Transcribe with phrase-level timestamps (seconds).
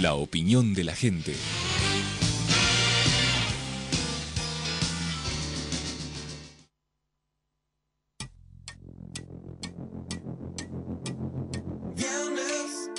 [0.00, 1.34] La opinión de la gente.
[11.96, 12.90] Viernes,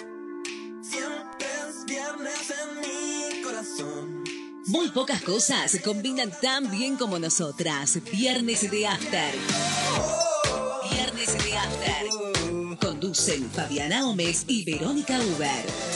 [0.81, 4.23] siempre es viernes en mi corazón.
[4.67, 7.97] Muy pocas cosas se combinan tan bien como nosotras.
[8.11, 9.33] Viernes de After.
[10.91, 12.77] Viernes de After.
[12.81, 15.88] Conducen Fabiana Gómez y Verónica Uber.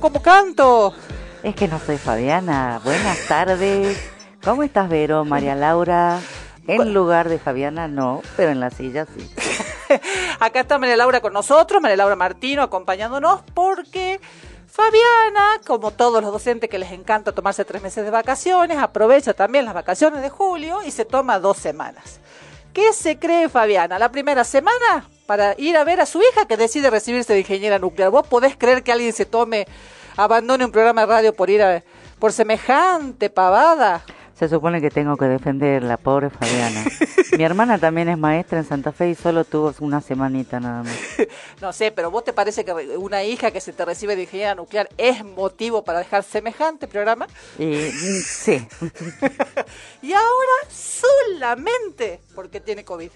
[0.00, 0.94] Como canto?
[1.42, 2.80] Es que no soy Fabiana.
[2.84, 3.98] Buenas tardes.
[4.44, 5.24] ¿Cómo estás, Vero?
[5.24, 6.20] María Laura.
[6.66, 9.28] En lugar de Fabiana, no, pero en la silla sí.
[10.40, 14.20] Acá está María Laura con nosotros, María Laura Martino acompañándonos porque
[14.68, 19.64] Fabiana, como todos los docentes que les encanta tomarse tres meses de vacaciones, aprovecha también
[19.64, 22.20] las vacaciones de julio y se toma dos semanas.
[22.72, 23.98] ¿Qué se cree Fabiana?
[23.98, 27.78] La primera semana para ir a ver a su hija que decide recibirse de ingeniera
[27.78, 28.10] nuclear.
[28.10, 29.66] ¿Vos podés creer que alguien se tome,
[30.16, 31.82] abandone un programa de radio por ir a,
[32.18, 34.04] por semejante pavada?
[34.34, 36.84] Se supone que tengo que defender la pobre Fabiana.
[37.38, 40.92] Mi hermana también es maestra en Santa Fe y solo tuvo una semanita nada más.
[41.60, 44.56] No sé, pero ¿vos te parece que una hija que se te recibe de ingeniera
[44.56, 47.28] nuclear es motivo para dejar semejante programa?
[47.56, 48.66] Y mm, sí,
[50.02, 53.10] Y ahora solamente porque tiene COVID.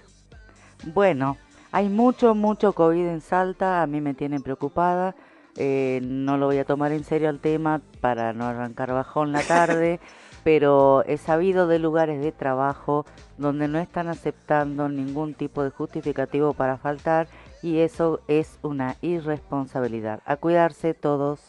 [0.84, 1.36] bueno,
[1.72, 5.14] hay mucho, mucho COVID en Salta, a mí me tienen preocupada.
[5.58, 9.42] Eh, no lo voy a tomar en serio el tema para no arrancar bajón la
[9.42, 10.00] tarde,
[10.44, 13.06] pero he sabido de lugares de trabajo
[13.38, 17.26] donde no están aceptando ningún tipo de justificativo para faltar
[17.62, 20.20] y eso es una irresponsabilidad.
[20.26, 21.40] A cuidarse todos.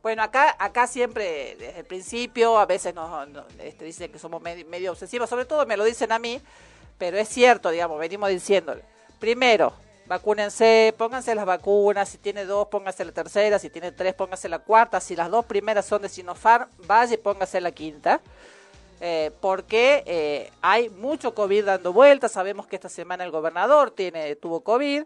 [0.00, 4.40] Bueno, acá acá siempre, desde el principio, a veces nos, nos, este, dicen que somos
[4.40, 6.40] medio, medio obsesivos, sobre todo me lo dicen a mí,
[6.96, 8.82] pero es cierto, digamos, venimos diciéndole.
[9.20, 9.74] Primero,
[10.06, 14.60] vacúnense, pónganse las vacunas, si tiene dos, pónganse la tercera, si tiene tres, pónganse la
[14.60, 18.20] cuarta, si las dos primeras son de Sinopharm, vaya y póngase la quinta.
[19.02, 24.36] Eh, porque eh, hay mucho COVID dando vueltas, sabemos que esta semana el gobernador tiene
[24.36, 25.04] tuvo COVID,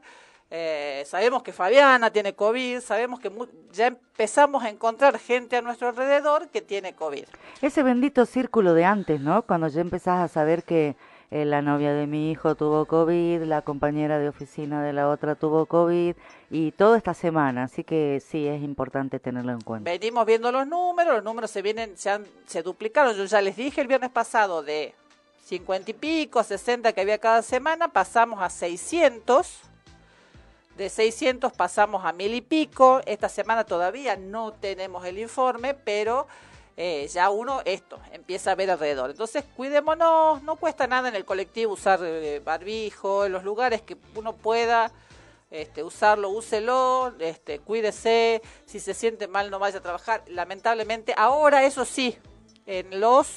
[0.50, 3.30] eh, sabemos que Fabiana tiene COVID, sabemos que
[3.72, 7.24] ya empezamos a encontrar gente a nuestro alrededor que tiene COVID.
[7.62, 9.42] Ese bendito círculo de antes, ¿no?
[9.42, 10.96] Cuando ya empezás a saber que
[11.34, 15.34] eh, la novia de mi hijo tuvo COVID, la compañera de oficina de la otra
[15.34, 16.14] tuvo COVID
[16.48, 19.90] y toda esta semana, así que sí es importante tenerlo en cuenta.
[19.90, 23.16] Venimos viendo los números, los números se vienen, se, han, se duplicaron.
[23.16, 24.94] Yo ya les dije el viernes pasado de
[25.46, 29.58] 50 y pico, 60 que había cada semana, pasamos a 600.
[30.76, 33.00] De 600 pasamos a mil y pico.
[33.06, 36.28] Esta semana todavía no tenemos el informe, pero
[36.76, 39.10] eh, ya uno esto empieza a ver alrededor.
[39.10, 43.96] Entonces cuidémonos, no cuesta nada en el colectivo usar eh, barbijo, en los lugares que
[44.14, 44.90] uno pueda
[45.50, 50.22] este, usarlo, úselo, este, cuídese, si se siente mal no vaya a trabajar.
[50.26, 52.18] Lamentablemente, ahora eso sí,
[52.66, 53.28] en los,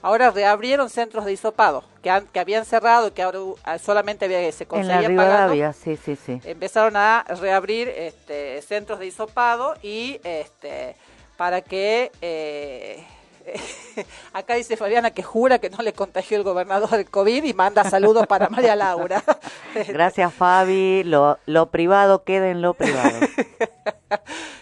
[0.00, 4.24] ahora reabrieron centros de hisopado, que, han- que habían cerrado y que ahora uh, solamente
[4.24, 5.52] había, se En la conseguía pagando.
[5.52, 6.40] Rivadavia, sí, sí, sí.
[6.44, 10.96] Empezaron a reabrir este, centros de hisopado y este,
[11.42, 12.12] para que...
[12.20, 13.04] eh,
[14.32, 17.82] Acá dice Fabiana que jura que no le contagió el gobernador el COVID y manda
[17.82, 19.24] saludos para María Laura.
[19.88, 21.02] Gracias, Fabi.
[21.02, 23.18] Lo, lo privado queda en lo privado.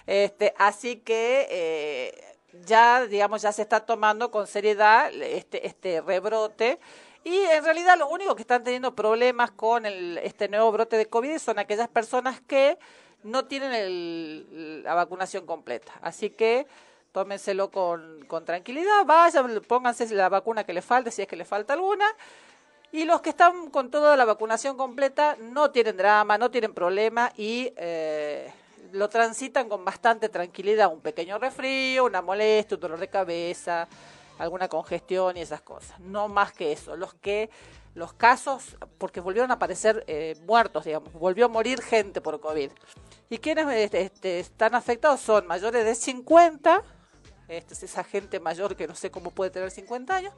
[0.06, 2.24] Este, así que eh,
[2.64, 6.80] ya, digamos, ya se está tomando con seriedad este, este rebrote.
[7.24, 11.06] Y en realidad lo único que están teniendo problemas con el, este nuevo brote de
[11.06, 12.78] COVID son aquellas personas que
[13.22, 15.92] no tienen el- la vacunación completa.
[16.02, 16.66] Así que
[17.12, 21.74] tómenselo con, tranquilidad, vayan, pónganse la vacuna que le falte, si es que le falta
[21.74, 22.06] alguna.
[22.92, 27.32] Y los que están con toda la vacunación completa no tienen drama, no tienen problema
[27.36, 28.52] y eh,
[28.92, 30.92] lo transitan con bastante tranquilidad.
[30.92, 33.86] Un pequeño resfrío, una molestia, un dolor de cabeza,
[34.38, 36.00] alguna congestión y esas cosas.
[36.00, 36.96] No más que eso.
[36.96, 37.50] Los que
[37.94, 42.70] los casos, porque volvieron a aparecer eh, muertos, digamos, volvió a morir gente por COVID.
[43.28, 46.82] Y quienes este, este, están afectados son mayores de 50,
[47.48, 50.32] este, es esa gente mayor que no sé cómo puede tener 50 años,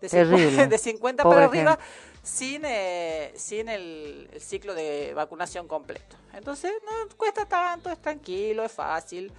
[0.00, 1.78] de 50, de 50 para arriba,
[2.22, 6.16] sin, eh, sin el, ciclo de vacunación completo.
[6.34, 9.32] Entonces, no cuesta tanto, es tranquilo, es fácil.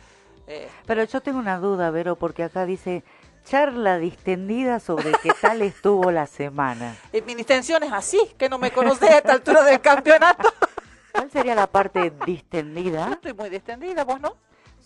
[0.48, 0.68] Eh.
[0.88, 3.04] Pero yo tengo una duda, Vero, porque acá dice
[3.44, 6.96] charla distendida sobre qué tal estuvo la semana.
[7.14, 10.54] Y mi distensión es así, que no me conocés a esta altura del campeonato.
[11.12, 13.08] ¿Cuál sería la parte distendida?
[13.08, 14.36] Yo estoy muy distendida, ¿vos no?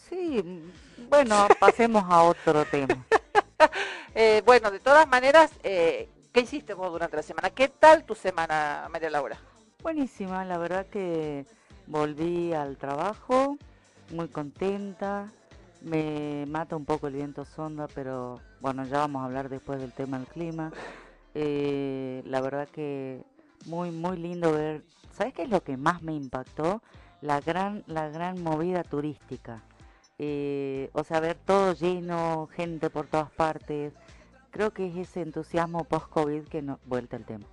[0.09, 0.63] Sí,
[1.09, 3.05] bueno, pasemos a otro tema.
[4.15, 7.50] Eh, bueno, de todas maneras, eh, ¿qué hiciste vos durante la semana?
[7.50, 9.39] ¿Qué tal tu semana, María Laura?
[9.81, 11.47] Buenísima, la verdad que
[11.88, 13.57] volví al trabajo
[14.11, 15.31] muy contenta,
[15.83, 19.91] me mata un poco el viento sonda, pero bueno, ya vamos a hablar después del
[19.91, 20.71] tema del clima.
[21.35, 23.21] Eh, la verdad que
[23.65, 24.83] muy, muy lindo ver.
[25.12, 26.81] ¿Sabes qué es lo que más me impactó?
[27.21, 29.62] La gran, la gran movida turística.
[30.19, 33.94] Eh, o sea, ver todo lleno, gente por todas partes.
[34.51, 37.45] Creo que es ese entusiasmo post-COVID que nos, vuelta el tema,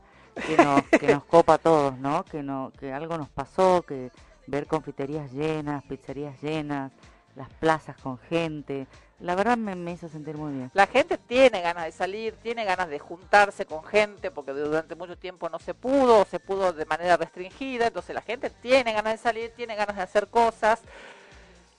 [0.46, 2.24] que nos, que nos copa a todos, ¿no?
[2.24, 4.10] Que, no, que algo nos pasó, que
[4.46, 6.92] ver confiterías llenas, pizzerías llenas,
[7.40, 8.86] las plazas con gente.
[9.18, 10.70] La verdad me, hizo sentir muy bien.
[10.74, 15.16] La gente tiene ganas de salir, tiene ganas de juntarse con gente, porque durante mucho
[15.16, 19.18] tiempo no se pudo, se pudo de manera restringida, entonces la gente tiene ganas de
[19.18, 20.82] salir, tiene ganas de hacer cosas.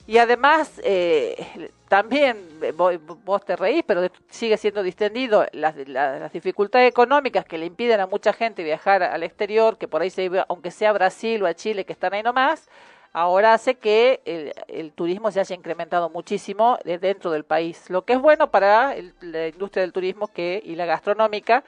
[0.07, 6.89] Y además, eh, también, eh, vos, te reís, pero sigue siendo distendido las, las, dificultades
[6.89, 10.71] económicas que le impiden a mucha gente viajar al exterior, que por ahí se aunque
[10.71, 12.67] sea a Brasil o a Chile, que están ahí nomás,
[13.13, 14.21] ahora hace que
[14.67, 19.47] el, turismo se haya incrementado muchísimo dentro del país, lo que es bueno para la
[19.47, 21.63] industria del turismo que y la gastronómica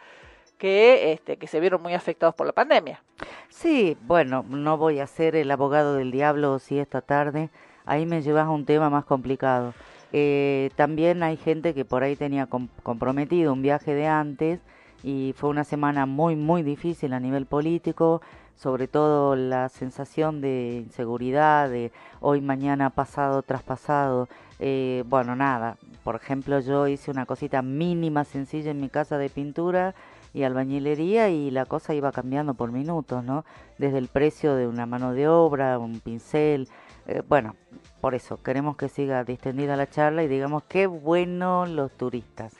[0.58, 3.02] que este que se vieron muy afectados por la pandemia.
[3.50, 7.50] Sí, bueno, no voy a ser el abogado del diablo si esta tarde
[7.86, 9.74] ahí me llevas a un tema más complicado.
[10.14, 14.60] Eh, también hay gente que por ahí tenía comprometido un viaje de antes
[15.04, 18.22] y fue una semana muy muy difícil a nivel político
[18.56, 21.92] sobre todo la sensación de inseguridad, de
[22.22, 24.30] hoy, mañana, pasado, traspasado.
[24.60, 29.30] Eh, bueno, nada, por ejemplo, yo hice una cosita mínima, sencilla en mi casa de
[29.30, 29.96] pintura
[30.34, 33.46] y albañilería y la cosa iba cambiando por minutos, ¿no?
[33.78, 36.70] Desde el precio de una mano de obra, un pincel,
[37.06, 37.56] eh, bueno,
[38.02, 42.54] por eso queremos que siga distendida la charla y digamos qué bueno los turistas.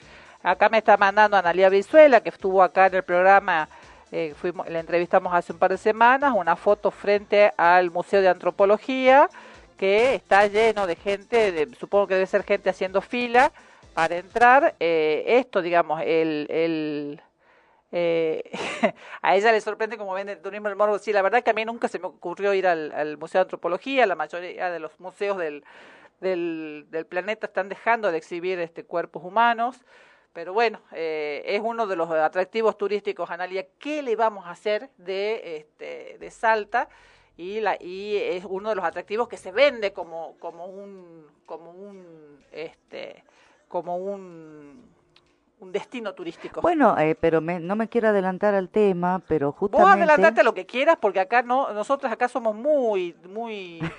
[0.44, 3.68] Acá me está mandando Analia Brizuela, que estuvo acá en el programa
[4.12, 8.28] eh, fuimos, la entrevistamos hace un par de semanas, una foto frente al Museo de
[8.28, 9.28] Antropología,
[9.76, 13.50] que está lleno de gente, supongo que debe ser gente haciendo fila
[13.92, 14.76] para entrar.
[14.78, 16.46] Eh, esto, digamos, el...
[16.48, 17.22] el
[17.90, 18.52] eh,
[19.22, 20.98] a ella le sorprende como ven el turismo del morbo.
[21.00, 24.06] Sí, la verdad que a mí nunca se me ocurrió ir al, Museo de Antropología.
[24.06, 25.64] La mayoría de los museos del,
[26.20, 29.76] del, del planeta están dejando de exhibir este, cuerpos humanos.
[30.34, 33.66] Pero bueno, eh, es uno de los atractivos turísticos, Analia.
[33.78, 36.88] ¿Qué le vamos a hacer de, este, de Salta?
[37.36, 41.70] Y, la, y es uno de los atractivos que se vende como, como un, como
[41.70, 43.22] un, este,
[43.68, 44.84] como un,
[45.60, 46.60] un destino turístico.
[46.60, 49.84] Bueno, eh, pero no me quiero adelantar al tema, pero justamente...
[49.84, 53.80] Vos adelantarte a lo que quieras, porque acá no, nosotros acá somos muy, muy...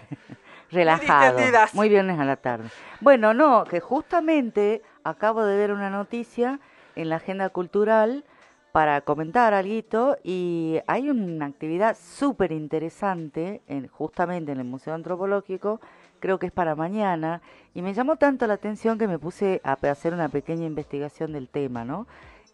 [0.72, 2.70] relajados, muy viernes a la tarde.
[3.00, 6.60] Bueno, no, que justamente acabo de ver una noticia
[6.96, 8.26] en la agenda cultural
[8.74, 15.80] para comentar algo y hay una actividad súper interesante en, justamente en el Museo Antropológico,
[16.20, 17.42] creo que es para mañana,
[17.74, 21.48] y me llamó tanto la atención que me puse a hacer una pequeña investigación del
[21.48, 22.06] tema, ¿no?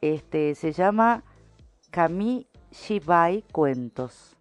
[0.01, 1.23] Este, se llama
[1.89, 4.37] Kami Shibai Cuentos.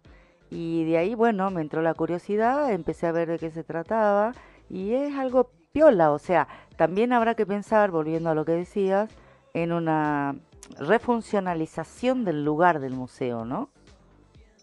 [0.51, 4.33] Y de ahí, bueno, me entró la curiosidad, empecé a ver de qué se trataba
[4.69, 9.09] y es algo piola, o sea, también habrá que pensar, volviendo a lo que decías,
[9.53, 10.35] en una
[10.79, 13.69] refuncionalización del lugar del museo, ¿no?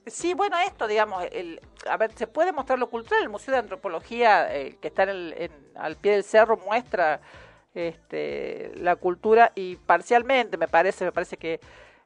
[0.07, 3.23] Sí, bueno, esto, digamos, el, a ver, se puede mostrar lo cultural.
[3.23, 7.21] El Museo de Antropología, eh, que está en al pie del cerro, muestra
[7.75, 11.61] este, la cultura y parcialmente, me parece, me parece que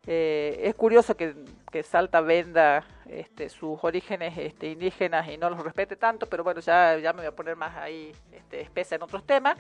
[0.07, 1.35] eh, es curioso que,
[1.71, 6.61] que, Salta venda este, sus orígenes este, indígenas y no los respete tanto, pero bueno,
[6.61, 9.57] ya, ya me voy a poner más ahí este, espesa en otros temas.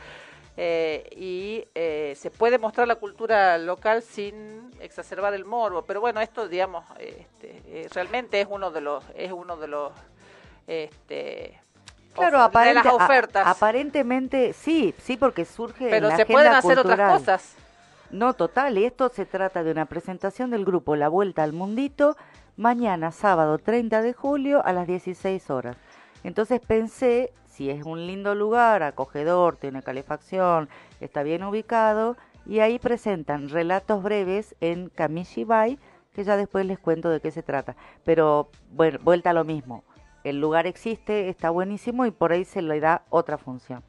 [0.57, 6.21] Eh, y eh, se puede mostrar la cultura local sin exacerbar el morbo, pero bueno,
[6.21, 9.93] esto digamos este, realmente es uno de los es uno de los
[10.67, 11.59] este,
[12.15, 13.47] claro, de las ofertas.
[13.47, 15.89] aparentemente sí, sí, porque surge.
[15.89, 17.57] Pero se pueden hacer otras cosas.
[18.12, 22.14] No, total, y esto se trata de una presentación del grupo La Vuelta al Mundito,
[22.59, 25.78] mañana sábado 30 de julio a las 16 horas.
[26.23, 30.69] Entonces pensé, si es un lindo lugar, acogedor, tiene calefacción,
[31.00, 35.78] está bien ubicado, y ahí presentan relatos breves en Kamishibai,
[36.12, 37.76] que ya después les cuento de qué se trata.
[38.04, 39.85] Pero bueno, vuelta a lo mismo.
[40.23, 43.83] El lugar existe, está buenísimo y por ahí se le da otra función.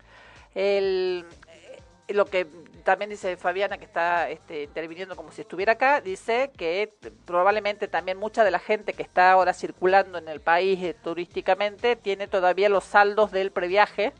[0.55, 2.47] El, eh, lo que
[2.83, 6.93] también dice Fabiana, que está este, interviniendo como si estuviera acá, dice que
[7.25, 11.95] probablemente también mucha de la gente que está ahora circulando en el país eh, turísticamente
[11.95, 14.13] tiene todavía los saldos del previaje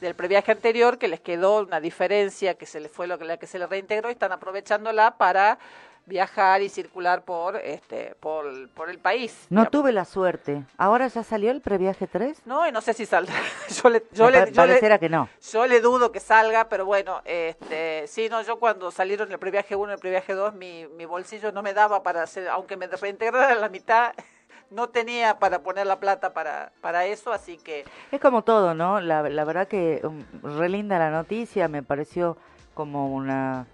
[0.00, 3.36] del previaje anterior que les quedó una diferencia que se les fue lo que la
[3.38, 5.58] que se les reintegró y están aprovechándola para
[6.06, 9.46] viajar y circular por este por, por el país.
[9.50, 10.64] No tuve la suerte.
[10.76, 12.42] ¿Ahora ya salió el previaje 3?
[12.44, 13.34] No, y no sé si saldrá.
[13.82, 15.28] yo le, yo le, yo le- que no.
[15.52, 19.74] yo le dudo que salga, pero bueno, este, sí, no, yo cuando salieron el previaje
[19.76, 22.86] 1 y el previaje 2, mi, mi bolsillo no me daba para hacer, aunque me
[22.86, 24.12] reintegrara la mitad,
[24.70, 29.00] no tenía para poner la plata para, para eso, así que Es como todo, ¿no?
[29.00, 30.24] La, la verdad que um,
[30.58, 32.36] re linda la noticia, me pareció
[32.74, 33.66] como una,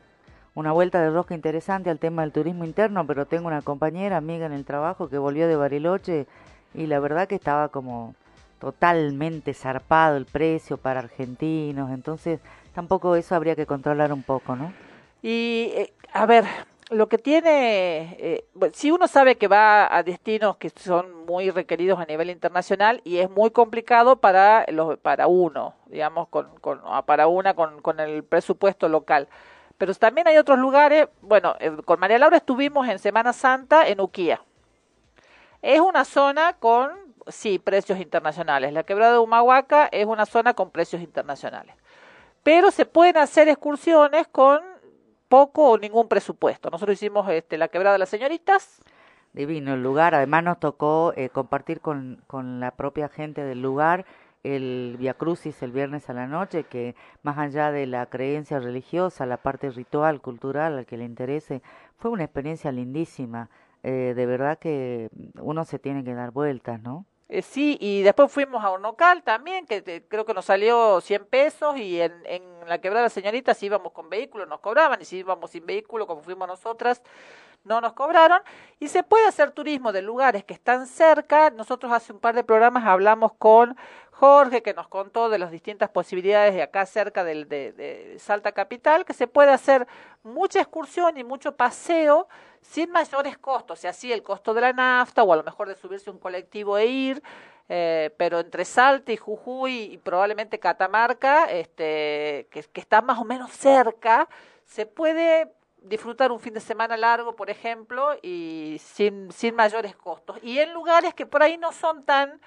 [0.61, 4.47] una vuelta de rosca interesante al tema del turismo interno, pero tengo una compañera, amiga
[4.47, 6.27] en el trabajo, que volvió de Bariloche
[6.75, 8.15] y la verdad que estaba como
[8.61, 12.41] totalmente zarpado el precio para argentinos, entonces
[12.75, 14.73] tampoco eso habría que controlar un poco, ¿no?
[15.23, 16.45] Y, eh, a ver,
[16.91, 21.99] lo que tiene, eh, si uno sabe que va a destinos que son muy requeridos
[21.99, 27.29] a nivel internacional y es muy complicado para los, para uno, digamos, con, con, para
[27.29, 29.29] una con, con el presupuesto local.
[29.81, 34.01] Pero también hay otros lugares, bueno, eh, con María Laura estuvimos en Semana Santa en
[34.01, 34.41] Uquía.
[35.61, 36.91] Es una zona con,
[37.27, 38.73] sí, precios internacionales.
[38.73, 41.75] La quebrada de Humahuaca es una zona con precios internacionales
[42.43, 44.61] pero se pueden hacer excursiones con
[45.29, 46.71] poco o ningún presupuesto.
[46.71, 48.81] Nosotros hicimos este, la quebrada de las señoritas,
[49.33, 54.05] Divino el lugar, además nos tocó eh, compartir con, con la propia gente del lugar
[54.43, 59.27] el Via Crucis el viernes a la noche, que más allá de la creencia religiosa,
[59.27, 61.63] la parte ritual, cultural, al que le interese,
[61.99, 63.49] fue una experiencia lindísima.
[63.83, 65.09] Eh, de verdad que
[65.41, 67.05] uno se tiene que dar vueltas, ¿no?
[67.29, 71.25] eh, sí, y después fuimos a Hornocal también, que te- creo que nos salió 100
[71.27, 75.19] pesos, y en, en la quebrada señoritas si íbamos con vehículo nos cobraban, y si
[75.19, 77.03] íbamos sin vehículo, como fuimos nosotras,
[77.65, 78.41] no nos cobraron.
[78.79, 81.51] Y se puede hacer turismo de lugares que están cerca.
[81.51, 83.77] Nosotros hace un par de programas hablamos con
[84.11, 88.53] Jorge, que nos contó de las distintas posibilidades de acá cerca del, de, de Salta
[88.53, 89.87] Capital, que se puede hacer
[90.23, 92.29] mucha excursión y mucho paseo
[92.61, 95.69] sin mayores costos, o sea, sí el costo de la nafta o a lo mejor
[95.69, 97.23] de subirse un colectivo e ir,
[97.69, 103.51] eh, pero entre Salta y Jujuy y probablemente Catamarca, este, que está más o menos
[103.53, 104.29] cerca,
[104.67, 105.51] se puede
[105.83, 110.39] disfrutar un fin de semana largo, por ejemplo, y sin, sin mayores costos.
[110.43, 112.41] Y en lugares que por ahí no son tan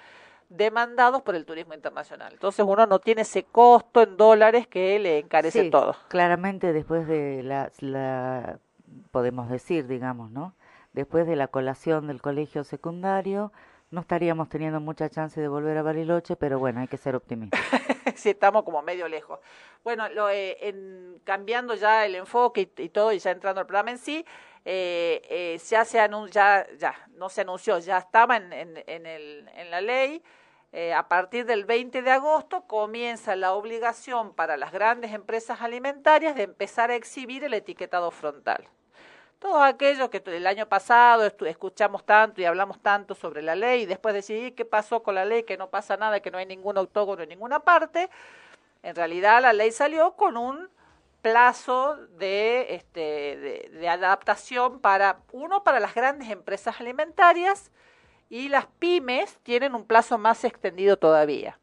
[0.48, 2.32] demandados por el turismo internacional.
[2.32, 5.96] Entonces uno no tiene ese costo en dólares que le encarece Sí, todo.
[6.08, 8.58] Claramente después de la, la,
[9.10, 10.54] podemos decir, digamos, ¿no?
[10.92, 13.52] Después de la colación del colegio secundario,
[13.90, 17.60] no estaríamos teniendo mucha chance de volver a Bariloche, pero bueno, hay que ser optimistas.
[18.16, 19.38] sí, estamos como medio lejos.
[19.82, 23.90] Bueno, lo, eh, en, cambiando ya el enfoque y, todo, y ya entrando al programa
[23.90, 24.24] en sí,
[24.64, 25.98] eh, eh, ya se
[26.30, 30.22] ya, ya, no se anunció, ya estaba en, en, en la ley.
[30.76, 36.34] Eh, a partir del 20 de agosto comienza la obligación para las grandes empresas alimentarias
[36.34, 38.68] de empezar a exhibir el etiquetado frontal.
[39.44, 43.84] Todos aquellos que el año pasado escuchamos tanto y hablamos tanto sobre la ley y
[43.84, 46.78] después decidí qué pasó con la ley, que no pasa nada, que no hay ningún
[46.78, 48.08] octógono en ninguna parte,
[48.82, 50.70] en realidad la ley salió con un
[51.20, 57.70] plazo de, este, de, de adaptación para, uno, para las grandes empresas alimentarias
[58.30, 61.58] y las pymes tienen un plazo más extendido todavía.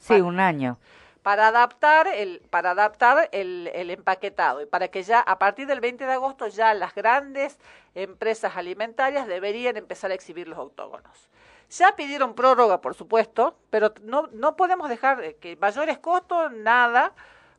[0.00, 0.78] Sí, un año.
[1.24, 5.80] Para adaptar el para adaptar el, el empaquetado y para que ya a partir del
[5.80, 7.58] 20 de agosto ya las grandes
[7.94, 11.30] empresas alimentarias deberían empezar a exhibir los autógonos.
[11.70, 17.12] Ya pidieron prórroga, por supuesto, pero no no podemos dejar eh, que mayores costos nada,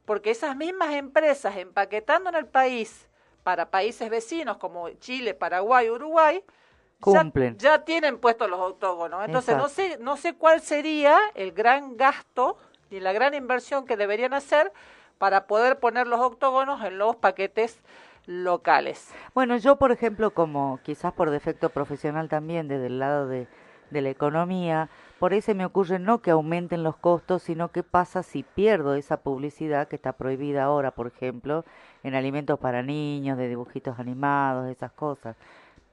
[0.06, 3.08] porque esas mismas empresas empaquetando en el país
[3.42, 7.58] para países vecinos como Chile, Paraguay, Uruguay ya- Cumplen.
[7.58, 9.26] Ya, tienen puestos los autógonos.
[9.26, 12.58] Entonces, no sé, no sé cuál sería el gran gasto
[12.92, 14.72] ni la gran inversión que deberían hacer
[15.18, 17.80] para poder poner los octógonos en los paquetes
[18.25, 19.12] locales.
[19.34, 23.48] Bueno, yo, por ejemplo, como quizás por defecto profesional también, desde el lado de,
[23.92, 24.89] de la economía,
[25.20, 28.96] Por ahí se me ocurre no que aumenten los costos, sino qué pasa si pierdo
[28.96, 31.63] esa publicidad que está prohibida ahora, por ejemplo,
[32.04, 35.38] en alimentos para niños, de dibujitos animados, esas cosas.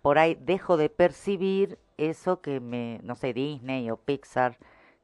[0.02, 4.58] Por ahí dejo de percibir eso que me, no sé, Disney o Pixar,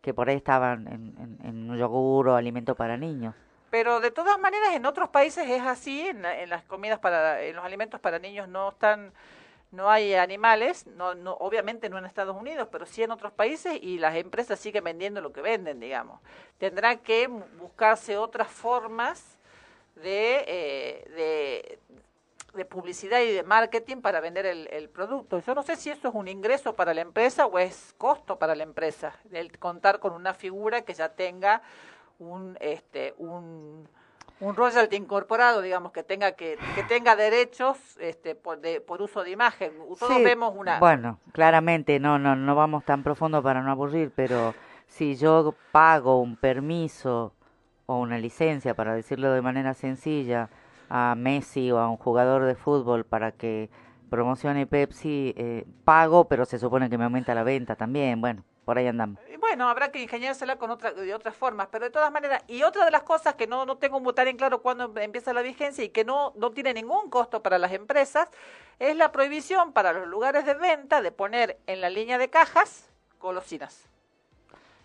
[0.08, 3.34] que por ahí estaban en, un yogur o alimento para niños.
[3.68, 7.54] Pero de todas maneras en otros países es así, en, en las comidas para, en
[7.54, 9.12] los alimentos para niños no están
[9.70, 13.78] no hay animales, no, no, obviamente no en Estados Unidos, pero sí en otros países
[13.82, 16.22] y las empresas siguen vendiendo lo que venden, digamos.
[16.56, 19.36] Tendrán que buscarse otras formas
[19.96, 21.78] de, eh, de,
[22.58, 25.40] de, publicidad y de marketing para vender el, el, producto.
[25.40, 28.54] Yo no sé si eso es un ingreso para la empresa o es costo para
[28.54, 31.62] la empresa, el contar con una figura que ya tenga
[32.18, 33.88] un, este, un
[34.40, 39.24] un royalty incorporado, digamos, que tenga que, que tenga derechos este, por, de, por uso
[39.24, 39.72] de imagen.
[39.98, 40.78] Todos vemos una...
[40.78, 44.54] Bueno, claramente, no, no, no vamos tan profundo para no aburrir, pero
[44.86, 47.32] si yo pago un permiso
[47.86, 50.50] o una licencia, para decirlo de manera sencilla,
[50.88, 53.70] a Messi o a un jugador de fútbol para que
[54.10, 58.76] promocione Pepsi, eh, pago, pero se supone que me aumenta la venta también, bueno por
[58.76, 59.18] ahí andamos.
[59.40, 62.84] Bueno, habrá que ingeniársela con otra, de otras formas, pero de todas maneras, y otra
[62.84, 65.82] de las cosas que no, no tengo muy tan en claro cuándo empieza la vigencia
[65.82, 68.28] y que no, no tiene ningún costo para las empresas,
[68.78, 72.90] es la prohibición para los lugares de venta de poner en la línea de cajas
[73.18, 73.88] golosinas.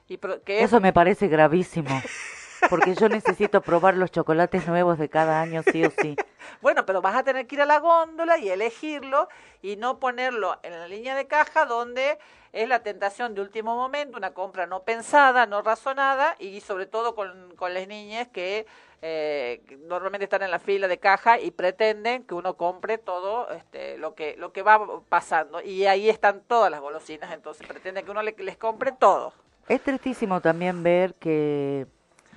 [0.07, 1.89] Y que Eso me parece gravísimo.
[2.70, 6.15] porque yo necesito probar los chocolates nuevos de cada año sí o sí.
[6.62, 9.29] Bueno, pero vas a tener que ir a la góndola y elegirlo
[9.62, 12.17] y no ponerlo en la línea de caja donde
[12.51, 17.15] es la tentación de último momento, una compra no pensada, no razonada y sobre todo
[17.15, 18.65] con, con las niñas que
[19.01, 23.98] eh, normalmente están en la fila de caja y pretenden que uno compre todo este,
[23.98, 28.12] lo que lo que va pasando y ahí están todas las golosinas, entonces pretenden que
[28.12, 29.34] uno les compre todo.
[29.67, 31.88] Es tristísimo también ver que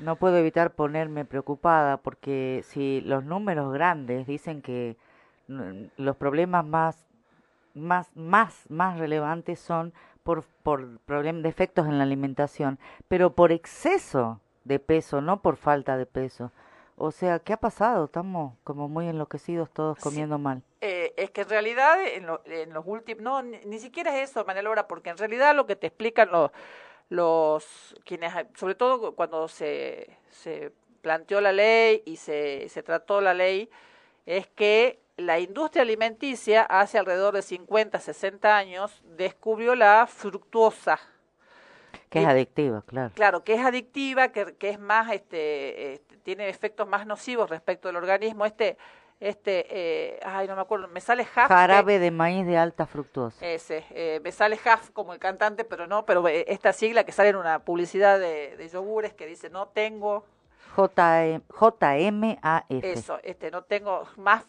[0.00, 4.96] no puedo evitar ponerme preocupada porque si los números grandes dicen que
[5.48, 7.06] los problemas más
[7.74, 14.40] más más más relevantes son por por problemas defectos en la alimentación, pero por exceso
[14.64, 16.50] de peso, no por falta de peso.
[16.98, 18.06] O sea, ¿qué ha pasado?
[18.06, 20.62] Estamos como muy enloquecidos todos comiendo mal.
[20.80, 24.46] Eh, es que en realidad en, en los últimos, no, ni, ni, siquiera es eso,
[24.46, 26.50] Manuel porque en realidad lo que te explican los,
[27.08, 33.34] los quienes, sobre todo cuando se, se planteó la ley y se, se trató la
[33.34, 33.70] ley,
[34.26, 40.98] es que la industria alimenticia hace alrededor de 50, 60 años descubrió la fructuosa.
[42.10, 43.12] Que es adictiva, claro.
[43.14, 47.88] Claro, que es adictiva, que, que es más, este, este, tiene efectos más nocivos respecto
[47.88, 48.44] al organismo.
[48.44, 48.76] Este,
[49.18, 51.48] este, eh, ay, no me acuerdo, me sale Huff.
[51.48, 53.44] Jarabe de maíz de alta fructuosa.
[53.44, 57.12] Ese, eh, me sale Huff como el cantante, pero no, pero eh, esta sigla que
[57.12, 60.24] sale en una publicidad de, de yogures que dice, no tengo...
[60.74, 61.42] J-M-A-F.
[62.92, 64.44] Eso, este, no tengo más...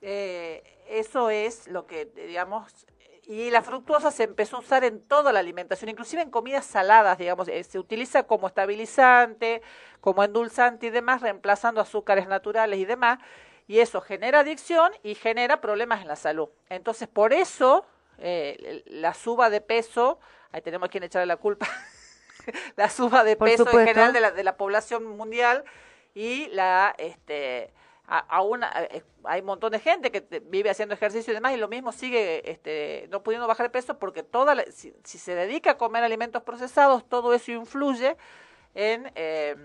[0.00, 2.86] Eh, eso es lo que, digamos,
[3.28, 7.18] y la fructuosa se empezó a usar en toda la alimentación, inclusive en comidas saladas,
[7.18, 9.60] digamos, eh, se utiliza como estabilizante,
[10.00, 13.18] como endulzante y demás, reemplazando azúcares naturales y demás
[13.68, 16.48] y eso genera adicción y genera problemas en la salud.
[16.70, 20.18] Entonces, por eso eh, la suba de peso,
[20.50, 21.68] ahí tenemos quien echarle la culpa,
[22.76, 25.64] la suba de peso en general de la, de la población mundial
[26.14, 27.72] y la este
[28.10, 31.68] aún eh, hay un montón de gente que vive haciendo ejercicio y demás y lo
[31.68, 36.02] mismo sigue este, no pudiendo bajar de peso porque toda si, se dedica a comer
[36.02, 38.16] alimentos procesados todo eso influye
[38.74, 39.56] en eh,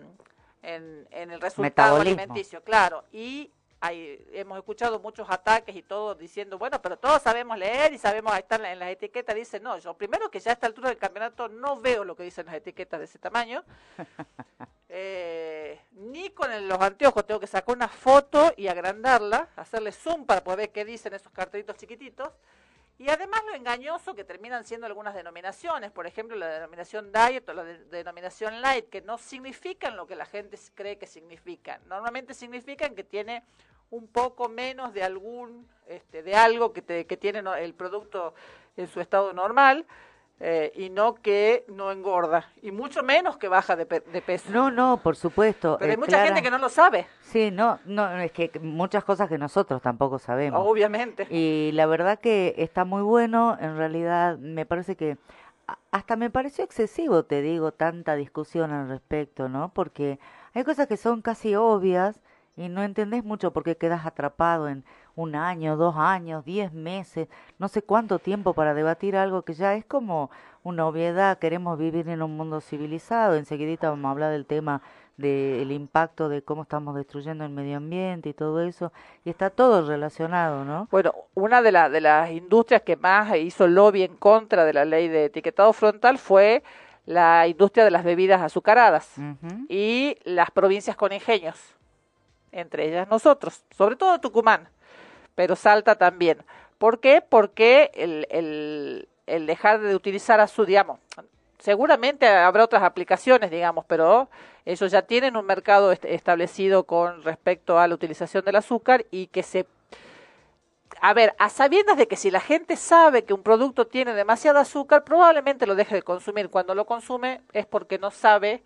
[0.61, 3.05] en, en, el resultado alimenticio claro.
[3.13, 3.53] Y
[3.91, 8.63] hemos escuchado muchos ataques y todo diciendo, bueno, pero todos sabemos leer y sabemos, están
[8.65, 11.79] en las etiquetas, dicen, no, yo primero que ya a esta altura del campeonato no
[11.79, 13.63] veo lo que dicen las etiquetas de ese tamaño,
[14.89, 20.43] eh, ni con los anteojos tengo que sacar una foto y agrandarla, hacerle zoom para
[20.43, 22.29] poder ver qué dicen esos cartelitos chiquititos,
[22.99, 27.53] y además lo engañoso que terminan siendo algunas denominaciones, por ejemplo la denominación diet o
[27.53, 31.81] la denominación light, que no significan lo que la gente cree que significan.
[31.87, 33.43] Normalmente significan que tiene
[33.89, 38.33] un poco menos de algún, este, de algo que, te, que tiene el producto
[38.77, 39.85] en su estado normal.
[40.39, 44.51] Eh, y no que no engorda, y mucho menos que baja de, de peso.
[44.51, 45.77] No, no, por supuesto.
[45.79, 47.07] Pero hay eh, mucha gente que no lo sabe.
[47.21, 50.59] Sí, no, no, es que muchas cosas que nosotros tampoco sabemos.
[50.67, 51.27] Obviamente.
[51.29, 55.17] Y la verdad que está muy bueno, en realidad me parece que
[55.91, 59.71] hasta me pareció excesivo, te digo, tanta discusión al respecto, ¿no?
[59.73, 60.19] Porque
[60.53, 62.19] hay cosas que son casi obvias
[62.55, 64.83] y no entendés mucho porque quedas atrapado en
[65.15, 67.27] un año, dos años, diez meses,
[67.59, 70.29] no sé cuánto tiempo para debatir algo que ya es como
[70.63, 74.81] una obviedad, queremos vivir en un mundo civilizado, enseguidita vamos a hablar del tema
[75.17, 78.91] del impacto de cómo estamos destruyendo el medio ambiente y todo eso,
[79.23, 80.87] y está todo relacionado, ¿no?
[80.89, 84.85] Bueno, una de, la, de las industrias que más hizo lobby en contra de la
[84.85, 86.63] ley de etiquetado frontal fue
[87.05, 89.15] la industria de las bebidas azucaradas
[89.69, 91.75] y las provincias con ingenios,
[92.53, 94.69] entre ellas nosotros, sobre todo Tucumán,
[95.35, 96.43] pero Salta también.
[96.77, 97.21] ¿Por qué?
[97.27, 99.07] Porque el,
[99.47, 100.99] dejar de utilizar azúcar, digamos,
[101.59, 104.29] seguramente habrá otras aplicaciones, digamos, pero
[104.65, 109.27] ellos ya tienen un mercado est- establecido con respecto a la utilización del azúcar y
[109.27, 109.65] que se
[111.01, 114.59] a ver, a sabiendas de que si la gente sabe que un producto tiene demasiado
[114.59, 116.49] azúcar, probablemente lo deje de consumir.
[116.49, 118.63] Cuando lo consume es porque no sabe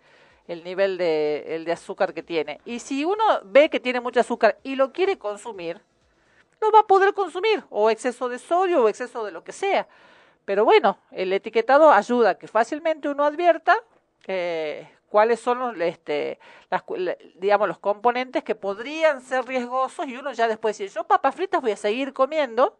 [0.48, 2.60] el nivel de, el de azúcar que tiene.
[2.64, 5.80] Y si uno ve que tiene mucho azúcar y lo quiere consumir,
[6.60, 9.86] lo va a poder consumir, o exceso de sodio o exceso de lo que sea.
[10.44, 13.76] Pero bueno, el etiquetado ayuda a que fácilmente uno advierta
[14.26, 16.38] eh, cuáles son los, este,
[16.70, 16.82] las,
[17.36, 21.60] digamos, los componentes que podrían ser riesgosos y uno ya después dice, yo papas fritas
[21.60, 22.78] voy a seguir comiendo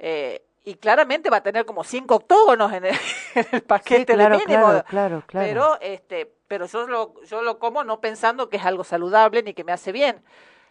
[0.00, 2.94] eh, y claramente va a tener como cinco octógonos en el,
[3.34, 4.66] en el Sí, paquete claro, de mínimo.
[4.66, 5.46] claro, claro, claro.
[5.46, 9.54] Pero, este, pero yo lo, yo lo como no pensando que es algo saludable ni
[9.54, 10.22] que me hace bien.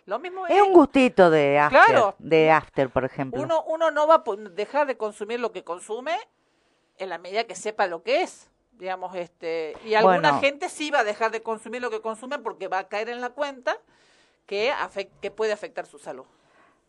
[0.06, 2.16] Lo mismo es un gustito de after, Claro.
[2.18, 3.42] de after, por ejemplo.
[3.42, 6.18] uno, uno no va a dejar de consumir lo que consume
[6.98, 8.50] en la medida que sepa lo que es.
[8.72, 10.40] Digamos, este, y alguna Bueno.
[10.40, 13.20] gente sí va a dejar de consumir lo que consume porque va a caer en
[13.22, 13.78] la cuenta
[14.46, 16.26] que, afec- que puede afectar su salud.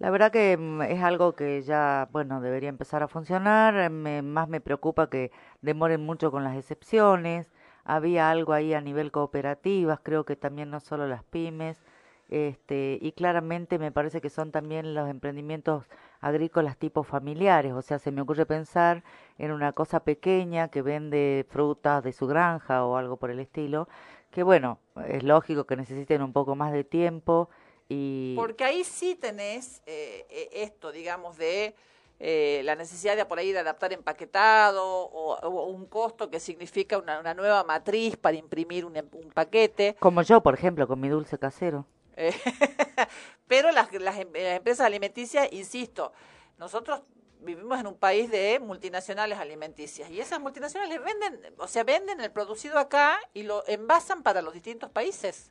[0.00, 3.76] La verdad que mm, es algo que ya, bueno, debería empezar a funcionar.
[3.76, 5.30] eh, Me, más me preocupa que
[5.62, 7.46] demoren mucho con las excepciones.
[7.84, 11.82] Había algo ahí a nivel cooperativas, creo que también no solo las pymes.
[12.30, 15.84] Este, y claramente me parece que son también los emprendimientos
[16.20, 17.72] agrícolas tipo familiares.
[17.74, 19.04] O sea, se me ocurre pensar
[19.38, 23.88] en una cosa pequeña que vende frutas de su granja o algo por el estilo.
[24.30, 27.50] Que bueno, es lógico que necesiten un poco más de tiempo.
[27.90, 28.34] Y...
[28.36, 31.74] Porque ahí sí tenés eh, eh, esto, digamos, de
[32.20, 36.98] eh, la necesidad de por ahí de adaptar empaquetado o, o un costo que significa
[36.98, 39.96] una, una nueva matriz para imprimir un, un paquete.
[39.98, 41.84] Como yo, por ejemplo, con mi dulce casero.
[42.16, 42.32] Eh,
[43.48, 46.12] Pero las, las, em- las empresas alimenticias, insisto,
[46.58, 47.00] nosotros
[47.40, 52.30] vivimos en un país de multinacionales alimenticias y esas multinacionales venden, o sea, venden el
[52.30, 55.50] producido acá y lo envasan para los distintos países.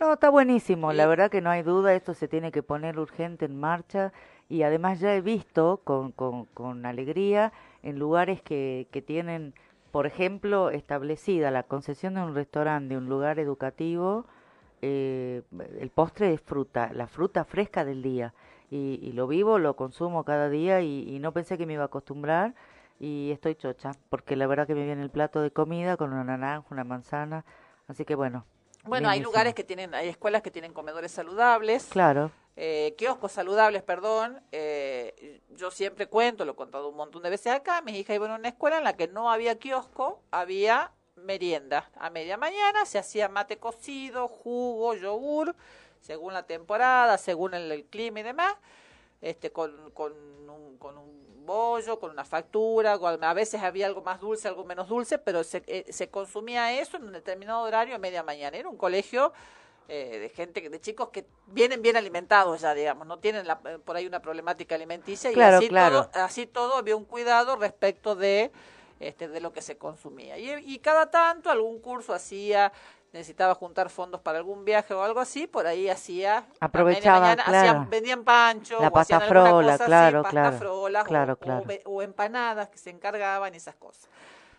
[0.00, 0.92] No, está buenísimo.
[0.92, 4.12] La verdad que no hay duda, esto se tiene que poner urgente en marcha.
[4.48, 9.54] Y además ya he visto con, con, con alegría en lugares que, que tienen,
[9.92, 14.24] por ejemplo, establecida la concesión de un restaurante, de un lugar educativo,
[14.82, 15.42] eh,
[15.78, 18.32] el postre es fruta, la fruta fresca del día.
[18.70, 21.82] Y, y lo vivo, lo consumo cada día y, y no pensé que me iba
[21.82, 22.54] a acostumbrar
[22.98, 26.24] y estoy chocha, porque la verdad que me viene el plato de comida con una
[26.24, 27.44] naranja, una manzana,
[27.88, 28.44] así que bueno.
[28.84, 32.30] Bueno, hay lugares que tienen, hay escuelas que tienen comedores saludables, Claro.
[32.56, 34.40] eh, kioscos saludables, perdón.
[34.52, 38.30] eh, yo siempre cuento, lo he contado un montón de veces acá, mis hijas iban
[38.30, 41.90] a una escuela en la que no había kiosco, había merienda.
[41.96, 45.54] A media mañana se hacía mate cocido, jugo, yogur,
[46.00, 48.54] según la temporada, según el, el clima y demás,
[49.20, 50.12] este, con, con,
[50.48, 54.88] un, con un bollo, con una factura, a veces había algo más dulce, algo menos
[54.88, 58.56] dulce, pero se, eh, se consumía eso en un determinado horario a media mañana.
[58.56, 59.32] Era un colegio
[59.88, 63.78] eh, de gente, de chicos que vienen bien alimentados ya, digamos, no tienen la- eh,
[63.84, 66.06] por ahí una problemática alimenticia Claro, y así claro.
[66.08, 68.52] todo, así todo había un cuidado respecto de
[69.00, 70.38] este, de lo que se consumía.
[70.38, 72.70] Y, y cada tanto algún curso hacía,
[73.12, 77.58] necesitaba juntar fondos para algún viaje o algo así, por ahí hacía, Aprovechaba, mañana, claro.
[77.58, 80.58] hacían, vendían pancho, La o pasta frola, cosa claro, así, pasta claro.
[81.04, 81.36] Claro,
[81.86, 84.08] o, empanadas que se encargaban esas cosas.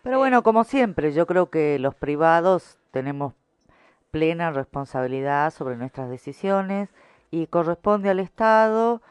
[0.04, 3.34] Pero Eh, bueno, como siempre, yo creo que los privados tenemos
[4.12, 6.90] plena responsabilidad sobre nuestras decisiones
[7.32, 9.02] y corresponde al Estado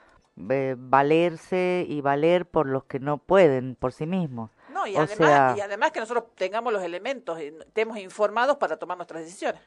[0.50, 4.50] eh, valerse y valer por los que no pueden por sí mismos.
[4.80, 8.56] No, y O además, sea- y además que nosotros tengamos los elementos, y estemos informados
[8.56, 9.60] para tomar nuestras decisiones.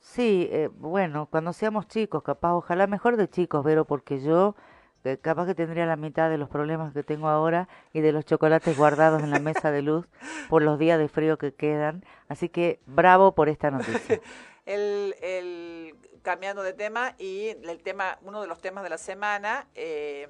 [0.00, 4.54] Sí, eh, bueno, cuando seamos chicos, capaz, ojalá mejor de chicos, Vero, porque yo
[5.04, 8.24] eh, capaz que tendría la mitad de los problemas que tengo ahora y de los
[8.24, 10.06] chocolates guardados en la mesa de luz
[10.50, 12.04] por los días de frío que quedan.
[12.28, 14.20] Así que bravo por esta noticia.
[14.66, 19.66] El, el- cambiando de tema y el tema, uno de los temas de la semana,
[19.74, 20.28] eh,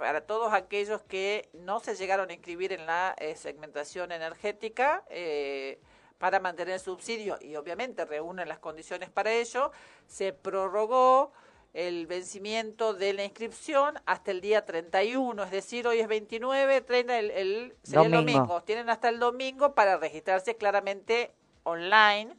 [0.00, 5.78] para todos aquellos que no se llegaron a inscribir en la eh, segmentación energética, eh,
[6.16, 9.72] para mantener el subsidio y obviamente reúnen las condiciones para ello,
[10.06, 11.32] se prorrogó
[11.74, 17.18] el vencimiento de la inscripción hasta el día 31, es decir, hoy es 29, 30,
[17.18, 18.38] el, el, sería el Domingo.
[18.40, 18.62] domingo.
[18.62, 21.30] Tienen hasta el domingo para registrarse claramente
[21.64, 22.34] online.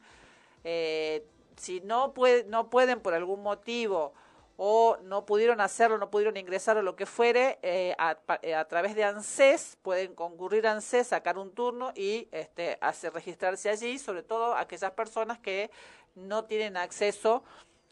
[0.63, 1.24] Eh,
[1.58, 4.13] si no, puede, no pueden por algún motivo
[4.63, 8.63] o no pudieron hacerlo, no pudieron ingresar o lo que fuere, eh, a, eh, a
[8.67, 13.97] través de ANSES pueden concurrir a ANSES, sacar un turno y este, hacer registrarse allí,
[13.97, 15.71] sobre todo aquellas personas que
[16.13, 17.43] no tienen acceso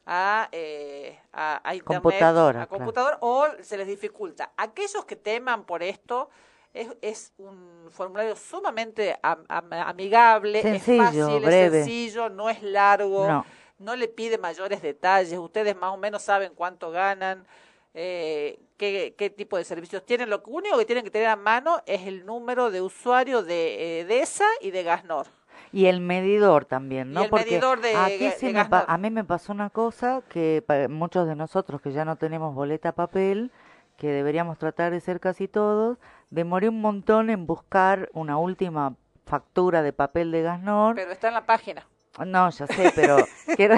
[0.06, 2.78] a, eh, a, a internet, Computadora, a claro.
[2.86, 4.52] computador o se les dificulta.
[4.56, 6.30] Aquellos que teman por esto,
[6.72, 11.80] es, es un formulario sumamente am- am- amigable, Sencillo, es fácil, breve.
[11.80, 13.46] es sencillo, no es largo, No.
[13.80, 17.46] No le pide mayores detalles, ustedes más o menos saben cuánto ganan,
[17.94, 20.30] eh, qué, qué tipo de servicios tienen.
[20.30, 24.46] Lo único que tienen que tener a mano es el número de usuario de EDESA
[24.62, 25.28] y de Gasnor.
[25.72, 27.24] Y el medidor también, Y ¿no?
[27.24, 30.64] el Porque medidor de aquí sí de me a mí me pasó una cosa que
[30.90, 33.52] muchos de nosotros que ya no tenemos boleta papel,
[33.98, 35.98] que deberíamos tratar de ser casi todos,
[36.30, 40.96] demoré un montón en buscar una última factura de papel de Gasnor.
[40.96, 41.86] Pero está en la página.
[42.26, 43.18] No, ya sé, pero
[43.56, 43.76] quiero,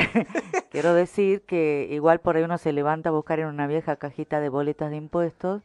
[0.69, 4.39] quiero decir que igual por ahí uno se levanta a buscar en una vieja cajita
[4.39, 5.61] de boletas de impuestos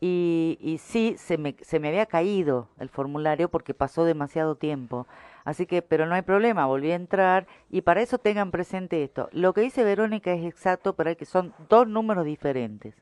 [0.00, 5.06] y, y sí, se me, se me había caído el formulario porque pasó demasiado tiempo.
[5.44, 9.28] Así que, pero no hay problema, volví a entrar y para eso tengan presente esto.
[9.32, 12.94] Lo que dice Verónica es exacto, pero hay que son dos números diferentes.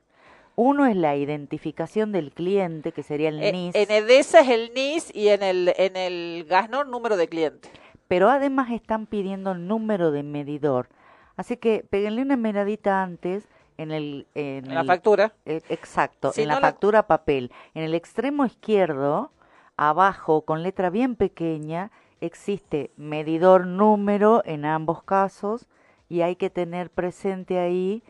[0.55, 3.75] Uno es la identificación del cliente, que sería el Eh, NIS.
[3.75, 7.69] En EDESA es el NIS y en el, en el Gasnor número de cliente.
[8.07, 10.89] Pero además están pidiendo el número de medidor.
[11.35, 14.27] Así que péguenle una miradita antes en el...
[14.33, 15.33] En, En la factura.
[15.45, 17.51] eh, exacto, Si en no la la- factura papel.
[17.75, 19.31] En el extremo izquierdo,
[19.75, 21.91] abajo, con letra bien pequeña,
[22.21, 25.67] existe medidor número en ambos casos
[26.09, 28.01] y hay que tener presente ahí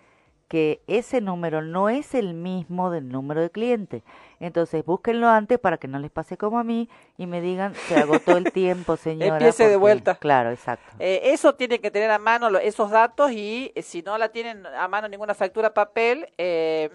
[0.47, 4.03] que ese número no es el mismo del número de cliente.
[4.39, 7.97] Entonces, búsquenlo antes para que no les pase como a mí y me digan, se
[7.97, 9.38] agotó el tiempo, señora.
[9.38, 9.78] Empiece de porque-".
[9.78, 10.15] vuelta.
[10.15, 10.86] Claro, exacto.
[11.00, 14.30] Eh, eso tienen que tener a mano lo- esos datos y eh, si no la
[14.30, 16.89] tienen a mano ninguna factura papel, eh,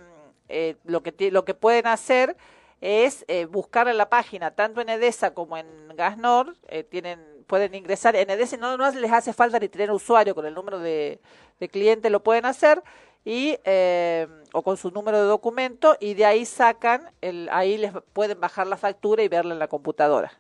[0.49, 2.37] eh, lo, que lo que pueden hacer
[2.81, 7.75] es eh, buscar en la página, tanto en EDESA como en Gasnor, eh, tienen, pueden
[7.75, 8.17] ingresar.
[8.17, 11.21] En EDESA no, no les hace falta ni tener usuario con el número de,
[11.61, 12.83] de cliente, lo pueden hacer
[13.25, 17.93] y eh, o con su número de documento y de ahí sacan, el, ahí les
[18.13, 20.33] pueden bajar la factura y verla en la computadora.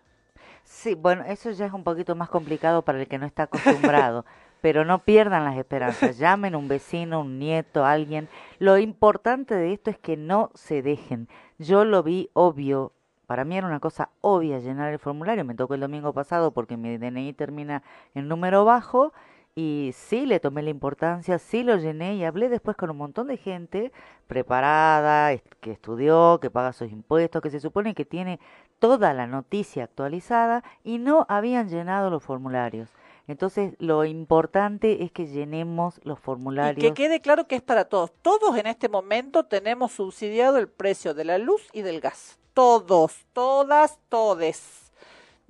[0.64, 4.24] Sí, bueno, eso ya es un poquito más complicado para el que no está acostumbrado,
[4.60, 6.18] pero no pierdan las esperanzas.
[6.18, 8.28] Llamen a un vecino, un nieto, alguien.
[8.58, 11.28] Lo importante de esto es que no se dejen.
[11.58, 12.92] Yo lo vi obvio.
[13.26, 15.44] Para mí era una cosa obvia llenar el formulario.
[15.44, 17.82] Me tocó el domingo pasado porque mi DNI termina
[18.14, 19.12] en número bajo
[19.54, 23.26] y sí le tomé la importancia, sí lo llené y hablé después con un montón
[23.26, 23.92] de gente
[24.26, 28.40] preparada, que estudió, que paga sus impuestos, que se supone que tiene
[28.78, 32.88] toda la noticia actualizada y no habían llenado los formularios.
[33.28, 36.82] Entonces, lo importante es que llenemos los Y formularios.
[36.82, 38.10] que quede claro que es para todos.
[38.22, 42.38] Todos en este momento tenemos subsidiado el precio de la luz y del gas.
[42.54, 44.91] Todos, todas, todes.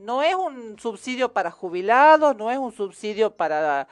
[0.03, 3.87] No es un subsidio para jubilados, no es un subsidio para,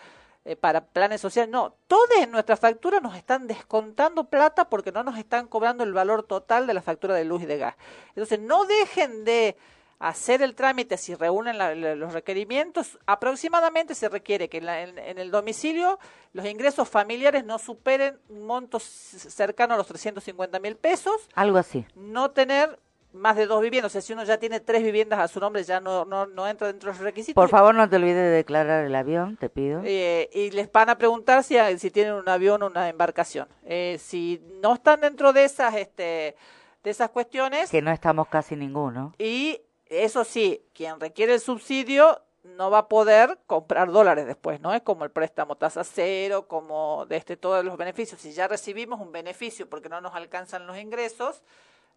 [0.45, 1.75] eh, para planes sociales, no.
[1.87, 6.23] Todos en nuestra factura nos están descontando plata porque no nos están cobrando el valor
[6.25, 7.75] total de la factura de luz y de gas.
[8.11, 9.57] Entonces, no dejen de
[9.99, 12.99] hacer el trámite si reúnen la- la- los requerimientos.
[13.05, 15.99] Aproximadamente se requiere que en, la- en- en el domicilio
[16.33, 21.85] los ingresos familiares no superen un monto cercano a los 350 mil pesos, Algo así.
[21.95, 22.79] no tener
[23.13, 25.65] más de dos viviendas, o sea, si uno ya tiene tres viviendas a su nombre
[25.65, 27.35] ya no, no, no entra dentro de los requisitos.
[27.35, 29.83] Por favor, no te olvides de declarar el avión, te pido.
[29.85, 33.49] Eh, y les van a preguntar si, si tienen un avión o una embarcación.
[33.65, 36.37] Eh, si no están dentro de esas, este,
[36.85, 39.15] de esas cuestiones, Que no estamos casi ninguno.
[39.19, 44.73] y eso sí, quien requiere el subsidio no va a poder comprar dólares después, ¿no?
[44.73, 48.21] Es como el préstamo tasa cero, como de este todos los beneficios.
[48.21, 51.43] Si ya recibimos un beneficio porque no nos alcanzan los ingresos,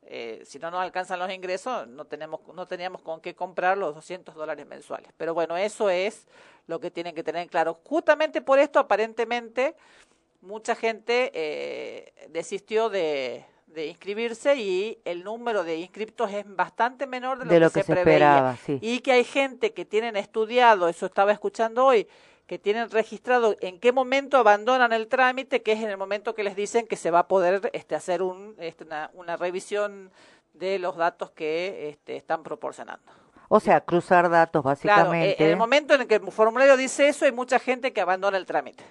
[0.08, 3.96] eh, si no nos alcanzan los ingresos, no tenemos, no teníamos con qué comprar los
[3.96, 5.12] 200 dólares mensuales.
[5.18, 6.28] Pero bueno, eso es
[6.68, 7.80] lo que tienen que tener claro.
[7.84, 9.76] Justamente por esto, aparentemente,
[10.42, 17.40] mucha gente eh, desistió de, de inscribirse y el número de inscriptos es bastante menor
[17.40, 18.30] de lo, De lo que, que se, se preveía.
[18.36, 18.78] esperaba, sí.
[18.82, 22.08] Y que hay gente que tienen estudiado, eso estaba escuchando hoy,
[22.48, 26.44] que tienen registrado en qué momento abandonan el trámite, que es en el momento que
[26.44, 30.12] les dicen que se va a poder este, hacer un, este, una, una revisión
[30.54, 33.12] de los datos que este, están proporcionando.
[33.50, 35.44] O sea, cruzar datos Claro, eh, básicamente.
[35.44, 38.38] en el momento en el que el formulario dice eso, hay mucha gente que abandona
[38.38, 38.84] el trámite.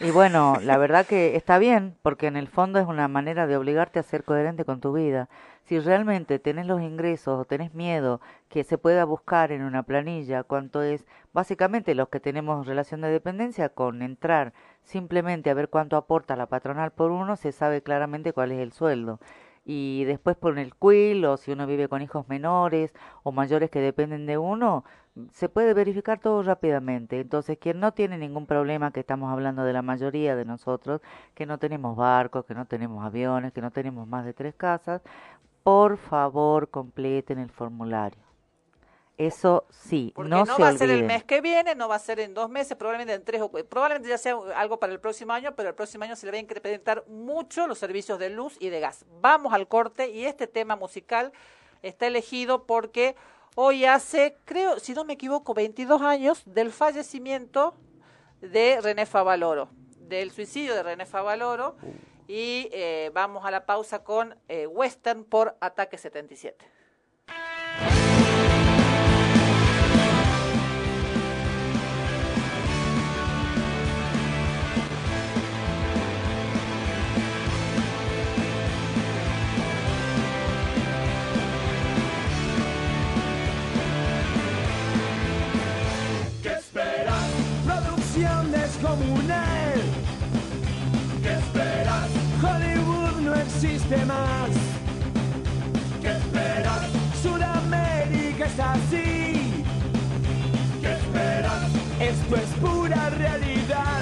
[0.00, 3.56] Y bueno, la verdad que está bien, porque en el fondo es una manera de
[3.56, 5.28] obligarte a ser coherente con tu vida.
[5.62, 10.42] Si realmente tenés los ingresos o tenés miedo que se pueda buscar en una planilla
[10.42, 14.52] cuánto es, básicamente los que tenemos relación de dependencia, con entrar
[14.82, 18.72] simplemente a ver cuánto aporta la patronal por uno, se sabe claramente cuál es el
[18.72, 19.20] sueldo
[19.64, 23.80] y después por el quill o si uno vive con hijos menores o mayores que
[23.80, 24.84] dependen de uno,
[25.32, 27.20] se puede verificar todo rápidamente.
[27.20, 31.00] Entonces, quien no tiene ningún problema, que estamos hablando de la mayoría de nosotros,
[31.34, 35.02] que no tenemos barcos, que no tenemos aviones, que no tenemos más de tres casas,
[35.62, 38.23] por favor completen el formulario.
[39.16, 41.94] Eso sí, Porque no, no, se va a ser el mes que viene, no va
[41.94, 44.92] a ser en dos meses, probablemente en tres o cu- probablemente ya sea algo para
[44.92, 48.18] el próximo año, pero el próximo año se le va a incrementar mucho los servicios
[48.18, 49.04] de luz y de gas.
[49.20, 51.32] Vamos al corte y este tema musical
[51.82, 53.14] está elegido porque
[53.54, 57.74] hoy hace, creo, si no me equivoco, 22 años del fallecimiento
[58.40, 59.68] de René Favaloro,
[60.00, 61.76] del suicidio de René Favaloro.
[62.26, 66.66] Y eh, vamos a la pausa con eh, Western por Ataque 77.
[91.22, 92.08] ¿Qué esperas?
[92.40, 94.50] Hollywood no existe más.
[96.00, 96.86] ¿Qué esperas?
[97.20, 99.64] Sudamérica es así.
[100.80, 101.70] ¿Qué esperas?
[101.98, 103.93] Esto es pura realidad.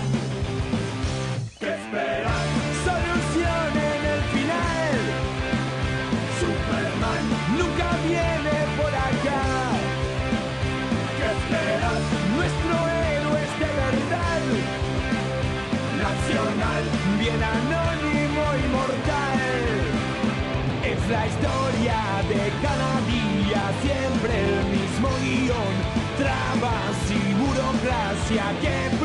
[28.33, 29.02] Burocracia, qué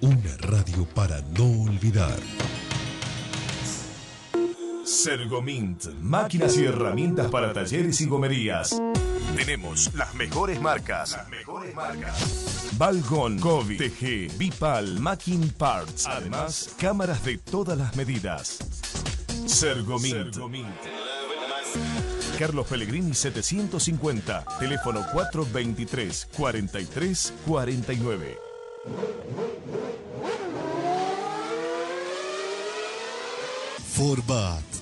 [0.00, 2.16] Una radio para no olvidar.
[4.84, 8.80] Sergomint, máquinas y herramientas para talleres y gomerías.
[9.34, 11.10] Tenemos las mejores marcas.
[11.10, 12.68] Las mejores marcas.
[12.78, 16.06] Balgon, Kobe, TG, Bipal, Macking Parts.
[16.06, 18.58] Además, cámaras de todas las medidas.
[19.44, 20.36] Sergomint.
[22.38, 28.38] Carlos Pellegrini 750, teléfono 423 43 49.
[33.92, 34.62] Forbat,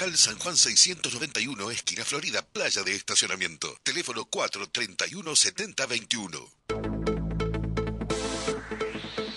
[0.00, 3.76] Local San Juan 691, esquina Florida, playa de estacionamiento.
[3.82, 6.38] Teléfono 431 7021.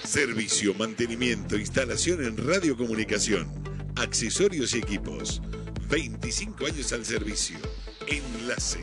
[0.05, 3.49] Servicio, mantenimiento, instalación en radiocomunicación,
[3.95, 5.41] accesorios y equipos.
[5.89, 7.57] 25 años al servicio.
[8.05, 8.81] Enlace.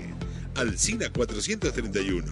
[0.59, 2.25] Alcina 431.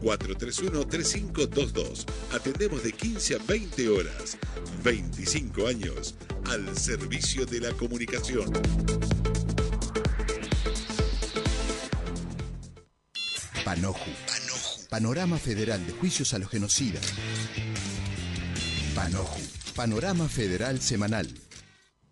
[0.00, 2.06] 431-3522.
[2.32, 4.38] Atendemos de 15 a 20 horas.
[4.82, 6.14] 25 años
[6.46, 8.50] al servicio de la comunicación.
[13.62, 14.10] Panoju.
[14.88, 17.12] Panorama Federal de Juicios a los Genocidas.
[18.94, 19.42] Panoju.
[19.74, 21.28] Panorama Federal Semanal.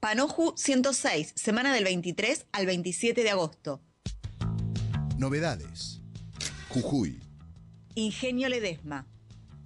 [0.01, 3.81] Panoju 106, semana del 23 al 27 de agosto.
[5.19, 6.01] Novedades.
[6.69, 7.21] Jujuy.
[7.95, 9.07] Ingenio Ledesma.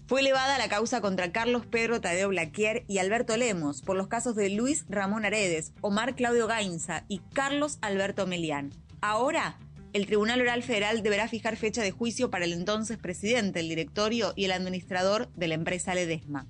[0.07, 4.37] Fue elevada la causa contra Carlos Pedro Tadeo Blaquier y Alberto Lemos por los casos
[4.37, 8.75] de Luis Ramón Aredes, Omar Claudio Gainza y Carlos Alberto Melián.
[9.01, 9.59] Ahora,
[9.95, 14.35] el Tribunal Oral Federal deberá fijar fecha de juicio para el entonces presidente, el directorio
[14.37, 16.47] y el administrador de la empresa Ledesma.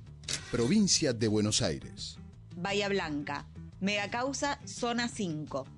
[0.51, 2.19] Provincia de Buenos Aires.
[2.57, 3.47] Bahía Blanca.
[3.81, 5.78] Megacausa Zona 5.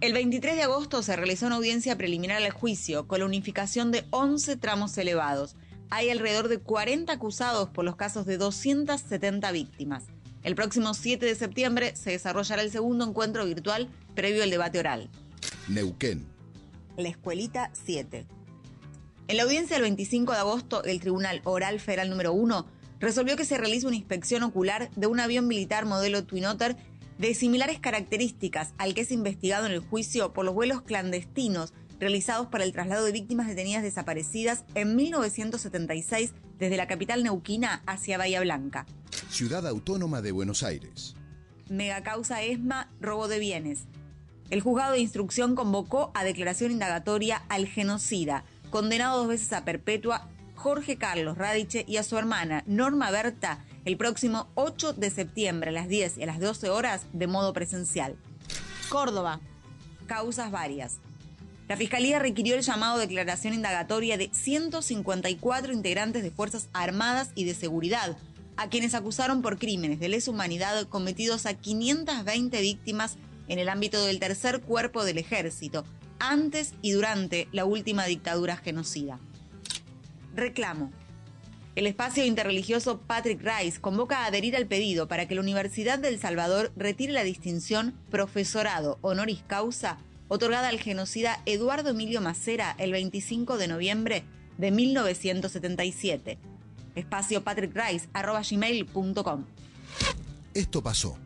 [0.00, 4.06] El 23 de agosto se realizó una audiencia preliminar al juicio con la unificación de
[4.08, 5.56] 11 tramos elevados.
[5.90, 10.04] Hay alrededor de 40 acusados por los casos de 270 víctimas.
[10.42, 15.10] El próximo 7 de septiembre se desarrollará el segundo encuentro virtual previo al debate oral.
[15.68, 16.26] Neuquén.
[16.96, 18.24] La Escuelita 7.
[19.28, 22.66] En la audiencia del 25 de agosto, el Tribunal Oral Federal número 1
[23.00, 26.76] resolvió que se realice una inspección ocular de un avión militar modelo Twin Otter
[27.20, 32.46] de similares características al que es investigado en el juicio por los vuelos clandestinos realizados
[32.46, 38.40] para el traslado de víctimas detenidas desaparecidas en 1976 desde la capital neuquina hacia Bahía
[38.40, 38.86] Blanca.
[39.28, 41.14] Ciudad Autónoma de Buenos Aires.
[41.68, 43.80] Megacausa ESMA, robo de bienes.
[44.48, 50.26] El juzgado de instrucción convocó a declaración indagatoria al genocida, condenado dos veces a perpetua,
[50.54, 55.72] Jorge Carlos Radiche y a su hermana Norma Berta el próximo 8 de septiembre a
[55.72, 58.16] las 10 y a las 12 horas de modo presencial.
[58.88, 59.40] Córdoba.
[60.06, 60.98] Causas varias.
[61.68, 67.54] La Fiscalía requirió el llamado declaración indagatoria de 154 integrantes de Fuerzas Armadas y de
[67.54, 68.16] Seguridad,
[68.56, 74.04] a quienes acusaron por crímenes de lesa humanidad cometidos a 520 víctimas en el ámbito
[74.04, 75.84] del tercer cuerpo del ejército,
[76.18, 79.20] antes y durante la última dictadura genocida.
[80.34, 80.90] Reclamo.
[81.76, 86.18] El espacio interreligioso Patrick Rice convoca a adherir al pedido para que la Universidad del
[86.18, 93.56] Salvador retire la distinción Profesorado Honoris Causa otorgada al genocida Eduardo Emilio Macera el 25
[93.56, 94.24] de noviembre
[94.58, 96.38] de 1977.
[96.96, 99.44] Espacio patrickrice.gmail.com
[100.54, 101.16] Esto pasó.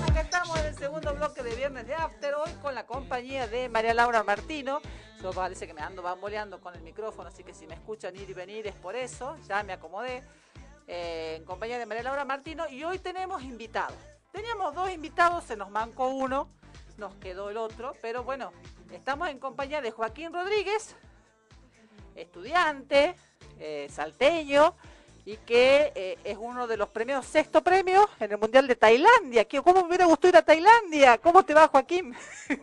[0.08, 3.68] Acá estamos en el segundo bloque de Viernes de After, hoy con la compañía de
[3.68, 4.80] María Laura Martino.
[5.20, 8.30] Yo parece que me ando bamboleando con el micrófono, así que si me escuchan ir
[8.30, 10.22] y venir es por eso, ya me acomodé.
[10.86, 13.98] Eh, en compañía de María Laura Martino y hoy tenemos invitados.
[14.30, 16.48] Teníamos dos invitados, se nos mancó uno,
[16.96, 18.52] nos quedó el otro, pero bueno,
[18.92, 20.94] estamos en compañía de Joaquín Rodríguez,
[22.14, 23.16] estudiante,
[23.58, 24.76] eh, salteño,
[25.26, 29.44] y que eh, es uno de los premios, sexto premio en el Mundial de Tailandia.
[29.44, 31.18] ¿Qué- ¿Cómo me hubiera gustado ir a Tailandia?
[31.18, 32.14] ¿Cómo te va, Joaquín?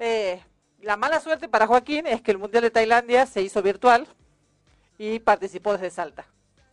[0.00, 0.40] Eh,
[0.82, 4.06] la mala suerte para Joaquín es que el Mundial de Tailandia se hizo virtual
[4.96, 6.24] y participó desde Salta.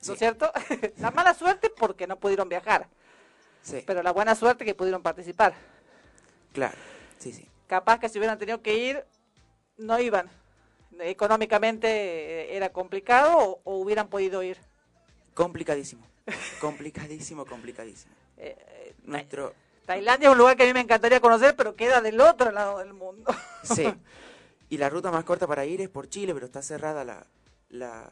[0.06, 0.51] ¿No es cierto?
[0.97, 2.88] la mala suerte porque no pudieron viajar,
[3.64, 5.56] Sí, pero la buena suerte que pudieron participar.
[6.53, 6.78] claro.
[7.18, 7.49] Sí, sí.
[7.66, 9.03] Capaz que si hubieran tenido que ir,
[9.78, 10.30] no iban.
[10.99, 14.57] Económicamente eh, era complicado o, o hubieran podido ir.
[15.33, 16.05] Complicadísimo.
[16.59, 18.13] Complicadísimo, complicadísimo.
[18.37, 19.53] Eh, Nuestro.
[19.85, 22.79] Tailandia es un lugar que a mí me encantaría conocer, pero queda del otro lado
[22.79, 23.33] del mundo.
[23.63, 23.85] Sí.
[24.69, 27.25] Y la ruta más corta para ir es por Chile, pero está cerrada la,
[27.69, 28.09] la,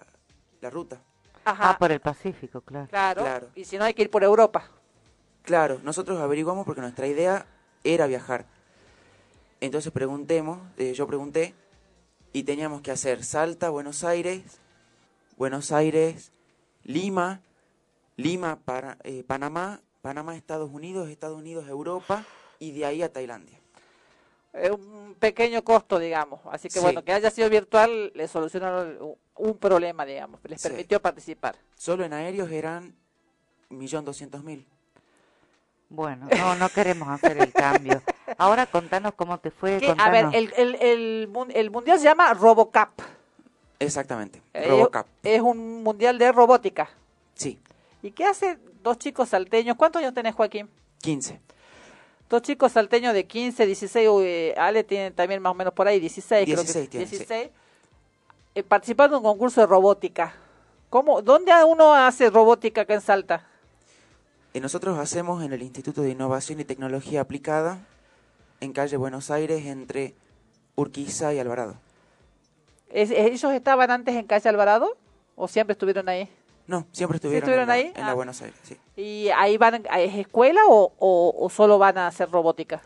[0.61, 1.01] la ruta.
[1.43, 2.87] Ajá, Ah, por el Pacífico, claro.
[2.87, 3.21] claro.
[3.23, 3.49] claro.
[3.55, 4.69] Y si no, hay que ir por Europa.
[5.41, 7.45] Claro, nosotros averiguamos porque nuestra idea
[7.83, 8.45] era viajar.
[9.59, 11.53] Entonces preguntemos, eh, yo pregunté,
[12.33, 14.41] y teníamos que hacer Salta, Buenos Aires,
[15.37, 16.31] Buenos Aires,
[16.83, 17.41] Lima,
[18.17, 22.25] Lima, para, eh, Panamá, Panamá, Estados Unidos, Estados Unidos, Europa,
[22.59, 23.59] y de ahí a Tailandia.
[24.51, 26.41] Es un pequeño costo, digamos.
[26.51, 26.79] Así que Sí.
[26.79, 30.39] bueno, que haya sido virtual le solucionaron un problema, digamos.
[30.43, 30.67] Les Sí.
[30.67, 31.55] permitió participar.
[31.75, 32.95] Solo en aéreos eran
[33.69, 34.65] 1.200.000.
[35.89, 38.01] Bueno, no, no queremos hacer el cambio.
[38.37, 39.79] Ahora contanos cómo te fue.
[39.97, 43.01] A ver, el, el, el, el mundial se llama RoboCup.
[43.79, 45.07] Exactamente, Eh, Robocap.
[45.23, 46.89] Es un mundial de robótica.
[47.33, 47.59] Sí,
[48.01, 49.75] ¿Y qué hace dos chicos salteños?
[49.75, 50.69] ¿Cuántos años tenés, Joaquín?
[51.01, 51.39] 15.
[52.29, 55.99] Dos chicos salteños de 15, 16, uy, Ale tiene también más o menos por ahí,
[55.99, 56.89] 16, creo 16 que.
[56.91, 57.17] tiene, sí.
[57.17, 57.49] 16,
[58.55, 60.33] eh, participando en un concurso de robótica.
[60.89, 63.47] ¿Cómo, ¿Dónde uno hace robótica acá en Salta?
[64.53, 67.79] Y nosotros hacemos en el Instituto de Innovación y Tecnología Aplicada,
[68.63, 70.15] en calle Buenos Aires, entre
[70.75, 71.75] Urquiza y Alvarado.
[72.89, 74.97] ¿Es- ¿Ellos estaban antes en calle Alvarado
[75.35, 76.29] o siempre estuvieron ahí?
[76.67, 77.91] No, siempre estuvieron, estuvieron en, la, ahí?
[77.95, 78.13] en la Ah.
[78.13, 78.77] Buenos Aires, sí.
[78.95, 82.81] ¿Y ahí van, es escuela o, o, o solo van a hacer robótica?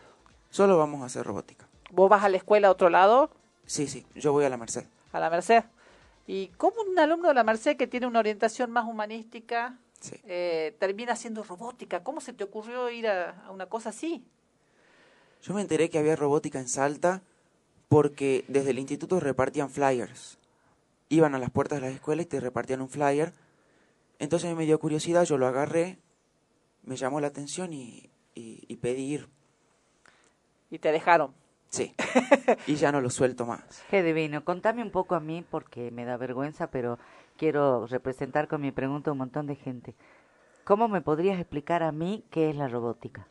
[0.50, 1.68] Solo vamos a hacer robótica.
[1.90, 3.30] ¿Vos vas a la escuela a otro lado,
[3.66, 4.84] Sí, sí, yo voy a la Merced.
[5.12, 5.62] a la Merced?
[6.26, 10.16] ¿Y cómo un alumno de la Merced que tiene una orientación más humanística Sí.
[10.24, 12.02] eh, termina haciendo robótica?
[12.02, 14.24] ¿Cómo se te ocurrió ir a, a una cosa así?
[15.42, 17.22] Yo me enteré que había robótica en Salta
[17.88, 20.38] porque desde el instituto repartían flyers.
[21.08, 23.32] Iban a las puertas de las escuelas y te repartían un flyer.
[24.18, 25.98] Entonces me dio curiosidad, yo lo agarré,
[26.82, 29.28] me llamó la atención y, y, y pedí ir.
[30.70, 31.32] Y te dejaron.
[31.70, 31.94] Sí.
[32.66, 33.82] y ya no lo suelto más.
[33.90, 34.44] Qué divino.
[34.44, 36.98] Contame un poco a mí porque me da vergüenza, pero
[37.36, 39.94] quiero representar con mi pregunta a un montón de gente.
[40.64, 43.26] ¿Cómo me podrías explicar a mí qué es la robótica?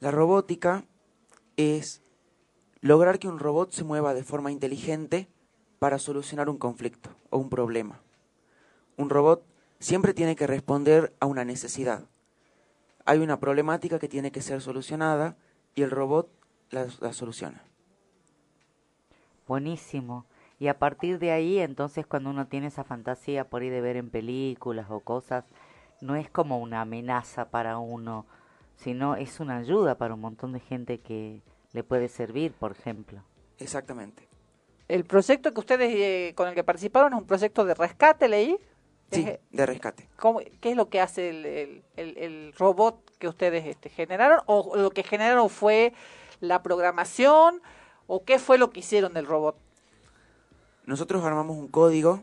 [0.00, 0.84] La robótica
[1.56, 2.02] es
[2.80, 5.28] lograr que un robot se mueva de forma inteligente
[5.78, 8.00] para solucionar un conflicto o un problema.
[8.96, 9.44] Un robot
[9.78, 12.04] siempre tiene que responder a una necesidad.
[13.04, 15.36] Hay una problemática que tiene que ser solucionada
[15.74, 16.30] y el robot
[16.70, 17.62] la, soluciona.
[19.46, 20.26] Buenísimo.
[20.58, 23.96] Y a partir de ahí, entonces, cuando uno tiene esa fantasía por ir de ver
[23.96, 25.44] en películas o cosas,
[26.00, 28.26] no es como una amenaza para uno,
[28.76, 33.22] sino es una ayuda para un montón de gente que le puede servir, por ejemplo.
[33.58, 34.28] Exactamente.
[34.88, 38.56] El proyecto que ustedes eh, con el que participaron es un proyecto de rescate, leí.
[39.10, 40.08] Sí, Es- de rescate.
[40.18, 44.40] ¿Cómo- ¿Qué es lo que hace el, el- el- el robot que ustedes este, generaron?
[44.46, 45.92] ¿O lo que generaron fue
[46.40, 47.60] la programación?
[48.06, 49.56] ¿O qué fue lo que hicieron del robot?
[50.84, 52.22] Nosotros armamos un código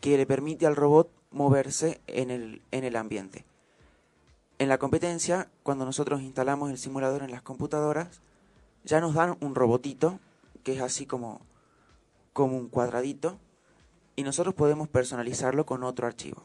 [0.00, 3.44] que le permite al robot moverse en el, en el ambiente.
[4.58, 8.20] En la competencia, cuando nosotros instalamos el simulador en las computadoras,
[8.82, 10.18] ya nos dan un robotito,
[10.64, 11.40] que es así como,
[12.32, 13.38] como un cuadradito,
[14.16, 16.42] y nosotros podemos personalizarlo con otro archivo.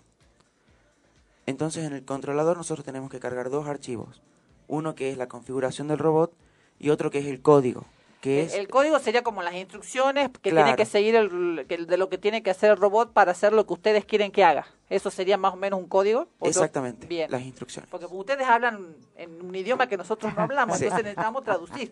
[1.47, 4.22] Entonces en el controlador nosotros tenemos que cargar dos archivos.
[4.68, 6.34] Uno que es la configuración del robot
[6.78, 7.84] y otro que es el código,
[8.24, 10.67] que es El código sería como las instrucciones que Claro.
[10.67, 13.51] tiene que seguir el, que- de lo que tiene que hacer el robot para hacer
[13.51, 14.65] lo que ustedes quieren que haga.
[14.89, 16.30] ¿Eso sería más o menos un código?
[16.39, 17.30] ¿O yo- exactamente Bien.
[17.30, 17.89] las instrucciones.
[17.91, 20.86] Porque ustedes hablan en un idioma que nosotros no hablamos, Sí.
[20.86, 21.43] entonces necesitamos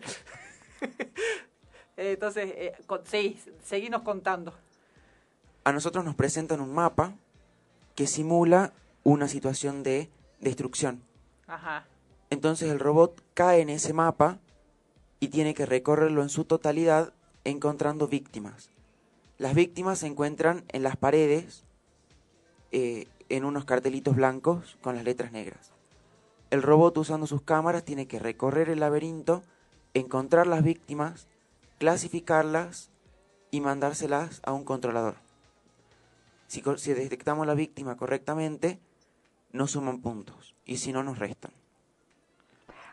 [1.98, 4.54] entonces, eh, con, sí, seguimos contando.
[5.64, 7.12] A nosotros nos presentan un mapa
[7.94, 8.72] que simula
[9.04, 10.08] una situación de
[10.40, 11.02] destrucción.
[11.46, 11.84] Ajá.
[12.30, 14.38] Entonces el robot cae en ese mapa
[15.22, 17.12] y tiene que recorrerlo en su totalidad
[17.44, 18.70] encontrando víctimas.
[19.38, 21.62] Las víctimas se encuentran en las paredes
[22.72, 25.70] eh, en unos cartelitos blancos con las letras negras.
[26.50, 29.44] El robot usando sus cámaras tiene que recorrer el laberinto,
[29.94, 31.28] encontrar las víctimas,
[31.78, 32.90] clasificarlas
[33.52, 35.14] y mandárselas a un controlador.
[36.48, 38.80] Si, si detectamos la víctima correctamente,
[39.52, 41.61] nos suman puntos y si no nos restan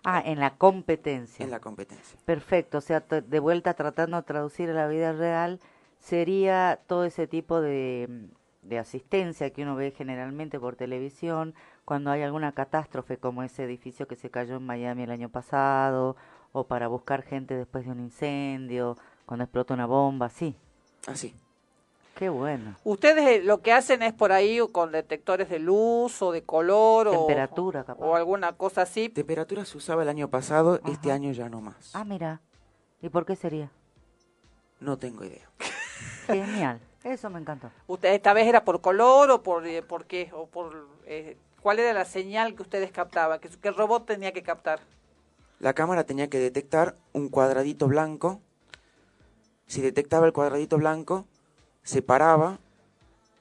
[0.04, 1.43] Ah, en la competencia.
[1.43, 2.20] en la competencia.
[2.26, 5.60] Perfecto, o sea, de vuelta tratando de traducir a la vida real,
[6.00, 8.30] sería todo ese tipo de,
[8.62, 11.54] de asistencia que uno ve generalmente por televisión
[11.86, 16.16] cuando hay alguna catástrofe como ese edificio que se cayó en Miami el año pasado,
[16.52, 18.95] o para buscar gente después de un incendio,
[19.26, 20.56] cuando explota una bomba, sí.
[21.08, 21.36] Así.
[22.20, 22.76] Qué bueno.
[22.84, 27.07] Ustedes eh, lo que hacen es por ahí con detectores de luz o de color
[27.07, 28.05] o, Temperatura, capaz.
[28.05, 29.07] o alguna cosa así.
[29.07, 31.91] Temperatura se usaba el año pasado, este año ya no más.
[31.93, 32.41] Ah, mira.
[33.01, 33.72] ¿Y por qué sería?
[34.82, 35.49] No tengo idea.
[36.28, 36.82] Genial.
[37.05, 37.72] Eso me encantó.
[37.88, 40.30] ¿Usted esta vez era por color o por, eh, por qué?
[40.34, 43.39] O por, eh, ¿Cuál era la señal que ustedes captaban?
[43.39, 44.82] ¿Que, que el robot tenía que captar?
[45.59, 48.41] La cámara tenía que detectar un cuadradito blanco.
[49.67, 51.26] Si detectaba el cuadradito blanco,
[51.90, 52.60] se paraba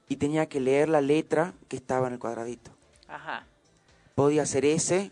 [0.08, 2.70] y tenía que leer la letra que estaba en el cuadradito.
[3.06, 3.44] Ajá.
[4.14, 5.10] Podía ser S,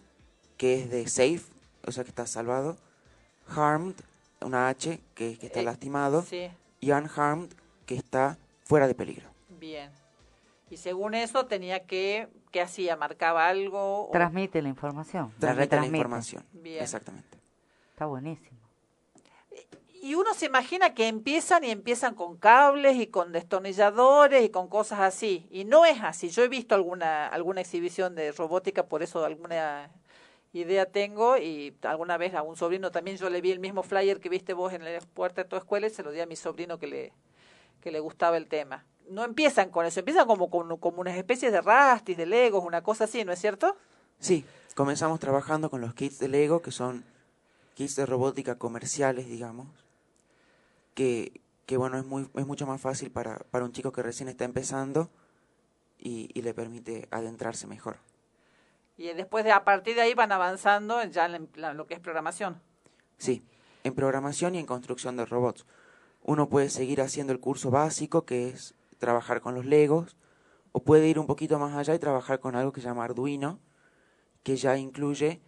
[0.57, 1.43] que es de safe,
[1.87, 2.78] o sea que está salvado.
[3.47, 3.95] Harmed,
[4.41, 6.22] una H, que es que está Eh, lastimado.
[6.22, 6.49] sí.
[6.80, 7.51] Y unharmed,
[7.84, 9.28] que está fuera de peligro.
[9.61, 9.91] Bien.
[10.70, 12.97] Y según eso tenía que, ¿qué hacía?
[12.97, 14.09] ¿Marcaba algo?
[14.09, 15.24] o- Transmite la información.
[15.26, 15.97] la Transmite la retransmite.
[15.99, 16.45] información.
[16.53, 16.82] Bien.
[16.82, 17.37] Exactamente.
[17.91, 18.55] Está buenísimo.
[20.07, 24.68] Y uno se imagina que empiezan y empiezan con cables y con destornilladores y con
[24.68, 25.48] cosas así.
[25.50, 26.28] Y no es así.
[26.28, 29.90] Yo he visto alguna, alguna exhibición de robótica, por eso alguna
[30.52, 31.36] idea tengo.
[31.38, 34.52] Y alguna vez a un sobrino también yo le vi el mismo flyer que viste
[34.54, 36.86] vos en la puerta de tu escuela y se lo di a mi sobrino que
[36.86, 37.12] le,
[37.80, 38.84] que le gustaba el tema.
[39.11, 42.80] No empiezan con eso, empiezan como con como unas especies de rastis, de legos, una
[42.80, 43.76] cosa así, ¿no es cierto?
[44.20, 44.44] Sí,
[44.76, 47.04] comenzamos trabajando con los kits de Lego, que son
[47.74, 49.86] kits de robótica comerciales, digamos,
[50.97, 54.30] que, que bueno, es, muy, es mucho más fácil para, para un chico que recién
[54.30, 55.11] está empezando
[55.99, 57.99] y, y le permite adentrarse mejor.
[58.97, 62.01] Y después de a partir de ahí van avanzando ya en la- lo que es
[62.01, 62.61] programación.
[63.18, 63.44] Sí,
[63.84, 65.66] en programación y en construcción de robots.
[66.22, 70.16] Uno puede seguir haciendo el curso básico, que es trabajar con los Legos,
[70.72, 73.61] o puede ir un poquito más allá y trabajar con algo que se llama Arduino,
[74.42, 75.42] que ya incluye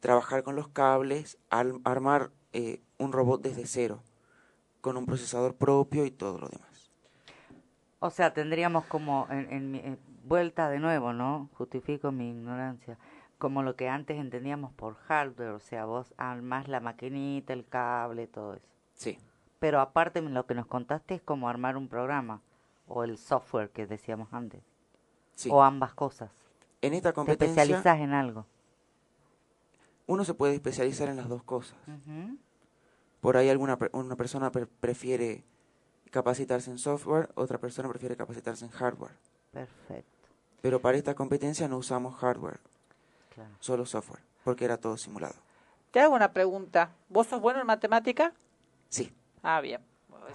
[0.00, 4.02] trabajar con los cables, al- armar eh, un robot desde cero,
[4.80, 6.90] con un procesador propio y todo lo demás.
[7.98, 11.48] O sea, tendríamos como, en, en mi- eh, vuelta de nuevo, ¿no?
[11.54, 12.96] Justifico mi ignorancia.
[13.38, 18.26] Como lo que antes entendíamos por hardware, o sea, vos armás la maquinita, el cable,
[18.26, 18.66] todo eso.
[18.94, 19.18] Sí.
[19.58, 22.40] Pero aparte lo que nos contaste es como armar un programa,
[22.88, 24.62] o el software que decíamos antes.
[25.34, 25.48] Sí.
[25.52, 26.30] O ambas cosas.
[26.82, 28.46] En esta Te competencia especializás en algo.
[30.06, 31.76] uno se puede especializar en las dos cosas.
[31.86, 32.36] Ujú.
[33.20, 35.44] Por ahí alguna una persona pre- prefiere
[36.10, 39.12] capacitarse en software, otra persona prefiere capacitarse en hardware.
[39.52, 40.28] Perfecto.
[40.60, 42.58] Pero para esta competencia no usamos hardware,
[43.34, 43.50] Claro.
[43.60, 45.34] solo software, porque era todo simulado.
[45.90, 46.90] Te hago una pregunta.
[47.08, 48.32] ¿Vos sos bueno en matemática?
[48.88, 49.12] Sí.
[49.42, 49.80] Ah, bien.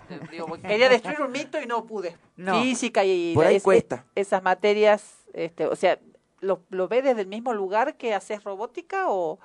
[0.09, 2.17] Este, digo, quería destruir un mito y no pude.
[2.35, 2.61] No.
[2.61, 4.05] Física y Por ahí es- cuesta.
[4.15, 5.99] esas materias, este, o sea,
[6.41, 9.39] ¿lo, ¿lo ves desde el mismo lugar que haces robótica o,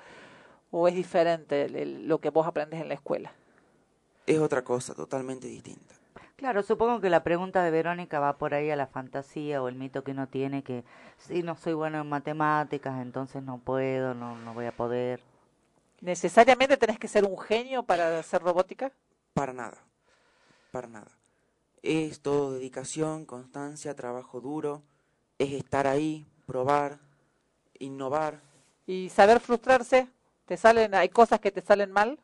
[0.71, 3.33] o es diferente el- el- lo que vos aprendes en la escuela?
[4.27, 5.95] Es otra cosa totalmente distinta.
[6.37, 9.75] Claro, supongo que la pregunta de Verónica va por ahí a la fantasía o el
[9.75, 10.85] mito que uno tiene que
[11.19, 15.21] si no soy bueno en matemáticas, entonces no puedo, no, no voy a poder.
[16.01, 18.91] ¿Necesariamente tenés que ser un genio para hacer robótica?
[19.35, 19.77] Para nada,
[20.71, 21.11] para nada.
[21.83, 24.83] Es todo dedicación, constancia, trabajo duro,
[25.39, 26.99] es estar ahí, probar,
[27.79, 28.41] innovar.
[28.87, 30.09] Y saber frustrarse,
[30.51, 32.19] te salen, hay cosas que te salen mal.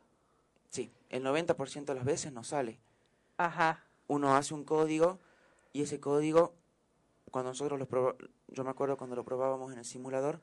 [0.67, 2.77] Sí, el 90% de las veces no sale.
[3.37, 3.85] Ajá.
[4.07, 5.17] Uno hace un código
[5.71, 6.53] y ese código,
[7.31, 8.17] cuando nosotros lo
[8.49, 10.41] yo me acuerdo cuando lo probábamos en el simulador,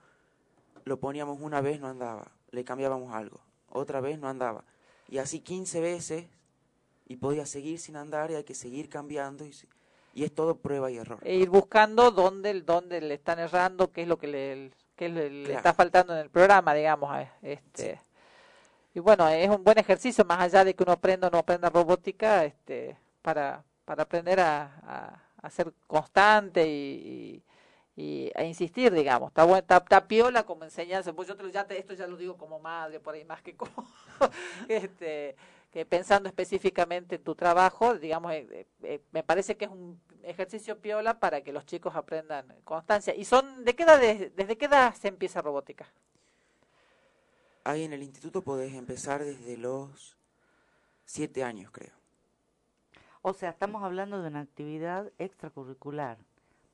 [0.85, 4.65] lo poníamos una vez, no andaba, le cambiábamos algo, otra vez no andaba.
[5.07, 6.25] Y así 15 veces
[7.07, 10.97] y podía seguir sin andar y hay que seguir cambiando y es todo prueba y
[10.97, 11.19] error.
[11.21, 15.31] E ir buscando dónde, dónde le están errando, qué es lo que le, qué le,
[15.31, 15.59] le Claro.
[15.59, 17.11] está faltando en el programa, digamos.
[17.43, 18.01] Este.
[18.95, 21.69] Y bueno, es un buen ejercicio, más allá de que uno aprenda o no aprenda
[21.69, 27.43] robótica, este, para, para aprender a, a- a ser constante y,
[27.97, 29.29] y- y a insistir, digamos.
[29.31, 31.13] Está, bueno, está, está piola como enseñanza.
[31.13, 33.43] Pues yo te lo, ya te- esto ya lo digo como madre, por ahí más
[33.43, 33.73] que como...
[34.69, 35.37] este,
[35.75, 40.01] que pensando específicamente en tu trabajo, digamos, eh, eh, eh, me parece que es un
[40.23, 43.15] ejercicio piola para que los chicos aprendan constancia.
[43.17, 45.87] ¿Y son de qué edad, de- desde qué edad se empieza robótica?
[47.65, 50.17] Ahí en el instituto podés empezar desde los
[51.07, 51.95] 7 años, creo.
[53.23, 56.19] O sea, estamos hablando de una actividad extracurricular.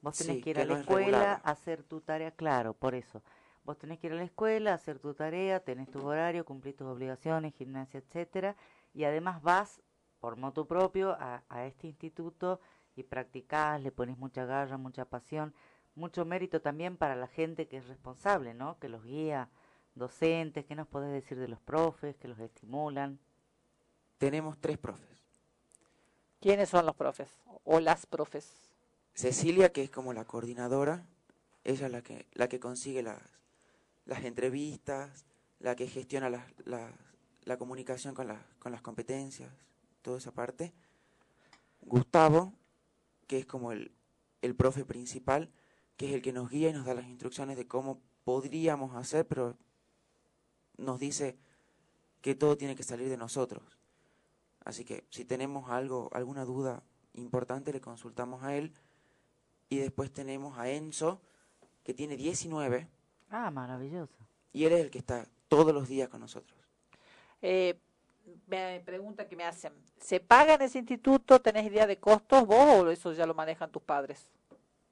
[0.03, 2.94] Vos tenés Sí, que ir que a la no escuela hacer tu tarea, claro, por
[2.94, 3.22] eso.
[3.64, 6.86] Vos tenés que ir a la escuela hacer tu tarea, tenés tu horario, cumplís tus
[6.88, 8.57] obligaciones, gimnasia, etcétera,
[8.95, 9.80] y además vas
[10.20, 12.61] por moto propio a, a este instituto
[12.97, 15.55] y practicás, le pones mucha garra, mucha pasión,
[15.95, 18.78] mucho mérito también para la gente que es responsable, ¿no?
[18.78, 19.49] Que los guía,
[19.95, 23.18] docentes, ¿qué nos podés decir de los profes, que los estimulan?
[24.18, 25.09] Tenemos tres profes.
[26.41, 27.30] ¿Quiénes son los profes
[27.64, 28.53] o las profes?
[29.14, 31.05] Cecilia, que es como la coordinadora,
[31.64, 33.20] ella es la que, la que consigue las,
[34.07, 35.26] las entrevistas,
[35.59, 36.93] la que gestiona las- las-
[37.51, 39.51] la comunicación con, las con las competencias,
[40.03, 40.72] toda esa parte.
[41.82, 42.53] Gustavo,
[43.26, 43.90] que es como el,
[44.40, 45.51] el profe principal,
[45.96, 49.26] que es el que nos guía y nos da las instrucciones de cómo podríamos hacer,
[49.26, 49.57] pero
[50.76, 51.36] nos dice
[52.20, 53.62] que todo tiene que salir de nosotros.
[54.64, 56.82] Así que si tenemos algo, alguna duda
[57.14, 58.72] importante, le consultamos a él.
[59.70, 61.20] Y después tenemos a Enzo,
[61.82, 62.88] que tiene 19,
[63.30, 64.14] Ah, maravilloso.
[64.53, 66.60] y él es el que está todos los días con nosotros.
[67.43, 67.78] Eh,
[68.47, 71.41] me pregunta que me hacen, ¿se paga en ese instituto?
[71.41, 74.30] ¿Tenés idea de costos vos o eso ya lo manejan tus padres?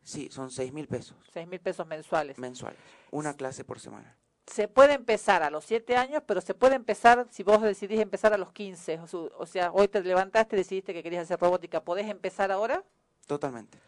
[0.03, 2.39] Sí, son 6 mil pesos Seis mil pesos mensuales.
[2.39, 2.79] mensuales,
[3.11, 4.17] una clase por semana.
[4.47, 8.33] se puede empezar a los 7 años, pero se puede empezar, si vos decidís empezar
[8.33, 12.09] a los 15, o, sea, hoy te levantaste y decidiste que querías hacer robótica, ¿podés
[12.09, 12.83] empezar ahora?
[13.27, 13.79] Totalmente.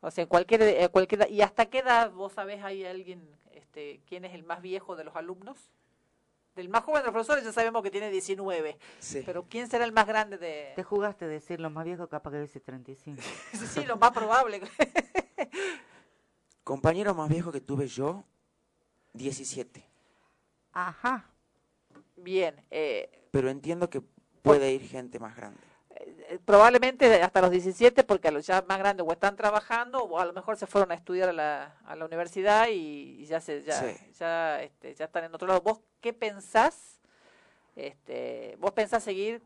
[0.00, 1.28] O sea, en cualquier, eh, cualquier.
[1.30, 5.02] ¿Y hasta qué edad vos sabés hay alguien, este, quién es el más viejo de
[5.02, 5.58] los alumnos?
[6.56, 9.22] Del más joven de los profesores ya sabemos que tiene 19, Sí.
[9.26, 10.72] pero ¿quién será el más grande de...?
[10.74, 13.20] Te jugaste decir lo más viejo, capaz que dice 35.
[13.52, 14.62] Sí, sí, lo más probable.
[16.64, 18.24] Compañero más viejo que tuve yo,
[19.12, 19.84] 17.
[20.72, 21.30] Ajá.
[22.16, 24.00] Bien, eh, Pero entiendo que
[24.42, 25.60] puede ir gente más grande.
[26.06, 30.18] Eh, probablemente hasta los 17, porque a los ya más grandes o están trabajando o
[30.18, 33.40] a lo mejor se fueron a estudiar a la, a la universidad y, y ya
[33.40, 33.96] se ya, Sí.
[34.18, 35.60] ya, este, ya están en otro lado.
[35.60, 37.00] ¿Vos qué pensás?
[37.74, 39.42] Este, ¿Vos pensás seguir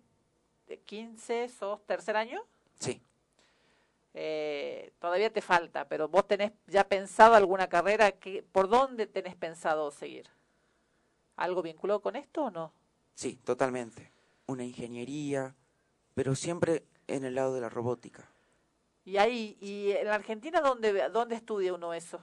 [0.69, 2.43] de 15, sos tercer año?
[2.79, 3.03] Sí.
[4.15, 9.37] Eh, todavía te falta, pero vos tenés ya pensado alguna carrera, que, ¿por dónde tenés
[9.37, 10.27] pensado seguir?
[11.37, 12.73] ¿Algo vinculado con esto o no?
[13.15, 14.11] Sí, totalmente.
[14.47, 15.55] Una ingeniería,
[16.21, 18.29] pero siempre en el lado de la robótica.
[19.07, 22.21] Y ahí, ¿y en la Argentina dónde, dónde estudia uno eso?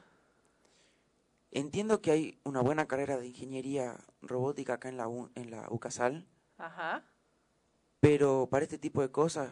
[1.49, 5.65] Entiendo que hay una buena carrera de ingeniería robótica acá en la, U- en la
[5.71, 6.27] UCASAL,
[6.59, 7.05] Ajá.
[7.99, 9.49] pero para este tipo de cosas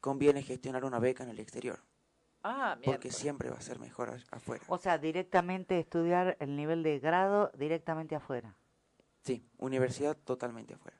[0.00, 1.78] conviene gestionar una beca en el exterior,
[2.42, 3.16] Ah, porque miércoles.
[3.16, 4.64] siempre va a ser mejor afuera.
[4.66, 8.56] O sea, directamente estudiar el nivel de grado directamente afuera.
[9.22, 10.96] Sí, universidad totalmente afuera.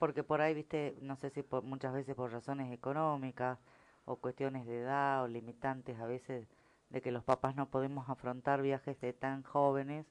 [0.00, 3.58] Porque por ahí, viste, no sé si por, muchas veces por razones económicas
[4.06, 6.48] o cuestiones de edad o limitantes a veces
[6.88, 10.06] de que los papás no podemos afrontar viajes de tan jóvenes,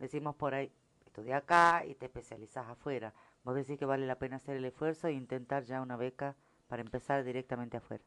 [0.00, 0.72] decimos por ahí,
[1.06, 3.14] estudia acá y te especializás afuera.
[3.44, 6.34] Vos decís que vale la pena hacer el esfuerzo e intentar ya una beca
[6.66, 8.02] para empezar directamente afuera.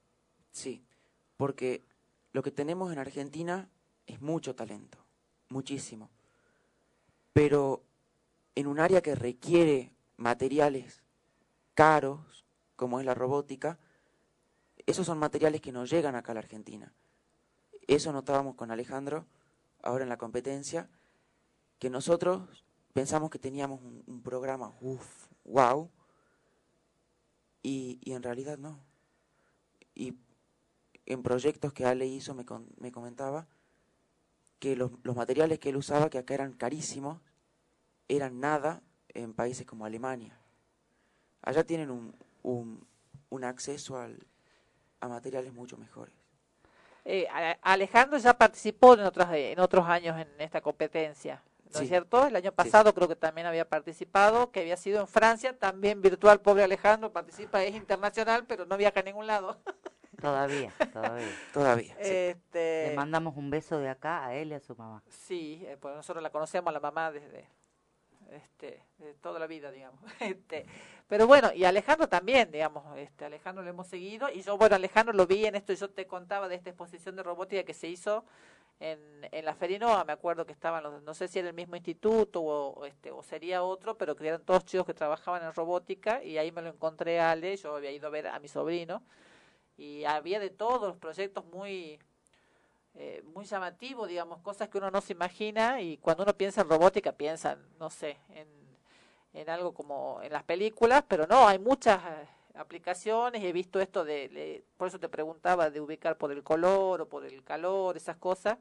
[0.52, 0.84] Sí,
[1.38, 1.82] porque
[2.34, 3.70] lo que tenemos en Argentina
[4.06, 4.98] es mucho talento,
[5.48, 6.10] muchísimo.
[7.32, 7.84] Pero
[8.54, 11.06] en un área que requiere materiales
[11.74, 12.45] caros,
[12.76, 13.80] como es la robótica,
[14.86, 16.93] esos son materiales que no llegan acá a la Argentina.
[17.88, 19.26] Eso notábamos con Alejandro,
[19.82, 20.89] ahora en la competencia,
[21.80, 25.89] que nosotros pensamos que teníamos un, programa, uff, wow,
[27.63, 28.80] y, y en realidad no.
[29.93, 30.15] Y
[31.05, 33.47] en proyectos que Ale hizo me, con- me comentaba
[34.59, 37.19] que los, los materiales que él usaba, que acá eran carísimos,
[38.07, 40.41] eran nada en países como Alemania.
[41.42, 42.14] Allá tienen un,
[42.44, 42.86] un,
[43.30, 44.18] un acceso al,
[45.00, 46.14] a materiales mucho mejores.
[47.04, 47.28] Eh,
[47.62, 51.42] Alejandro ya participó en otros, en otros años en esta competencia,
[51.74, 51.86] ¿no Sí.
[51.86, 52.28] es cierto?
[52.28, 56.42] El año pasado creo que también había participado, que había sido en Francia, también virtual,
[56.42, 59.58] pobre Alejandro, participa, es internacional, pero no viaja a ningún lado.
[60.22, 61.28] Todavía, todavía.
[61.52, 61.96] Todavía.
[61.98, 65.02] Este, Le mandamos un beso de acá a él y a su mamá.
[65.10, 67.48] Sí, eh, pues nosotros la conocemos a la mamá desde
[68.32, 70.00] este, de toda la vida, digamos.
[70.20, 70.66] Este,
[71.08, 75.14] pero bueno, y Alejandro también, digamos, este, Alejandro lo hemos seguido y yo, bueno, Alejandro
[75.14, 78.24] lo vi en esto, yo te contaba de esta exposición de robótica que se hizo
[78.80, 79.00] en,
[79.32, 82.42] en la Ferinoa, me acuerdo que estaban los, no sé si era el mismo instituto
[82.42, 86.38] o, este, o sería otro, pero que eran todos chicos que trabajaban en robótica y
[86.38, 89.04] ahí me lo encontré a Ale, yo había ido a ver a mi sobrino
[89.78, 92.00] y había de todos los proyectos muy
[92.96, 96.70] eh, muy llamativo, digamos, cosas que uno no se imagina y cuando uno piensa en
[96.70, 98.48] robótica piensa, en, no sé, en,
[99.34, 103.80] en algo como en las películas, pero no, hay muchas eh, aplicaciones y he visto
[103.80, 107.44] esto de, de- por eso te preguntaba de ubicar por el color o por el
[107.44, 108.58] calor, esas cosas,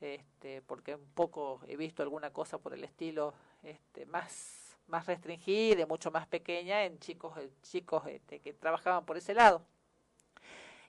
[0.00, 5.80] este, porque un poco he visto alguna cosa por el estilo este, más más restringida,
[5.82, 9.62] y mucho más pequeña en chicos eh, chicos este, que trabajaban por ese lado.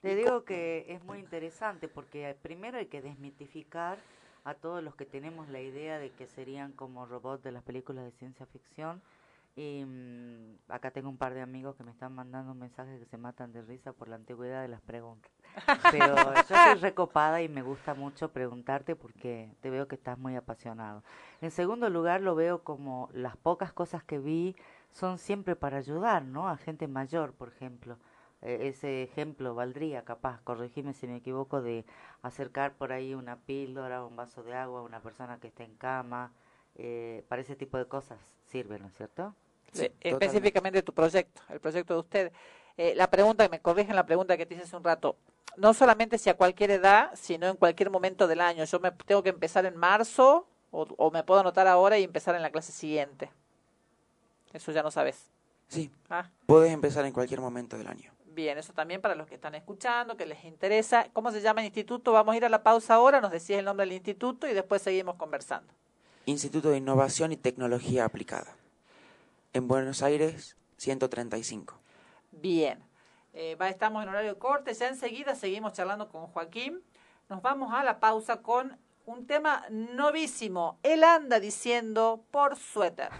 [0.06, 3.98] Te digo que es muy interesante porque eh, primero hay que desmitificar
[4.44, 8.04] a todos los que tenemos la idea de que serían como robots de las películas
[8.04, 9.02] de ciencia ficción.
[9.56, 13.18] Y mm, acá tengo un par de amigos que me están mandando mensajes que se
[13.18, 15.32] matan de risa por la antigüedad de las preguntas.
[15.90, 20.36] Pero yo estoy recopada y me gusta mucho preguntarte porque te veo que estás muy
[20.36, 21.02] apasionado.
[21.40, 24.54] En segundo lugar, lo veo como las pocas cosas que vi
[24.92, 26.48] son siempre para ayudar, ¿no?
[26.48, 27.96] A gente mayor, por ejemplo.
[28.42, 31.84] Eh, ese ejemplo valdría, capaz, corregime si me equivoco, de
[32.22, 35.74] acercar por ahí una píldora, un vaso de agua a una persona que esté en
[35.76, 36.32] cama.
[36.76, 38.18] Eh, para ese tipo de cosas
[38.50, 39.34] sirve, ¿no es cierto?
[39.72, 42.32] Sí, específicamente tu proyecto, el proyecto de usted.
[42.76, 45.16] Eh, la pregunta, que me corrigen la pregunta que te hice hace un rato,
[45.56, 48.64] no solamente si a cualquier edad, sino en cualquier momento del año.
[48.64, 52.34] Yo me tengo que empezar en marzo o, o me puedo anotar ahora y empezar
[52.34, 53.30] en la clase siguiente.
[54.52, 55.30] Eso ya no sabes.
[55.68, 58.12] Sí, Ah, puedes empezar en cualquier momento del año.
[58.36, 61.08] Bien, eso también para los que están escuchando, que les interesa.
[61.12, 62.12] ¿Cómo se llama el instituto?
[62.12, 64.82] Vamos a ir a la pausa ahora, nos decís el nombre del instituto y después
[64.82, 65.72] seguimos conversando.
[66.26, 68.54] Instituto de Innovación y Tecnología Aplicada.
[69.52, 71.80] En Buenos Aires, 135.
[72.30, 72.80] Bien,
[73.32, 76.82] eh, va, estamos en horario corte, ya enseguida seguimos charlando con Joaquín.
[77.28, 80.78] Nos vamos a la pausa con un tema novísimo.
[80.82, 83.10] Él anda diciendo por suéter.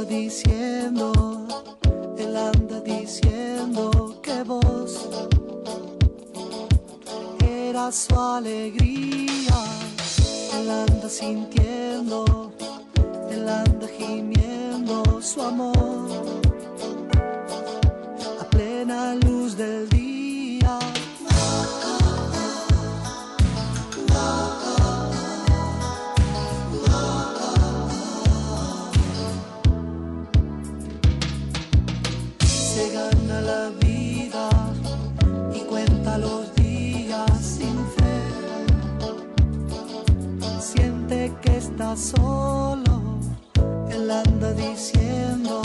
[0.00, 1.12] Anda diciendo,
[2.16, 5.08] él anda diciendo que vos
[7.44, 9.54] eras su alegría.
[10.58, 12.52] Él anda sintiendo,
[13.30, 16.49] él anda gimiendo su amor
[41.96, 43.18] solo,
[43.90, 45.62] él anda diciendo,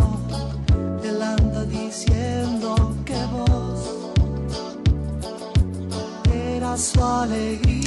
[1.03, 3.91] él anda diciendo que vos
[6.33, 7.84] eras su alegría.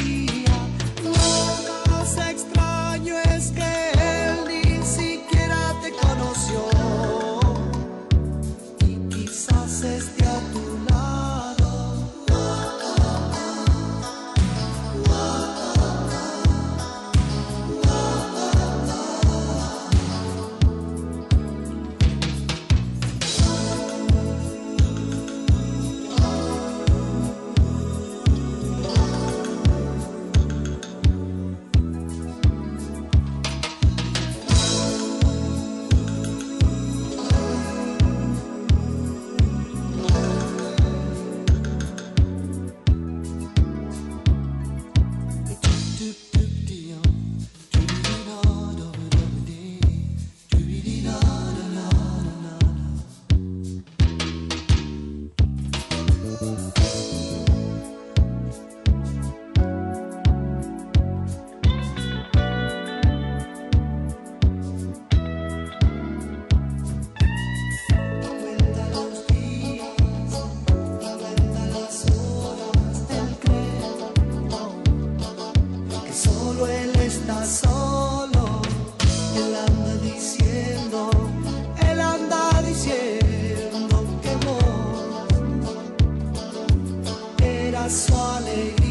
[87.88, 88.87] Era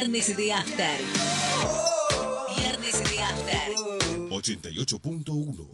[0.00, 0.98] Viernes de After.
[2.56, 3.74] Viernes de After.
[4.30, 5.66] 88.1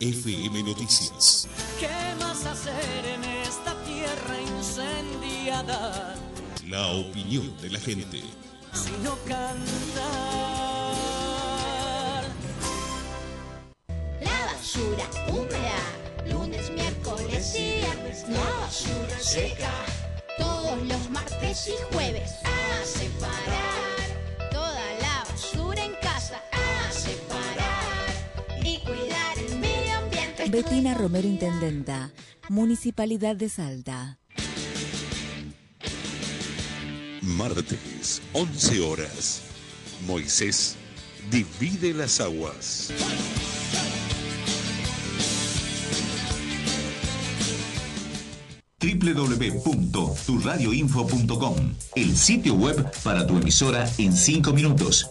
[0.00, 1.48] FM Noticias.
[1.78, 1.88] ¿Qué
[2.18, 6.14] más hacer en esta tierra incendiada?
[6.68, 8.22] La opinión de la gente.
[8.74, 10.59] Sino cantar.
[30.62, 32.12] Betina Romero Intendenta,
[32.50, 34.18] Municipalidad de Salta.
[37.22, 39.40] Martes, 11 horas.
[40.06, 40.76] Moisés
[41.30, 42.92] divide las aguas.
[48.80, 51.56] www.turradioinfo.com,
[51.94, 55.10] el sitio web para tu emisora en 5 minutos.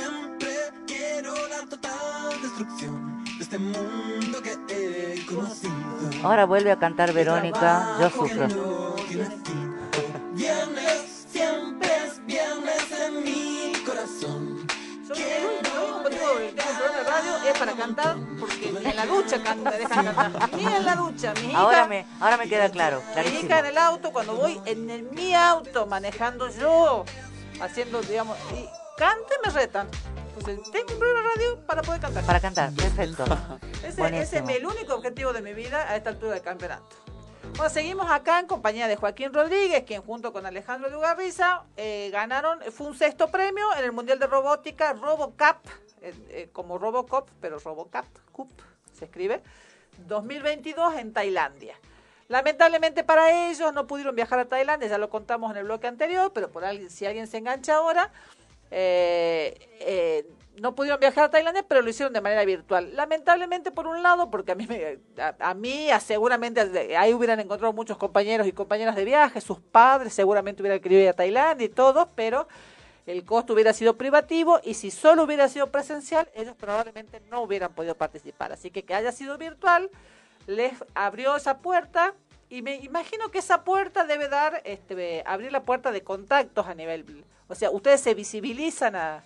[0.00, 0.54] Siempre
[0.86, 5.72] quiero la total destrucción de este mundo que he conocido.
[6.22, 8.46] Ahora vuelve a cantar Verónica, yo sufro.
[10.34, 14.66] Viernes, siempre es viernes en mi corazón.
[15.08, 19.70] Yo lo único que tengo radio es para cantar, porque ni en la ducha canta,
[19.70, 20.54] me dejan cantar.
[20.54, 21.58] Ni en la ducha, mi hija.
[21.58, 25.04] Ahora me, ahora me queda claro, Mi hija en el auto, cuando voy en el-
[25.04, 27.04] mi auto, manejando yo,
[27.62, 29.88] haciendo, digamos, y canto y me retan.
[30.38, 32.24] Entonces, tengo un programa de radio para poder cantar.
[32.24, 33.24] Para cantar, perfecto.
[33.82, 36.96] Ese, ese es el único objetivo de mi vida a esta altura del campeonato.
[37.56, 42.60] Bueno, seguimos acá en compañía de Joaquín Rodríguez, quien junto con Alejandro Lugarriza eh, ganaron,
[42.70, 45.66] fue un sexto premio en el Mundial de Robótica RoboCup,
[46.02, 48.50] eh, eh, como Robocop, pero RoboCup, Cup,
[48.92, 49.42] se escribe,
[50.06, 51.76] 2022 en Tailandia.
[52.28, 56.32] Lamentablemente para ellos no pudieron viajar a Tailandia, ya lo contamos en el bloque anterior,
[56.34, 58.10] pero por alguien, si alguien se engancha ahora,
[58.78, 60.26] eh, eh,
[60.60, 62.94] no pudieron viajar a Tailandia, pero lo hicieron de manera virtual.
[62.94, 66.60] Lamentablemente, por un lado, porque a mí, me- a, a mí seguramente
[66.96, 71.08] ahí hubieran encontrado muchos compañeros y compañeras de viaje, sus padres seguramente hubieran querido ir
[71.08, 72.48] a Tailandia y todos, pero
[73.06, 77.72] el costo hubiera sido privativo y si solo hubiera sido presencial, ellos probablemente no hubieran
[77.72, 78.52] podido participar.
[78.52, 79.90] Así que que haya sido virtual
[80.46, 82.14] les abrió esa puerta
[82.48, 86.74] y me imagino que esa puerta debe dar, este, abrir la puerta de contactos a
[86.74, 89.22] nivel, o sea, ustedes se visibilizan a,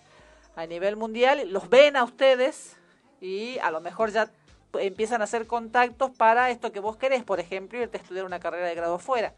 [0.57, 2.77] a nivel mundial, los ven a ustedes
[3.21, 4.31] y a lo mejor ya
[4.75, 8.41] empiezan a hacer contactos para esto que vos querés, por ejemplo, irte a estudiar una
[8.41, 9.35] carrera de grado afuera.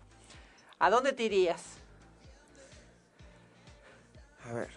[0.78, 1.62] ¿A dónde te irías?
[4.48, 4.68] A ver.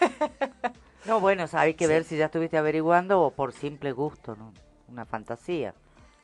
[1.04, 1.92] No, bueno, o sea, hay que Sí.
[1.92, 4.54] ver si ya estuviste averiguando o por simple gusto, ¿no?
[4.88, 5.74] Una fantasía.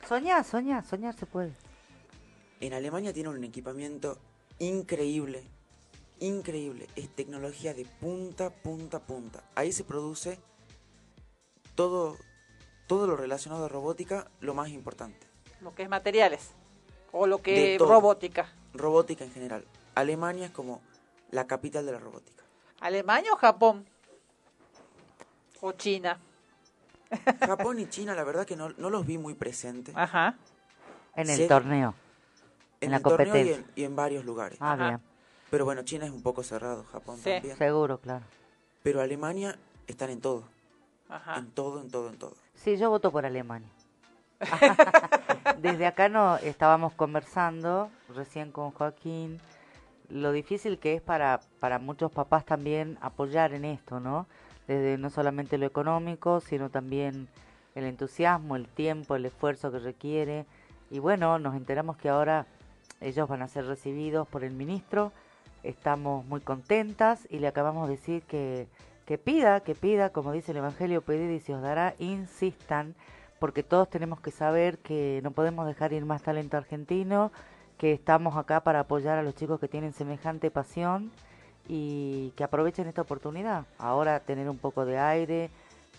[0.08, 1.52] Soñar, soñar, soñar se puede.
[2.60, 4.18] En Alemania tienen un equipamiento
[4.58, 5.44] increíble,
[6.18, 6.86] increíble.
[6.96, 9.42] Es tecnología de punta, punta, punta.
[9.54, 10.38] Ahí se produce
[11.74, 12.16] todo,
[12.86, 15.26] todo lo relacionado a robótica, lo más importante.
[15.62, 16.50] Lo que es materiales.
[17.12, 18.52] O lo que es robótica.
[18.74, 19.64] Robótica en general.
[19.94, 20.82] Alemania es como
[21.30, 22.44] la capital de la robótica.
[22.80, 23.86] ¿Alemania o Japón?
[25.60, 26.18] O China.
[27.40, 29.94] Japón y China, la verdad que no, no los vi muy presentes.
[29.96, 30.36] Ajá.
[31.16, 31.94] En el Sé- torneo.
[32.80, 33.56] En, en la el torneo y competencia.
[33.56, 34.58] en, y en varios lugares.
[34.60, 35.00] Ah, bien.
[35.50, 37.30] Pero bueno, China es un poco cerrado, Japón Sí.
[37.30, 37.56] también.
[37.56, 38.24] Seguro, claro.
[38.82, 40.44] Pero Alemania están en todo.
[41.08, 41.36] Ajá.
[41.38, 42.34] En todo, en todo, en todo.
[42.54, 43.68] Sí, yo voto por Alemania.
[45.58, 49.38] Desde acá no estábamos conversando recién con Joaquín
[50.08, 54.26] lo difícil que es para para muchos papás también apoyar en esto, ¿no?
[54.66, 57.28] Desde no solamente lo económico, sino también
[57.74, 60.46] el entusiasmo, el tiempo, el esfuerzo que requiere.
[60.90, 62.46] Y bueno, nos enteramos que ahora
[63.00, 65.12] ellos van a ser recibidos por el ministro.
[65.62, 68.68] Estamos muy contentas y le acabamos de decir que,
[69.06, 72.94] que pida, que pida, como dice el Evangelio, pedid y se os dará, insistan,
[73.38, 77.32] porque todos tenemos que saber que no podemos dejar ir más talento argentino,
[77.78, 81.10] que estamos acá para apoyar a los chicos que tienen semejante pasión
[81.66, 83.64] y que aprovechen esta oportunidad.
[83.78, 85.50] Ahora tener un poco de aire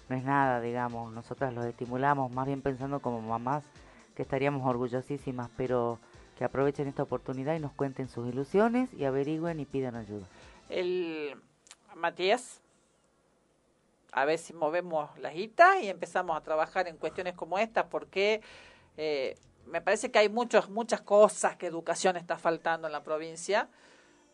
[0.09, 3.63] no es nada, digamos, nosotras los estimulamos, más bien pensando como mamás
[4.15, 5.99] que estaríamos orgullosísimas, pero
[6.45, 10.25] aprovechen esta oportunidad y nos cuenten sus ilusiones y averigüen y pidan ayuda.
[10.69, 11.35] El
[11.95, 12.61] Matías,
[14.11, 18.41] a ver si movemos las guitas y empezamos a trabajar en cuestiones como estas, porque
[18.97, 19.37] eh,
[19.67, 23.69] me parece que hay muchos, muchas cosas que educación está faltando en la provincia,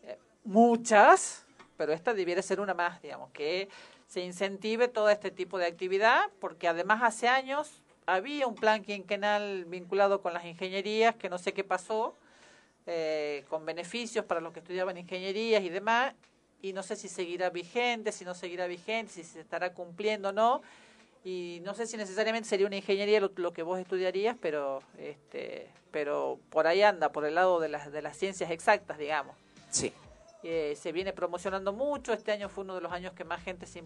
[0.02, 1.44] eh, muchas,
[1.76, 3.68] pero esta debiera ser una más, digamos, que
[4.06, 9.66] se incentive todo este tipo de actividad, porque además hace años había un plan quinquenal
[9.66, 12.14] vinculado con las ingenierías, que no sé qué pasó,
[12.86, 16.14] eh, con beneficios para los que estudiaban ingenierías y demás,
[16.62, 20.32] y no sé si seguirá vigente, si no seguirá vigente, si se estará cumpliendo o
[20.32, 20.62] no,
[21.22, 25.68] y no sé si necesariamente sería una ingeniería lo, lo que vos estudiarías, pero este,
[25.90, 29.36] pero por ahí anda, por el lado de las, de las ciencias exactas, digamos.
[29.70, 29.92] Sí.
[30.44, 32.12] Eh, se viene promocionando mucho.
[32.12, 33.82] Este año fue uno de los años que más gente se,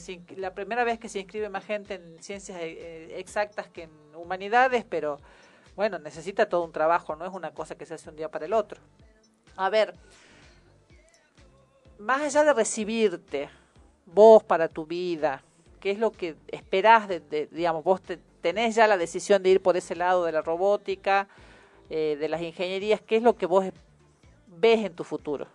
[0.00, 3.90] se- la primera vez que se inscribe más gente en ciencias eh, exactas que en
[4.14, 5.18] humanidades, pero
[5.76, 8.46] bueno, necesita todo un trabajo, no es una cosa que se hace un día para
[8.46, 8.80] el otro.
[9.56, 9.94] A ver,
[11.98, 13.50] más allá de recibirte,
[14.06, 15.42] vos para tu vida,
[15.80, 19.50] ¿qué es lo que esperás de, de- digamos, vos te- tenés ya la decisión de
[19.50, 21.28] ir por ese lado de la robótica,
[21.90, 23.66] eh, de las ingenierías, ¿qué es lo que vos
[24.46, 25.46] ves en tu futuro?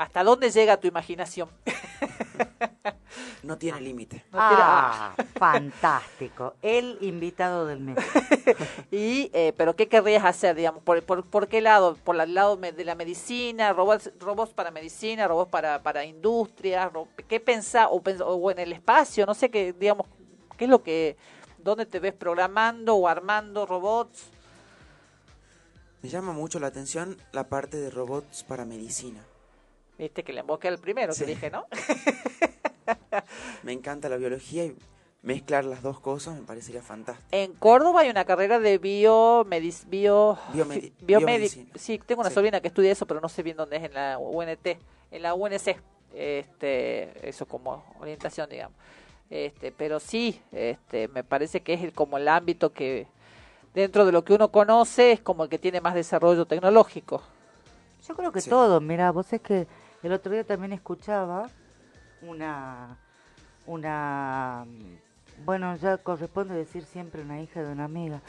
[0.00, 1.50] ¿Hasta dónde llega tu imaginación?
[3.42, 4.22] No tiene límite.
[4.34, 6.54] Ah, fantástico.
[6.60, 7.96] El invitado del mes.
[8.90, 10.82] y, eh, pero ¿qué querrías hacer, digamos?
[10.82, 11.96] ¿Por, por, por qué lado?
[11.96, 13.72] ¿Por el lado de la medicina?
[13.72, 15.26] ¿Robots, robots para medicina?
[15.26, 16.92] ¿Robots para, para industria?
[17.26, 17.88] ¿Qué pensás?
[17.90, 19.24] O, o en el espacio?
[19.24, 20.06] No sé qué, digamos,
[20.58, 21.16] ¿qué es lo que,
[21.58, 24.24] dónde te ves programando o armando robots?
[26.02, 29.24] Me llama mucho la atención la parte de robots para medicina.
[30.00, 31.20] Viste que le emboqué al primero Sí.
[31.24, 31.66] que dije, ¿no?
[33.62, 34.74] Me encanta la biología y
[35.22, 37.28] mezclar las dos cosas me parecería fantástico.
[37.30, 41.70] En Córdoba hay una carrera de bio, Biomedi- fi- biomedic- biomedicina.
[41.76, 42.34] Sí, tengo una Sí.
[42.34, 44.78] sobrina que estudia eso, pero no sé bien dónde es en la UNT,
[45.10, 45.76] en la UNC.
[46.14, 48.76] Este, eso como orientación, digamos.
[49.28, 53.06] Este, pero sí, este, me parece que es el, como el ámbito que
[53.74, 57.22] dentro de lo que uno conoce es como el que tiene más desarrollo tecnológico.
[58.08, 58.50] Yo creo que Sí.
[58.50, 59.68] todo, mira, vos es que
[60.02, 61.50] el otro día también escuchaba
[62.22, 62.98] una,
[63.66, 68.22] una, mm, bueno, ya corresponde decir siempre una hija de una amiga,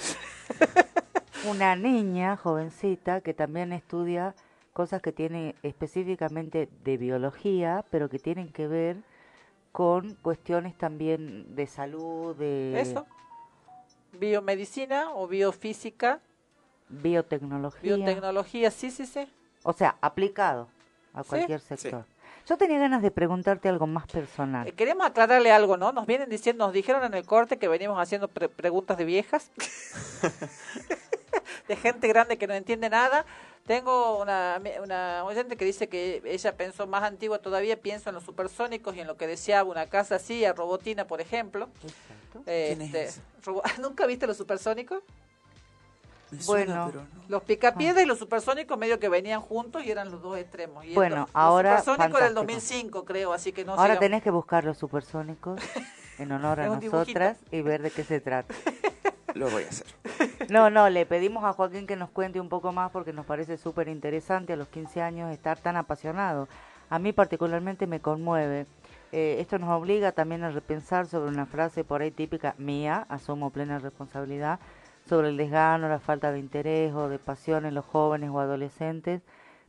[1.49, 4.35] una niña jovencita que también estudia
[4.73, 8.97] cosas que tienen específicamente de biología, pero que tienen que ver
[9.71, 13.05] con cuestiones también de salud, de Eso.
[14.13, 16.19] Biomedicina o biofísica,
[16.89, 17.95] biotecnología.
[17.95, 19.25] biotecnología, sí, sí, sí.
[19.63, 20.67] O sea, aplicado
[21.13, 21.67] a cualquier Sí.
[21.77, 22.05] sector.
[22.47, 24.67] Yo tenía ganas de preguntarte algo más personal.
[24.67, 25.91] Eh, Queremos aclararle algo, ¿no?
[25.91, 29.51] Nos vienen diciendo, nos dijeron en el corte que venimos haciendo pre- preguntas de viejas,
[31.67, 33.25] de gente grande que no entiende nada.
[33.67, 38.23] Tengo una, una oyente que dice que ella pensó más antigua todavía, pienso en los
[38.23, 41.69] supersónicos y en lo que deseaba una casa así, a Robotina, por ejemplo.
[42.45, 43.21] ¿Quién Este, es ese?
[43.43, 45.03] Robo- ¿Nunca viste los supersónicos?
[46.45, 46.91] Bueno,
[47.27, 50.85] Los picapiedra y los supersónicos medio que venían juntos y eran los dos extremos.
[50.85, 52.59] Y Bueno, ahora, Los supersónicos era el fantástico.
[52.61, 53.99] 2005, creo, así que no ahora sigamos.
[53.99, 55.59] tenés que buscar los supersónicos
[56.17, 56.97] en honor a dibujito.
[56.97, 58.53] nosotras y ver de qué se trata.
[59.33, 59.87] Lo voy a hacer.
[60.49, 63.57] No, no, le pedimos a Joaquín que nos cuente un poco más porque nos parece
[63.57, 66.49] súper interesante a los 15 años estar tan apasionado.
[66.89, 68.65] A mí particularmente me conmueve.
[69.13, 73.49] Eh, esto nos obliga también a repensar sobre una frase por ahí típica mía, asumo
[73.49, 74.59] plena responsabilidad,
[75.07, 79.21] sobre el desgano, la falta de interés o de pasión en los jóvenes o adolescentes.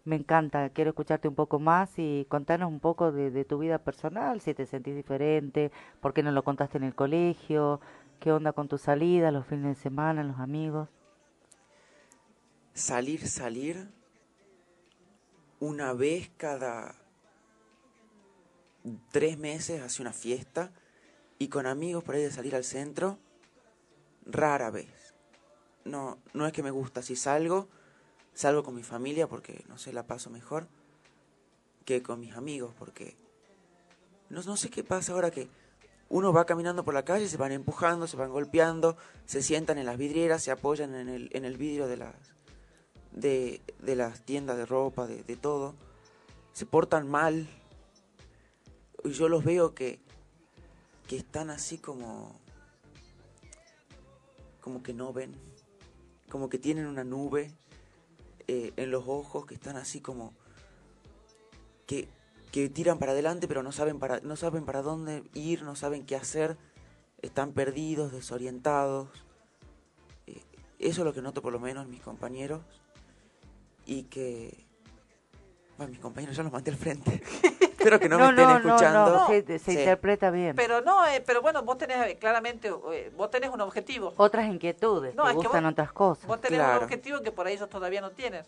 [0.05, 4.41] Me encanta, quiero escucharte un poco más y contanos un poco de, tu vida personal,
[4.41, 7.81] si te sentís diferente, por qué no lo contaste en el colegio,
[8.19, 10.89] qué onda con tu salida, los fines de semana, los amigos.
[12.75, 13.91] Salir, salir
[15.61, 16.97] una vez cada
[19.13, 20.73] tres meses hacia una fiesta
[21.39, 23.19] y con amigos por ahí de salir al centro,
[24.27, 25.02] rara vez.
[25.85, 27.69] No, no es que me gusta, si salgo,
[28.35, 30.69] salgo con mi familia porque, no sé, la paso mejor
[31.85, 33.17] que con mis amigos porque
[34.31, 35.49] no, no sé qué pasa ahora que
[36.09, 39.87] uno va caminando por la calle, se van empujando, se van golpeando, se sientan en
[39.87, 42.15] las vidrieras, se apoyan en el, en el vidrio de las,
[43.13, 45.75] de, de las tiendas de ropa, de, de todo,
[46.53, 47.49] se portan mal.
[49.05, 50.01] Y yo los veo que,
[51.09, 52.39] que están así como,
[54.61, 55.35] como que no ven,
[56.33, 57.53] como que tienen una nube
[58.49, 60.33] eh, en los ojos, que están así como,
[61.85, 62.09] que,
[62.51, 66.07] que tiran para adelante pero no saben para, no saben para dónde ir, no saben
[66.07, 66.57] qué hacer,
[67.21, 69.11] están perdidos, desorientados.
[70.27, 70.41] Eh,
[70.79, 72.63] eso es lo que noto por lo menos en mis compañeros
[73.85, 74.65] y que...
[75.77, 77.23] Bueno, mis compañeros ya los mandé al frente.
[77.83, 79.11] Espero que no, me estén escuchando.
[79.11, 79.79] no, se, se Sí.
[79.79, 80.55] interpreta bien.
[80.57, 84.13] Pero no, eh, pero bueno, vos tenés eh, claramente, eh, vos tenés un objetivo.
[84.17, 86.27] Otras inquietudes, No, te es que gustan vos- otras cosas.
[86.27, 86.79] Vos tenés Claro.
[86.79, 88.45] un objetivo que por ahí ellos todavía no tienen.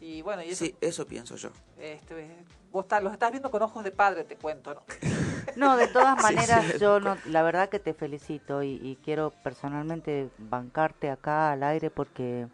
[0.00, 1.50] Y bueno, y eso, Sí, eso pienso yo.
[1.78, 2.28] este,
[2.72, 4.82] vos los estás viendo con ojos de padre, te cuento, ¿no?
[5.56, 6.78] No, de todas Sí, maneras, sí.
[6.78, 11.90] yo no, la verdad que te felicito y, y quiero personalmente bancarte acá al aire
[11.90, 12.46] porque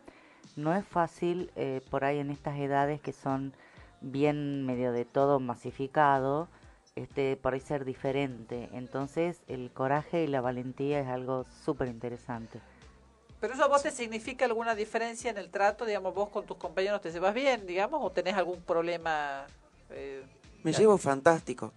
[0.57, 3.53] no es fácil eh, por ahí en estas edades que son
[4.01, 6.49] bien medio de todo masificado,
[6.97, 8.69] este, por ahí ser diferente.
[8.73, 12.61] Entonces, el coraje y la valentía es algo súper interesante.
[13.41, 16.57] Pero eso a vos te significa alguna diferencia en el trato, digamos, vos con tus
[16.57, 19.47] compañeros te llevas bien, digamos, o tenés algún problema.
[19.91, 20.25] eh,
[20.65, 21.73] Me llevo fantástico.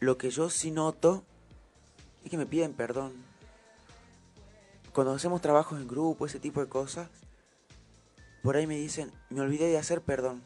[0.00, 1.22] Lo que yo sí noto
[2.24, 3.12] es que me piden perdón.
[4.94, 7.08] Cuando hacemos trabajos en grupo, ese tipo de cosas,
[8.42, 10.42] por ahí me dicen, me olvidé de hacer perdón.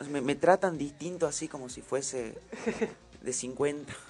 [0.00, 2.38] Sea, Me, me tratan distinto así como si fuese
[3.20, 3.92] de 50.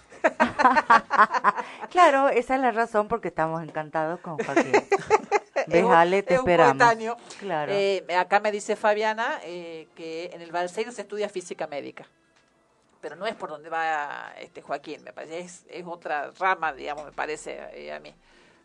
[1.91, 4.73] Claro, esa es la razón porque estamos encantados con Joaquín.
[5.55, 6.23] es ¿Ves, un- Ale?
[6.23, 7.17] Te es un esperamos.
[7.39, 7.73] Claro.
[7.73, 12.07] Eh, acá me dice Fabiana eh, que en el Balseiro se estudia física médica.
[13.01, 17.05] Pero no es por donde va este Joaquín, me parece, es, es otra rama, digamos,
[17.07, 18.15] me parece eh, a mí.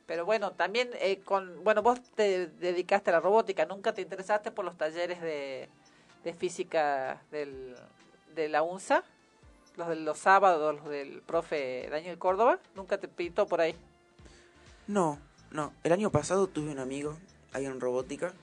[0.05, 4.51] Pero bueno, también eh, con, bueno, vos te dedicaste a la robótica, nunca te interesaste
[4.51, 5.69] por los talleres de,
[6.23, 7.75] de física del,
[8.35, 9.03] de la UNSA,
[9.75, 13.75] los de los sábados, los del profe Daniel Córdoba, nunca te pintó por ahí.
[14.87, 15.19] No,
[15.51, 15.73] no.
[15.83, 17.17] El año pasado tuve un amigo
[17.53, 18.33] ahí en robótica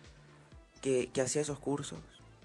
[0.81, 1.99] que, que hacía esos cursos.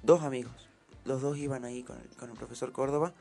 [0.03, 0.69] Dos amigos.
[1.03, 3.13] Los dos iban ahí con el, con el profesor Córdoba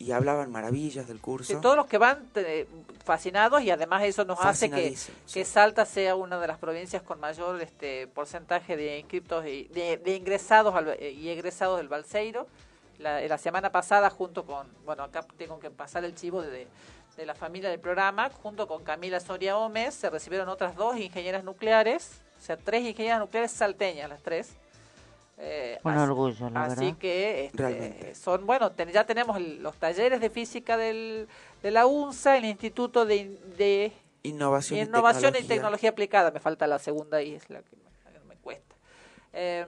[0.00, 1.52] y hablaban maravillas del curso.
[1.60, 2.66] Todos los que van eh,
[3.04, 4.96] fascinados y además eso nos hace que,
[5.32, 9.98] que Salta sea una de las provincias con mayor este porcentaje de inscriptos y de,
[9.98, 12.46] de ingresados al- eh, y egresados del Balseiro.
[12.98, 16.66] La, la semana pasada junto con, bueno, acá tengo que pasar el chivo de,
[17.18, 21.44] de la familia del programa, junto con Camila Soria Gómez, se recibieron otras dos ingenieras
[21.44, 24.52] nucleares, o sea, tres ingenieras nucleares salteñas, las tres.
[25.42, 26.98] Eh, Un así- orgullo, la Así verdad.
[26.98, 31.28] que este, son, bueno, ten- ya tenemos el- los talleres de física del,
[31.62, 33.92] de la UNSA, el Instituto de, In- de
[34.22, 35.56] Innovación, y Innovación y tecnología.
[35.56, 38.74] Tecnología Aplicada, me falta la segunda y es la que me, la que me cuesta.
[39.32, 39.66] Eh,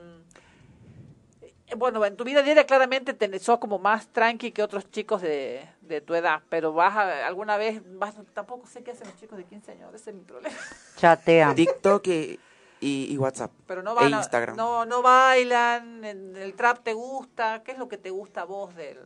[1.41, 5.67] eh, bueno, en tu vida diaria claramente sos como más tranqui que otros chicos de,
[5.81, 9.39] de tu edad, pero vas a, alguna vez, vas, tampoco sé qué hacen los chicos
[9.39, 10.55] de 15 años, ese es mi problema.
[10.97, 11.55] Chatean.
[11.55, 12.39] TikTok y,
[12.83, 13.51] y- y WhatsApp.
[13.67, 14.55] Pero no e van a- Instagram.
[14.55, 18.45] no, no bailan, en el trap te gusta, ¿qué es lo que te gusta a
[18.45, 18.99] vos del,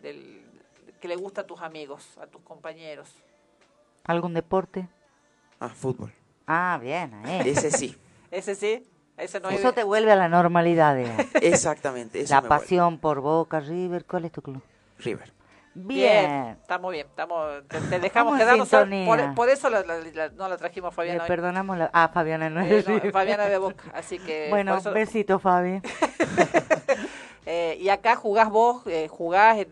[0.00, 0.42] del
[1.00, 3.08] que le gusta a tus amigos, a tus compañeros?
[4.04, 4.88] ¿Algún deporte?
[5.60, 6.12] Ah, fútbol.
[6.46, 7.40] Ah, bien, ahí.
[7.48, 7.96] Ese sí.
[8.30, 11.26] Ese sí, ese no es Eso te vuelve a la normalidad, digamos.
[11.42, 12.20] Exactamente.
[12.20, 12.62] Eso La me vuelve.
[12.62, 14.62] pasión por Boca, River, ¿cuál es tu club?
[14.98, 15.32] River.
[15.86, 16.58] Bien.
[16.60, 18.68] Estamos bien, estamos, te, te dejamos quedarnos.
[18.68, 21.22] Por, por eso la- la- la- no la trajimos Le Fabiana.
[21.22, 21.28] hoy.
[21.28, 21.90] perdonamos la...
[21.92, 22.88] Ah, Fabiana no Eh, es.
[22.88, 24.48] no, Fabiana de Boca, así que...
[24.50, 25.80] Bueno, eso- besito, Fabi.
[27.50, 29.68] Eh, y acá jugás vos, eh, jugás, en,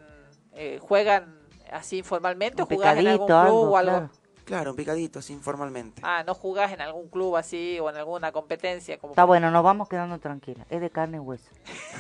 [0.55, 1.39] eh, juegan
[1.71, 3.91] así informalmente o jugás en algún club algo, o algo.
[3.93, 4.11] claro.
[4.47, 6.01] Claro, un picadito, así informalmente.
[6.03, 8.97] Ah, no jugás en algún club así o en alguna competencia.
[8.97, 10.67] Como Está bueno, nos vamos quedando tranquilas.
[10.71, 11.51] Es de carne y hueso.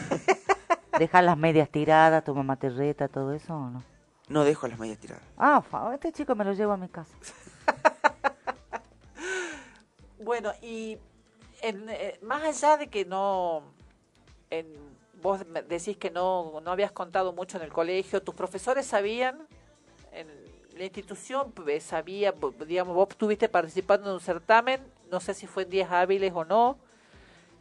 [0.99, 3.83] Dejar las medias tiradas, tu mamá te reta, todo eso o no.
[4.29, 5.23] No dejo las medias tiradas.
[5.37, 7.15] Ah, fa- este chico me lo llevo a mi casa.
[10.19, 10.99] Bueno, y
[11.63, 13.63] en, eh, más allá de que no,
[14.51, 14.67] en,
[15.23, 19.47] vos decís que no, no habías contado mucho en el colegio, ¿tus profesores sabían,
[20.13, 20.27] en
[20.77, 22.35] la institución pues, sabía,
[22.67, 24.81] digamos, vos estuviste participando en un certamen,
[25.11, 26.77] no sé si fue en días hábiles o no,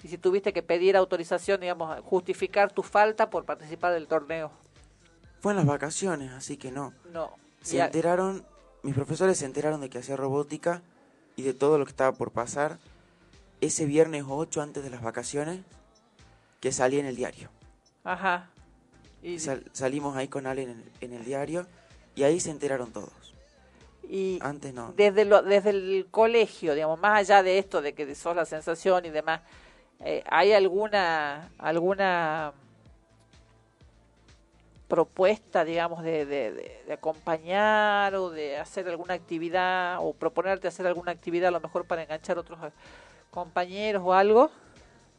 [0.02, 4.52] y si tuviste que pedir autorización, digamos, justificar tu falta por participar del torneo?
[5.46, 6.92] Fue en las vacaciones, así que no.
[7.14, 7.36] No.
[7.62, 8.44] Se Ya- enteraron,
[8.82, 10.82] mis profesores se enteraron de que hacía robótica
[11.36, 12.80] y de todo lo que estaba por pasar
[13.62, 15.60] ese viernes 8 antes de las vacaciones
[16.62, 17.52] que salí en el diario.
[18.04, 18.50] Ajá.
[19.22, 21.68] Y, Sal- salimos ahí con Ale en el, en el diario
[22.16, 23.36] y ahí se enteraron todos.
[24.02, 24.94] y Antes no.
[24.98, 29.06] desde lo, desde el colegio, digamos, más allá de esto de que sos la sensación
[29.06, 29.42] y demás,
[30.00, 32.52] eh, ¿hay alguna alguna
[34.88, 40.86] propuesta, digamos, de, de, de- de acompañar o de hacer alguna actividad o proponerte hacer
[40.88, 42.70] alguna actividad a lo mejor para enganchar otros eh,
[43.32, 44.52] compañeros o algo?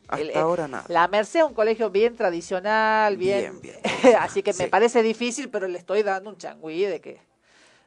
[0.08, 0.84] Hasta El- ahora nada.
[0.88, 3.76] La Merced es un colegio bien tradicional, bien, Bien,
[4.20, 7.20] así que me parece difícil, pero le estoy dando un changüí de que,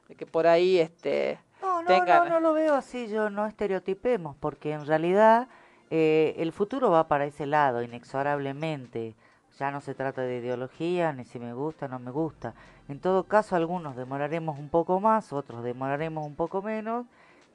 [0.10, 3.48] de que por ahí este No, no, tengan no, no lo veo así, yo no
[3.48, 5.48] estereotipemos, porque en realidad
[5.92, 9.16] eh, el futuro va para ese lado, inexorablemente.
[9.58, 12.54] Ya no se trata de ideología, ni si me gusta, no me gusta.
[12.88, 17.06] En todo caso, algunos demoraremos un poco más, otros demoraremos un poco menos,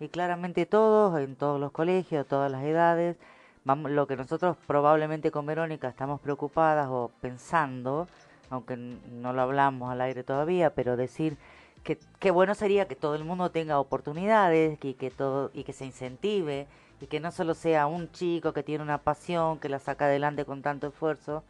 [0.01, 3.17] y claramente todos, en todos los colegios, todas las edades,
[3.65, 8.09] vamos, lo que nosotros probablemente con Verónica estamos preocupadas o pensando,
[8.51, 11.37] aunque no lo hablamos al aire todavía, pero decir
[11.83, 15.73] que, que bueno sería que todo el mundo tenga oportunidades y que todo y que
[15.73, 16.67] se incentive
[17.01, 20.45] y que no solo sea un chico que tiene una pasión que la saca adelante
[20.45, 21.45] con tanto esfuerzo,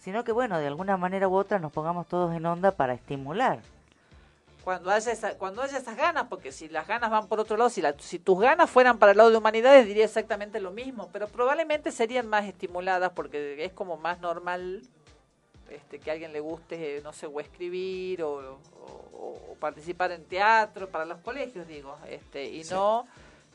[0.00, 3.60] sino que bueno, de alguna manera u otra nos pongamos todos en onda para estimular.
[4.64, 7.70] cuando haya esa, cuando haya esas ganas, porque si las ganas van por otro lado,
[7.70, 11.08] si, la- si tus ganas fueran para el lado de humanidades, diría exactamente lo mismo,
[11.12, 14.82] pero probablemente serían más estimuladas porque es como más normal
[15.70, 20.24] este, que a alguien le guste, no sé, o escribir o, o- o participar en
[20.24, 23.04] teatro para los colegios, digo, este, y no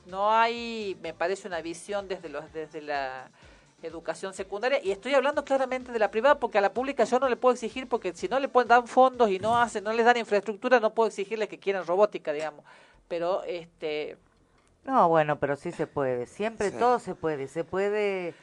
[0.08, 3.30] no hay, me parece una visión desde los desde la
[3.86, 7.30] educación secundaria y estoy hablando claramente de la privada porque a la pública yo no
[7.30, 10.06] le puedo exigir porque si no le pueden dan fondos y no hacen no les
[10.06, 12.66] dan infraestructura no puedo exigirles que quieran robótica digamos
[13.08, 14.18] pero este
[14.84, 16.26] No, bueno, pero sí se puede.
[16.28, 16.78] Siempre Sí.
[16.78, 17.48] todo se puede.
[17.48, 18.36] Se puede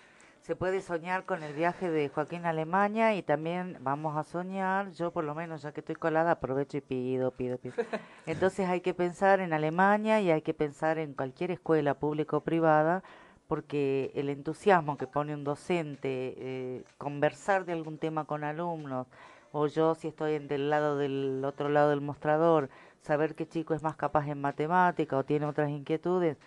[0.43, 4.91] se puede soñar con el viaje de Joaquín a Alemania y también vamos a soñar,
[4.91, 7.75] yo por lo menos ya que estoy colada aprovecho y pido, pido, pido.
[8.27, 12.41] Entonces hay que pensar en Alemania y hay que pensar en cualquier escuela pública o
[12.41, 13.05] privada
[13.53, 19.07] porque el entusiasmo que pone un docente, eh, conversar de algún tema con alumnos,
[19.53, 22.71] o yo si estoy en del lado del otro lado del mostrador,
[23.03, 26.39] saber qué chico es más capaz en matemática o tiene otras inquietudes,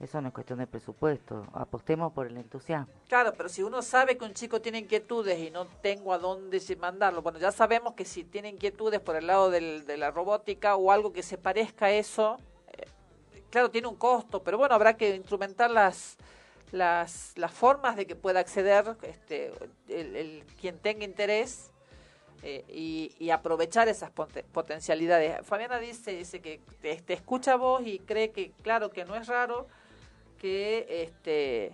[0.00, 2.90] eso no es cuestión de presupuesto, apostemos por el entusiasmo.
[3.08, 6.58] claro pero si uno sabe que un chico tiene inquietudes y no tengo a dónde
[6.80, 10.76] mandarlo bueno ya sabemos que si tiene inquietudes por el lado del- de la robótica
[10.76, 12.38] o algo que se parezca a eso
[12.72, 12.86] eh,
[13.50, 16.16] claro tiene un costo pero bueno habrá que instrumentar las
[16.74, 19.52] las, las formas de que pueda acceder este,
[19.88, 21.70] el, quien tenga interés
[22.42, 25.46] eh, y, aprovechar esas pote- potencialidades.
[25.46, 29.66] Fabiana dice, dice que te, escucha vos y cree que, claro, que no es raro
[30.38, 31.72] que este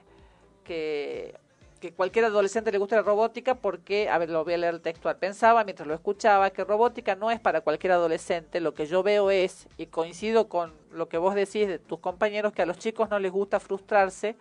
[0.64, 1.34] que,
[1.80, 4.80] que cualquier adolescente le guste la robótica porque, a ver, lo voy a leer el
[4.80, 9.02] textual, pensaba mientras lo escuchaba que robótica no es para cualquier adolescente, lo que yo
[9.02, 12.78] veo es, y coincido con lo que vos decís de tus compañeros, que a los
[12.78, 14.36] chicos no les gusta frustrarse,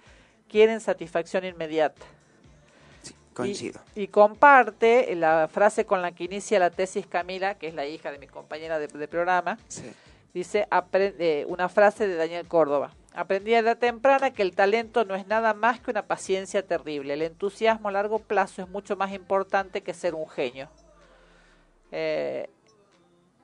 [0.49, 2.01] quieren satisfacción inmediata.
[3.34, 3.80] Coincido.
[3.95, 7.85] Y, y comparte la frase con la que inicia la tesis Camila, que es la
[7.85, 9.57] hija de mi compañera de, de programa.
[10.34, 12.91] Dice apre- eh, una frase de Daniel Córdoba.
[13.13, 17.13] Aprendí a edad temprana que el talento no es nada más que una paciencia terrible.
[17.13, 20.69] El entusiasmo a largo plazo es mucho más importante que ser un genio.
[21.91, 22.49] Eh,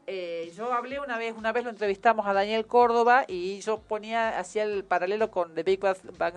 [0.07, 4.38] eh, yo hablé una vez, una vez lo entrevistamos a Daniel Córdoba y yo ponía,
[4.40, 6.36] hacía el paralelo con The Big Bang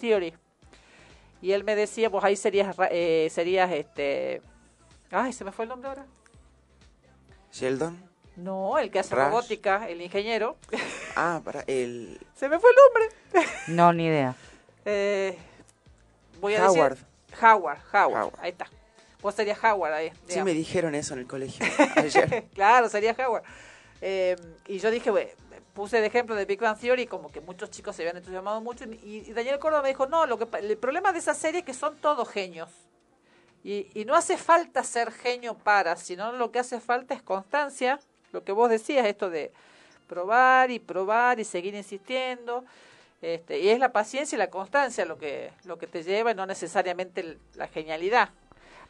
[0.00, 0.34] Theory.
[1.42, 4.42] Y él me decía, vos ahí serías, ra- eh, serías este...
[5.10, 6.06] Ay, se me fue el nombre ahora.
[7.52, 7.98] Sheldon.
[8.36, 10.56] No, el que hace robótica, el ingeniero.
[11.16, 13.48] Ah, para el Se me fue el nombre.
[13.68, 14.34] No, ni idea.
[14.86, 15.36] Eh,
[16.40, 16.92] voy a Howard.
[16.96, 17.06] decir
[17.44, 18.66] Howard, Howard, ahí está.
[19.22, 20.12] Vos serías Howard ahí.
[20.26, 21.66] Sí me dijeron eso en el colegio
[21.96, 22.44] ayer.
[22.54, 23.42] claro, sería Howard.
[24.00, 24.36] Eh,
[24.66, 25.30] y yo dije, "Bueno,
[25.74, 28.84] puse de ejemplo de Big Bang Theory, como que muchos chicos se habían entusiasmado mucho.
[28.84, 31.66] Y, y Daniel Córdoba me dijo, no, lo que, el problema de esa serie es
[31.66, 32.68] que son todos genios.
[33.62, 38.00] Y, y no hace falta ser genio para, sino lo que hace falta es constancia.
[38.32, 39.52] Lo que vos decías, esto de
[40.06, 42.64] probar y probar y seguir insistiendo.
[43.22, 46.34] Este, y es la paciencia y la constancia lo que, lo que te lleva y
[46.34, 48.30] no necesariamente la genialidad.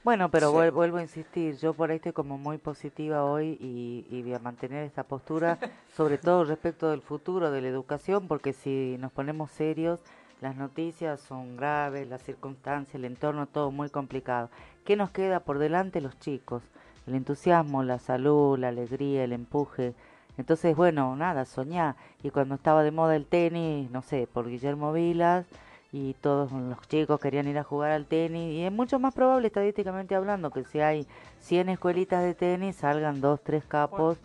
[0.02, 0.56] Bueno, pero Sí.
[0.56, 4.34] vuel- vuelvo a insistir, yo por ahí estoy como muy positiva hoy y, y voy
[4.34, 5.58] a mantener esta postura,
[5.94, 10.00] sobre todo respecto del futuro de la educación, porque si nos ponemos serios,
[10.40, 14.48] las noticias son graves, las circunstancias, el entorno, todo muy complicado.
[14.86, 16.62] ¿Qué nos queda por delante los chicos?
[17.06, 19.92] El entusiasmo, la salud, la alegría, el empuje.
[20.38, 21.96] Entonces, bueno, nada, soñá.
[22.22, 25.44] Y cuando estaba de moda el tenis, no sé, por Guillermo Vilas,
[25.92, 29.48] y todos los chicos querían ir a jugar al tenis y es mucho más probable
[29.48, 31.06] estadísticamente hablando que si hay
[31.40, 34.18] 100 escuelitas de tenis salgan dos, tres capos,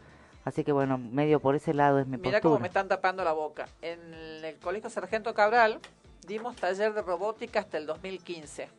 [0.43, 3.33] así que bueno, medio por ese lado es mi Mira cómo me están tapando la
[3.33, 3.67] boca.
[3.81, 3.99] En
[4.43, 5.79] el Colegio Sargento Cabral
[6.27, 8.69] dimos taller de robótica hasta el 2015.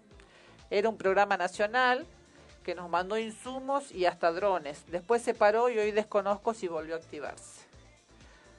[0.70, 2.06] Era un programa nacional
[2.64, 4.84] que nos mandó insumos y hasta drones.
[4.90, 7.64] Después se paró y hoy desconozco si volvió a activarse.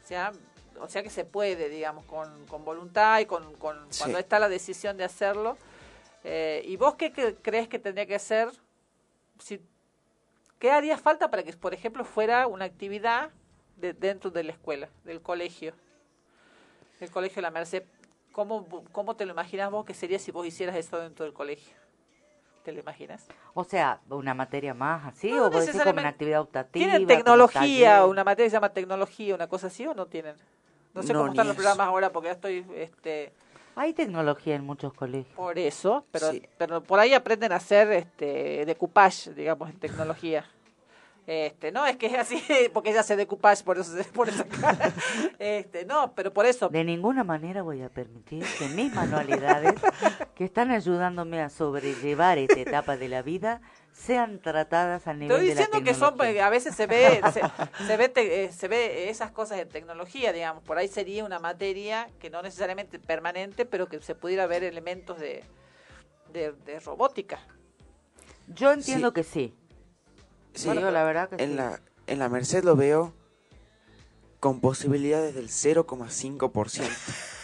[0.04, 0.32] O sea,
[0.80, 4.00] o sea que se puede, digamos, con, con voluntad y con, con- Sí.
[4.00, 5.58] cuando está la decisión de hacerlo.
[6.24, 8.50] Eh, ¿Y vos qué cre- crees que tendría que ser?
[9.40, 9.62] Si,
[10.60, 13.30] ¿Qué haría falta para que, por ejemplo, fuera una actividad
[13.76, 15.74] de, dentro de la escuela, del colegio?
[17.00, 17.84] El colegio de la Merced.
[18.32, 21.76] ¿Cómo, ¿Cómo te lo imaginas vos que sería si vos hicieras eso dentro del colegio?
[22.64, 23.26] ¿Te lo imaginas?
[23.54, 26.86] O sea, una materia más así No o vos decís como una actividad optativa.
[26.86, 30.36] ¿Tienen tecnología, una materia que se llama tecnología, una cosa así o no tienen?
[30.98, 31.64] No sé No, cómo están los eso.
[31.64, 33.32] programas ahora porque ya estoy este
[33.76, 35.36] Hay tecnología en muchos colegios.
[35.36, 40.46] por eso, pero pero por ahí aprenden a hacer este decoupage, digamos, en tecnología.
[41.28, 42.42] Este, no, es que es así,
[42.74, 44.94] porque ella hace decoupage, por eso se pone esa cara.
[45.38, 46.70] Este, no, pero por eso.
[46.70, 49.74] De ninguna manera voy a permitir que mis manualidades,
[50.36, 53.60] que están ayudándome a sobrellevar esta etapa de la vida,
[54.06, 57.42] sean tratadas a nivel Estoy de la diciendo que son, a veces se ve, se,
[57.88, 61.40] se ve, te- eh, se ve esas cosas en tecnología, digamos, por ahí sería una
[61.40, 65.44] materia que no necesariamente permanente, pero que se pudiera ver elementos de,
[66.32, 67.40] de, de robótica.
[68.48, 69.14] Yo entiendo Sí.
[69.16, 69.56] que sí.
[70.54, 71.56] Sí, la verdad que en sí.
[71.56, 73.14] la en la Merced lo veo
[74.40, 76.88] con posibilidades del 0,5%.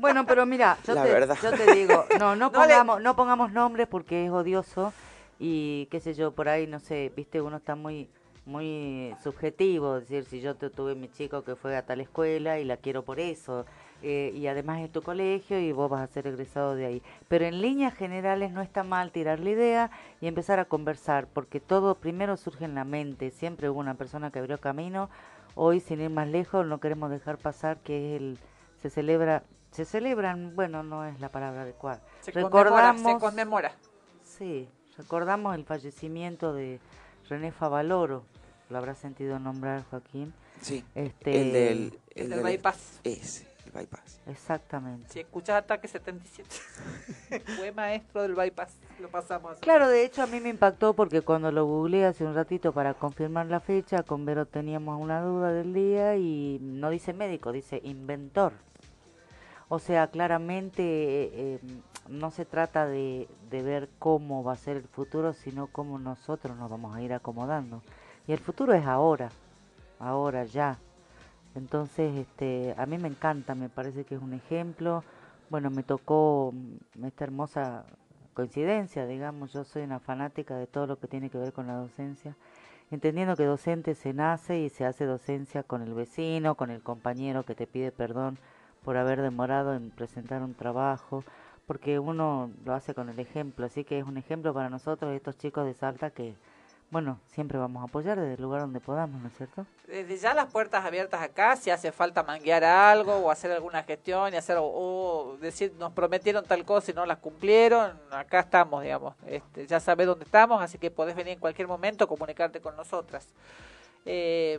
[0.00, 1.36] Bueno, pero mira, yo, La te, verdad.
[1.42, 4.92] yo te digo, no, no No le- pongamos, no pongamos nombres porque es odioso
[5.38, 8.08] y qué sé yo, por ahí, no sé, viste, uno está muy
[8.46, 12.58] muy subjetivo, es decir, si yo te- tuve mi chico que fue a tal escuela
[12.58, 13.64] y la quiero por eso,
[14.02, 17.02] eh, y además es tu colegio y vos vas a ser egresado de ahí.
[17.28, 19.90] Pero en líneas generales no está mal tirar la idea
[20.22, 24.30] y empezar a conversar, porque todo primero surge en la mente, siempre hubo una persona
[24.32, 25.10] que abrió camino,
[25.54, 28.38] hoy sin ir más lejos no queremos dejar pasar que es el,
[28.82, 33.72] se celebra, se celebran, bueno, no es la palabra adecuada, Se conmemora, recordamos, se conmemora.
[34.24, 36.80] sí, recordamos el fallecimiento de
[37.28, 38.24] René Favaloro,
[38.68, 40.32] lo habrá sentido nombrar Joaquín.
[40.60, 41.78] Sí, Este, el del,
[42.14, 43.00] El el del del- bypass.
[43.04, 44.20] Ese, el bypass.
[44.26, 45.08] Exactamente.
[45.08, 46.48] Si escuchas Ataque 77,
[47.56, 49.52] fue maestro del bypass, lo pasamos.
[49.52, 49.60] así.
[49.62, 52.94] Claro, de hecho a mí me impactó porque cuando lo googleé hace un ratito para
[52.94, 57.80] confirmar la fecha, con Vero teníamos una duda del día y no dice médico, dice
[57.84, 58.52] inventor.
[59.72, 61.60] O sea, claramente eh, eh,
[62.08, 66.56] no se trata de, de ver cómo va a ser el futuro, sino cómo nosotros
[66.56, 67.80] nos vamos a ir acomodando.
[68.26, 69.30] Y el futuro es ahora,
[70.00, 70.76] ahora, ya.
[71.54, 75.04] Entonces, este, a mí me encanta, me parece que es un ejemplo.
[75.50, 77.84] Bueno, me tocó mm, esta hermosa
[78.34, 81.74] coincidencia, digamos, yo soy una fanática de todo lo que tiene que ver con la
[81.74, 82.34] docencia,
[82.90, 87.44] entendiendo que docente se nace y se hace docencia con el vecino, con el compañero
[87.44, 88.36] que te pide perdón
[88.84, 91.24] por haber demorado en presentar un trabajo,
[91.66, 95.38] porque uno lo hace con el ejemplo, así que es un ejemplo para nosotros, estos
[95.38, 96.34] chicos de Salta, que,
[96.90, 99.66] bueno, siempre vamos a apoyar desde el lugar donde podamos, ¿no es cierto?
[99.86, 104.34] Desde ya las puertas abiertas acá, si hace falta manguear algo o hacer alguna gestión
[104.34, 108.82] y hacer o, o decir nos prometieron tal cosa y no las cumplieron, acá estamos,
[108.82, 109.14] digamos.
[109.26, 113.28] Este, ya sabes dónde estamos, así que podés venir en cualquier momento comunicarte con nosotras.
[114.04, 114.58] Eh,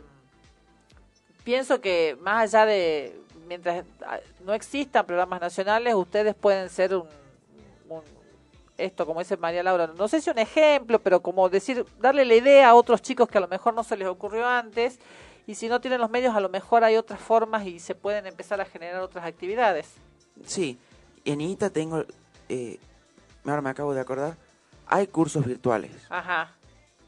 [1.44, 7.06] pienso que más allá de, mientras ah, no existan programas nacionales, ustedes pueden ser un,
[7.88, 8.02] un
[8.78, 12.34] esto, como dice María Laura, no sé si un ejemplo, pero como decir, darle la
[12.34, 14.98] idea a otros chicos que a lo mejor no se les ocurrió antes,
[15.46, 18.26] y si no tienen los medios, a lo mejor hay otras formas y se pueden
[18.26, 19.92] empezar a generar otras actividades.
[20.46, 20.78] Sí,
[21.24, 22.04] en ITA tengo,
[22.48, 22.78] eh,
[23.44, 24.36] ahora me acabo de acordar,
[24.86, 25.90] hay cursos virtuales.
[26.08, 26.52] Ajá.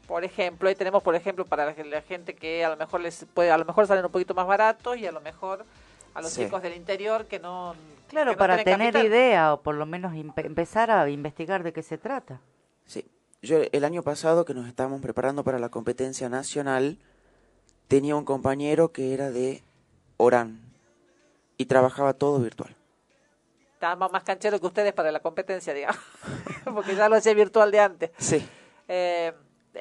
[0.07, 3.25] Por ejemplo, ahí tenemos, por ejemplo, para la, la gente que a lo mejor les
[3.33, 5.65] puede, a lo mejor salen un poquito más baratos y a lo mejor
[6.15, 6.43] a los Sí.
[6.45, 7.75] chicos del interior que no
[8.07, 9.05] Claro, que no para tener capital.
[9.05, 12.39] idea o por lo menos empezar a investigar de qué se trata.
[12.85, 13.05] Sí,
[13.41, 16.97] yo el año pasado que nos estábamos preparando para la competencia nacional,
[17.87, 19.61] tenía un compañero que era de
[20.17, 20.59] Orán
[21.57, 22.75] y trabajaba todo virtual.
[23.73, 25.99] Estaba más canchero que ustedes para la competencia, digamos,
[26.73, 28.11] porque ya lo hacía virtual de antes.
[28.17, 28.47] Sí,
[28.87, 29.33] Eh,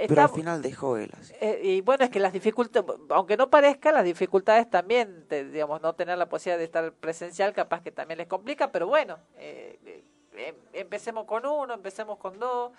[0.08, 1.32] pero al final dejó él así.
[1.40, 5.80] eh, y bueno, es que las dificultades, aunque no parezca, las dificultades también, de, digamos,
[5.82, 9.78] no tener la posibilidad de estar presencial, capaz que también les complica, pero bueno, eh,
[9.86, 10.04] eh,
[10.48, 12.72] em- empecemos con uno, empecemos con dos.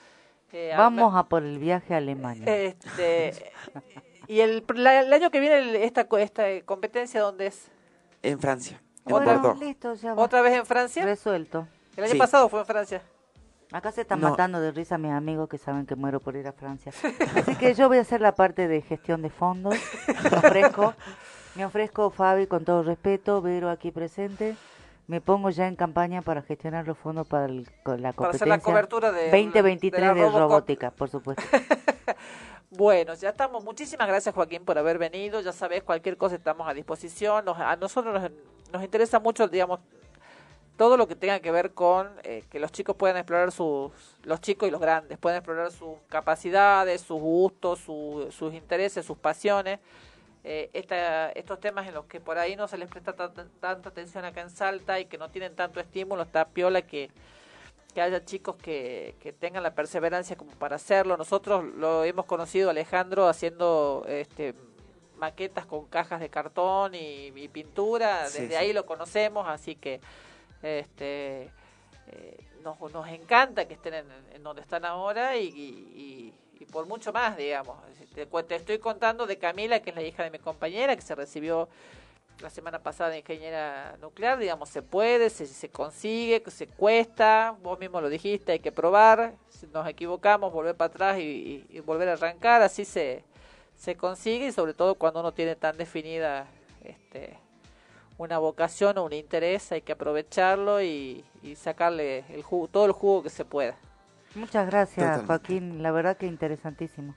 [0.51, 2.45] eh, Vamos a por el viaje a Alemania.
[2.55, 3.33] Este,
[4.27, 7.67] y el, la- el año que viene el- esta, esta competencia, ¿dónde es?
[8.23, 9.59] En Francia, en Bordeaux.
[9.59, 10.13] Listo, ya.
[10.15, 11.03] ¿Otra vez en Francia?
[11.05, 11.67] Resuelto.
[11.95, 12.17] El año Sí.
[12.19, 13.01] pasado fue en Francia.
[13.71, 14.29] Acá se están No.
[14.31, 16.91] matando de risa mis amigos que saben que muero por ir a Francia.
[17.35, 19.75] Así que yo voy a hacer la parte de gestión de fondos.
[20.31, 20.93] Me ofrezco,
[21.55, 24.55] me ofrezco Fabi, con todo respeto, Vero aquí presente.
[25.07, 28.47] Me pongo ya en campaña para gestionar los fondos para el- la Para competencia hacer
[28.47, 31.43] la cobertura de- 2023 de la de, robótica, por supuesto.
[32.71, 33.63] Bueno, ya estamos.
[33.63, 35.39] Muchísimas gracias, Joaquín, por haber venido.
[35.39, 37.45] Ya sabes, cualquier cosa estamos a disposición.
[37.45, 38.31] Nos- a nosotros nos,
[38.73, 39.79] nos interesa mucho, digamos,
[40.77, 43.91] todo lo que tenga que ver con eh, que los chicos puedan explorar sus,
[44.23, 49.17] los chicos y los grandes, puedan explorar sus capacidades, sus gustos, su- sus intereses, sus
[49.17, 49.79] pasiones.
[50.43, 53.89] Eh, esta- estos temas en los que por ahí no se les presta tan- tanta
[53.89, 57.09] atención acá en Salta y que no tienen tanto estímulo, está piola que,
[57.93, 61.15] que haya chicos que, que tengan la perseverancia como para hacerlo.
[61.17, 64.53] Nosotros lo hemos conocido, Alejandro, haciendo este,
[65.17, 68.27] maquetas con cajas de cartón y, y pintura.
[68.27, 68.55] Sí, Desde sí.
[68.55, 69.99] ahí lo conocemos, así que
[70.61, 71.49] este,
[72.07, 76.33] eh, nos, nos encanta que estén en, en donde están ahora y, y-
[76.71, 77.77] por mucho más, digamos.
[78.13, 81.15] Te, te estoy contando de Camila, que es la hija de mi compañera, que se
[81.15, 81.69] recibió
[82.41, 87.79] la semana pasada de ingeniera nuclear, digamos, se puede, se, se consigue, se cuesta, vos
[87.79, 92.09] mismo lo dijiste, hay que probar, si nos equivocamos, volver para atrás y- y volver
[92.09, 93.23] a arrancar, así se,
[93.77, 96.47] se consigue y sobre todo cuando uno tiene tan definida
[96.83, 97.37] este,
[98.17, 102.91] una vocación o un interés, hay que aprovecharlo y, y sacarle el jugo, todo el
[102.91, 103.75] jugo que se pueda.
[104.35, 105.27] Muchas gracias, Totalmente.
[105.27, 105.83] Joaquín.
[105.83, 107.13] La verdad que interesantísimo.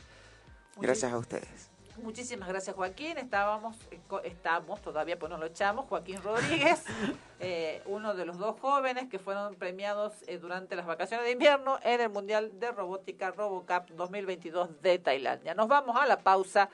[0.76, 1.70] Gracias a ustedes.
[2.02, 6.84] Muchísimas gracias Joaquín, estábamos, eh, estamos todavía, pues nos lo echamos, Joaquín Rodríguez,
[7.40, 11.78] eh, uno de los dos jóvenes que fueron premiados eh, durante las vacaciones de invierno
[11.82, 15.54] en el Mundial de Robótica RoboCup 2022 de Tailandia.
[15.54, 16.70] Nos vamos a la pausa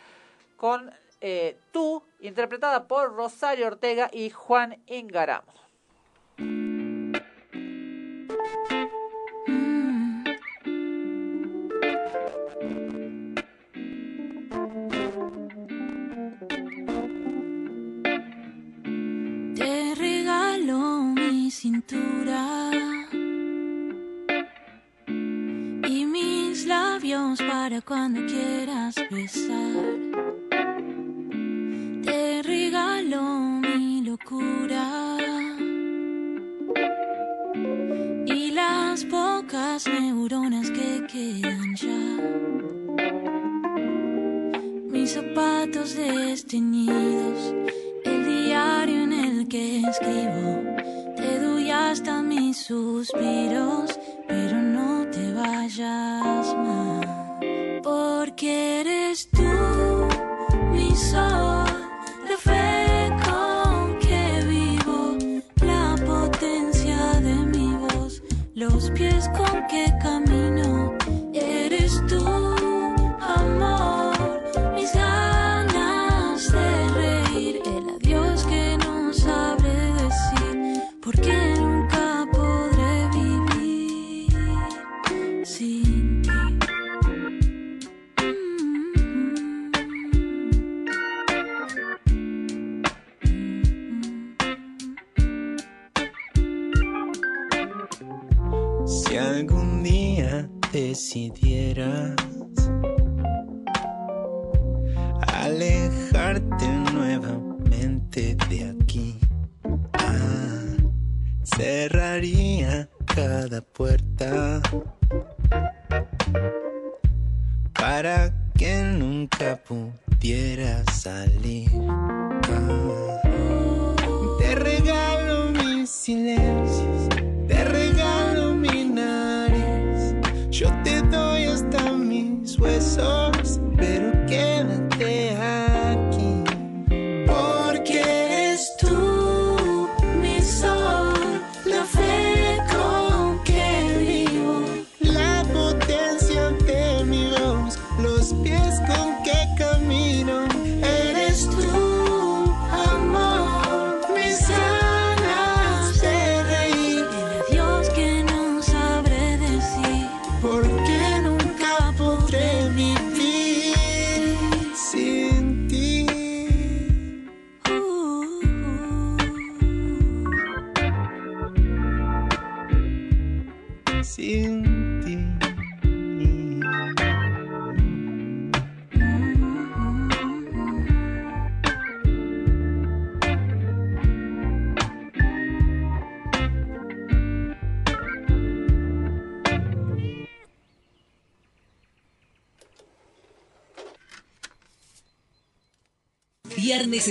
[0.56, 0.92] con
[1.26, 5.54] eh, Tú, interpretada por Rosario Ortega y Juan Ingaramo.
[21.50, 22.70] Cintura
[25.88, 30.43] y mis labios para cuando quieras besar.
[45.04, 47.54] Mis zapatos desteñidos
[48.06, 50.62] el diario en el que escribo.
[51.14, 57.06] Te doy hasta mis suspiros, pero no te vayas más.
[57.82, 60.08] Porque eres tú,
[60.72, 61.68] mi sol,
[62.26, 65.18] la fe con que vivo,
[65.66, 68.22] la potencia de mi voz,
[68.54, 70.33] los pies con que camino.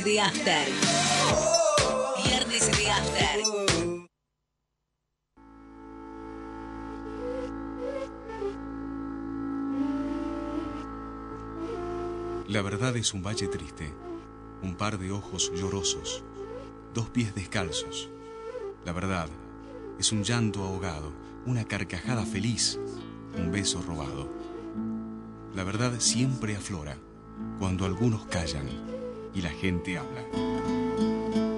[0.02, 0.68] De After.
[2.26, 3.44] Viernes de After.
[12.48, 13.94] La verdad es un valle triste,
[14.64, 16.24] un par de ojos llorosos,
[16.96, 18.10] dos pies descalzos.
[18.86, 19.30] La verdad
[20.00, 21.14] es un llanto ahogado,
[21.46, 22.80] una carcajada feliz,
[23.38, 24.28] un beso robado.
[25.54, 26.98] La verdad siempre aflora
[27.60, 28.93] cuando algunos callan
[29.34, 30.24] y la gente habla.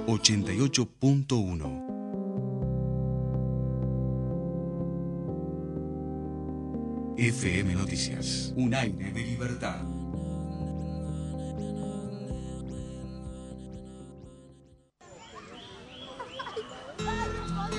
[0.07, 1.85] 88.1
[7.17, 8.53] FM Noticias.
[8.55, 9.81] Un aire de libertad.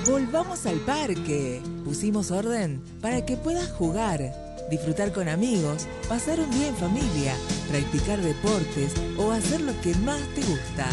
[0.09, 1.61] Volvamos al parque.
[1.83, 4.33] Pusimos orden para que puedas jugar,
[4.69, 7.35] disfrutar con amigos, pasar un día en familia,
[7.69, 10.87] practicar deportes o hacer lo que más te gusta.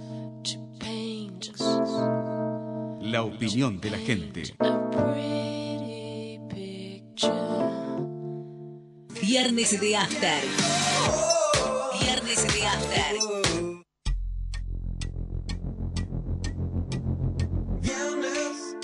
[3.12, 4.44] La opinión de la gente.
[9.22, 10.44] Viernes de After.
[12.00, 13.16] Viernes de After.
[17.82, 18.78] Viernes,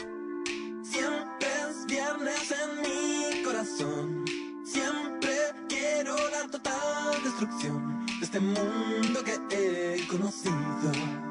[0.84, 4.26] siempre es viernes en mi corazón.
[4.66, 5.32] Siempre
[5.70, 11.27] quiero la total destrucción de este mundo que he conocido.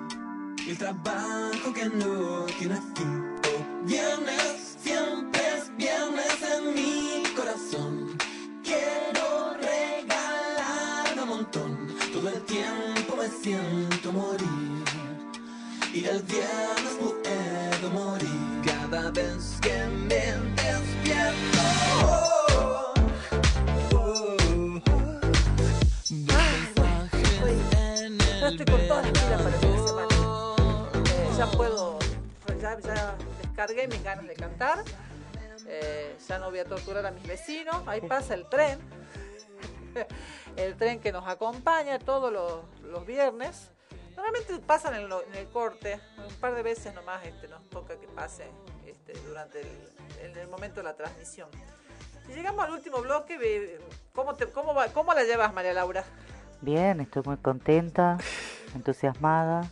[0.66, 3.36] El trabajo que no tiene fin.
[3.47, 8.18] Oh, viernes, siempre es viernes en mi corazón.
[8.64, 11.94] Quiero regalar un montón.
[12.12, 14.84] Todo el tiempo me siento morir.
[15.94, 21.60] Y el viernes puedo morir cada vez que me despierto.
[22.02, 22.94] Oh,
[23.93, 25.16] oh, oh.
[28.48, 28.64] El
[31.36, 31.98] ya puedo,
[32.60, 34.82] ya, ya descargué mis ganas de cantar.
[35.68, 37.76] Eh, ya no voy a torturar a mis vecinos.
[37.86, 38.78] Ahí pasa el tren.
[40.56, 43.70] el tren que nos acompaña todos los, los viernes.
[44.14, 48.46] Normalmente pasan en, el corte, un par de veces nomás este, nos toca que pase
[48.86, 49.68] este, durante el,
[50.22, 51.48] en el momento de la transmisión.
[52.28, 53.78] Y llegamos al último bloque.
[54.14, 56.02] ¿Cómo, te, cómo, va- ¿Cómo la llevas, María Laura?
[56.62, 58.16] Bien, estoy muy contenta,
[58.74, 59.68] entusiasmada.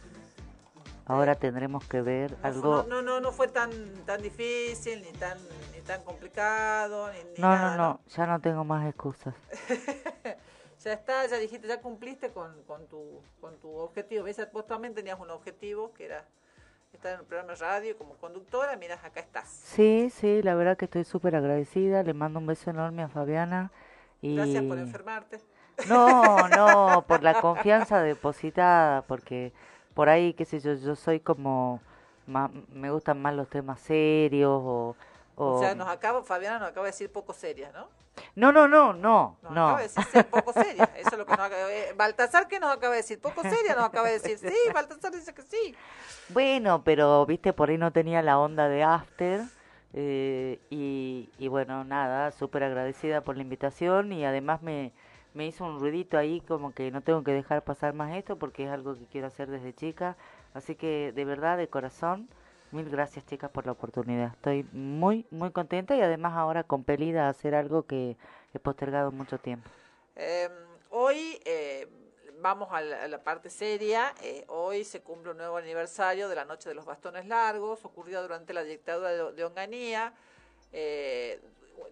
[1.06, 2.84] Ahora tendremos que ver algo.
[2.84, 3.70] No, no, no, no fue tan,
[4.06, 5.38] tan difícil, ni tan,
[5.74, 9.34] ni tan complicado, ni, ni No, nada, no, no, ya no tengo más excusas.
[10.84, 14.24] Ya está, ya dijiste, ya cumpliste con, con, tu, con tu objetivo.
[14.24, 14.46] ¿Ves?
[14.52, 16.26] Vos también tenías un objetivo que era
[16.92, 19.48] estar en un programa de radio como conductora, miras, acá estás.
[19.48, 22.02] Sí, sí, la verdad que estoy súper agradecida.
[22.02, 23.72] Le mando un beso enorme a Fabiana.
[24.20, 24.36] Y...
[24.36, 25.40] Gracias por enfermarte.
[25.88, 29.54] No, no, por la confianza depositada, porque
[29.94, 31.80] por ahí, qué sé yo, yo soy como,
[32.26, 34.96] ma- me gustan más los temas serios o...
[35.36, 37.88] O o- sea, nos acaba, Fabiana nos acaba de decir poco serias, ¿no?
[38.36, 39.62] No, no, no, no, Nos no.
[39.64, 40.84] acaba de decir ser poco seria.
[40.96, 43.20] Eso es lo que nos acaba de Baltasar, que nos acaba de decir?
[43.20, 44.38] Poco seria, nos acaba de decir.
[44.38, 45.74] Sí, Baltasar dice que sí.
[46.28, 49.42] Bueno, pero viste, por ahí no tenía la onda de after.
[49.92, 54.92] eh, y, y bueno, nada, súper agradecida por la invitación y además me,
[55.34, 58.64] me hizo un ruidito ahí como que no tengo que dejar pasar más esto porque
[58.64, 60.16] es algo que quiero hacer desde chica.
[60.54, 62.28] Así que de verdad, de corazón,
[62.70, 64.32] mil gracias chicas por la oportunidad.
[64.34, 68.16] Estoy muy, muy contenta y además ahora compelida a hacer algo que
[68.54, 69.68] he postergado mucho tiempo.
[70.16, 70.48] Eh,
[70.90, 71.40] hoy
[72.44, 74.14] vamos a la, parte seria.
[74.22, 78.20] Eh, hoy se cumple un nuevo aniversario de la Noche de los Bastones Largos, ocurrida
[78.20, 80.12] durante la dictadura de, de Onganía,
[80.70, 81.40] eh,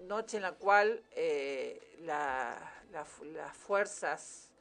[0.03, 2.59] noche en la cual eh, la-
[2.93, 4.53] las fuerzas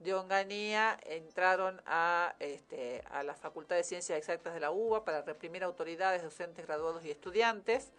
[0.00, 5.22] de Onganía entraron a, este, a la Facultad de Ciencias Exactas de la UBA para
[5.22, 7.90] reprimir autoridades, docentes, graduados y estudiantes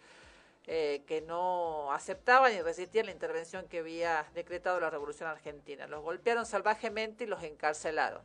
[0.66, 5.86] eh, que no aceptaban y resistían la intervención que había decretado la Revolución Argentina.
[5.86, 8.22] Los golpearon salvajemente y los encarcelaron.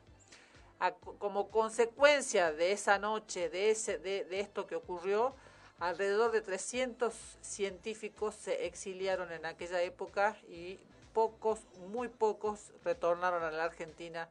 [1.18, 5.36] Como consecuencia de esa noche, de, ese, de esto que ocurrió,
[5.80, 10.80] alrededor de 300 científicos se exiliaron en aquella época y
[11.18, 14.30] pocos, muy pocos, retornaron a la Argentina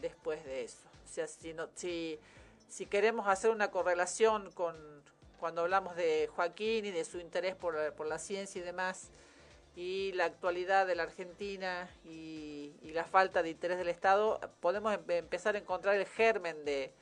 [0.00, 0.78] después de eso.
[1.04, 2.18] O sea, si, no, si,
[2.70, 4.74] si queremos hacer una correlación con
[5.38, 9.10] cuando hablamos de Joaquín y de su interés por, por la ciencia y demás,
[9.76, 15.02] y la actualidad de la Argentina y, la falta de interés del Estado, podemos em-
[15.08, 16.94] empezar a encontrar el germen de,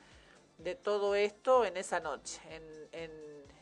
[0.57, 3.13] de todo esto en esa noche, en,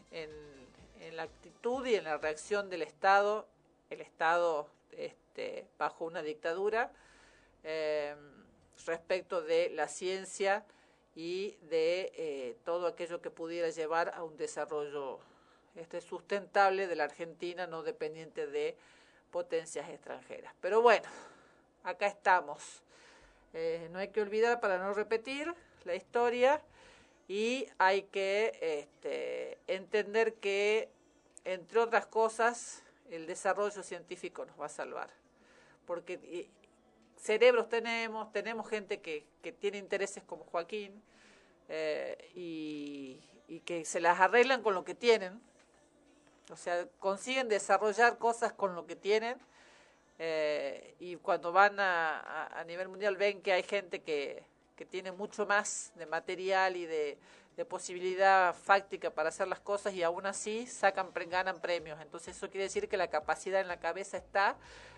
[0.09, 3.47] en, la actitud y en la reacción del Estado,
[3.91, 4.67] el Estado
[5.77, 6.91] bajo una dictadura,
[7.63, 8.15] eh,
[8.85, 10.65] respecto de la ciencia
[11.15, 15.19] y de eh, todo aquello que pudiera llevar a un desarrollo
[15.75, 18.77] este, sustentable de la Argentina, no dependiente de
[19.31, 20.53] potencias extranjeras.
[20.61, 21.07] Pero bueno,
[21.83, 22.81] acá estamos.
[23.53, 25.53] Eh, no hay que olvidar para no repetir
[25.83, 26.61] la historia
[27.27, 30.89] y hay que este, entender que,
[31.45, 35.09] entre otras cosas, el desarrollo científico nos va a salvar.
[35.89, 36.47] Porque eh,
[37.17, 41.01] cerebros tenemos, tenemos gente que, que tiene intereses como Joaquín
[41.67, 43.19] eh, y,
[43.65, 45.41] que se las arreglan con lo que tienen,
[46.51, 49.35] o sea, consiguen desarrollar cosas con lo que tienen
[50.19, 54.43] eh, y cuando van a, a, a nivel mundial ven que hay gente que,
[54.75, 57.17] que tiene mucho más de material y de,
[57.59, 61.99] de posibilidad fáctica para hacer las cosas y aún así sacan ganan premios.
[62.01, 64.55] Entonces eso quiere decir que la capacidad en la cabeza está,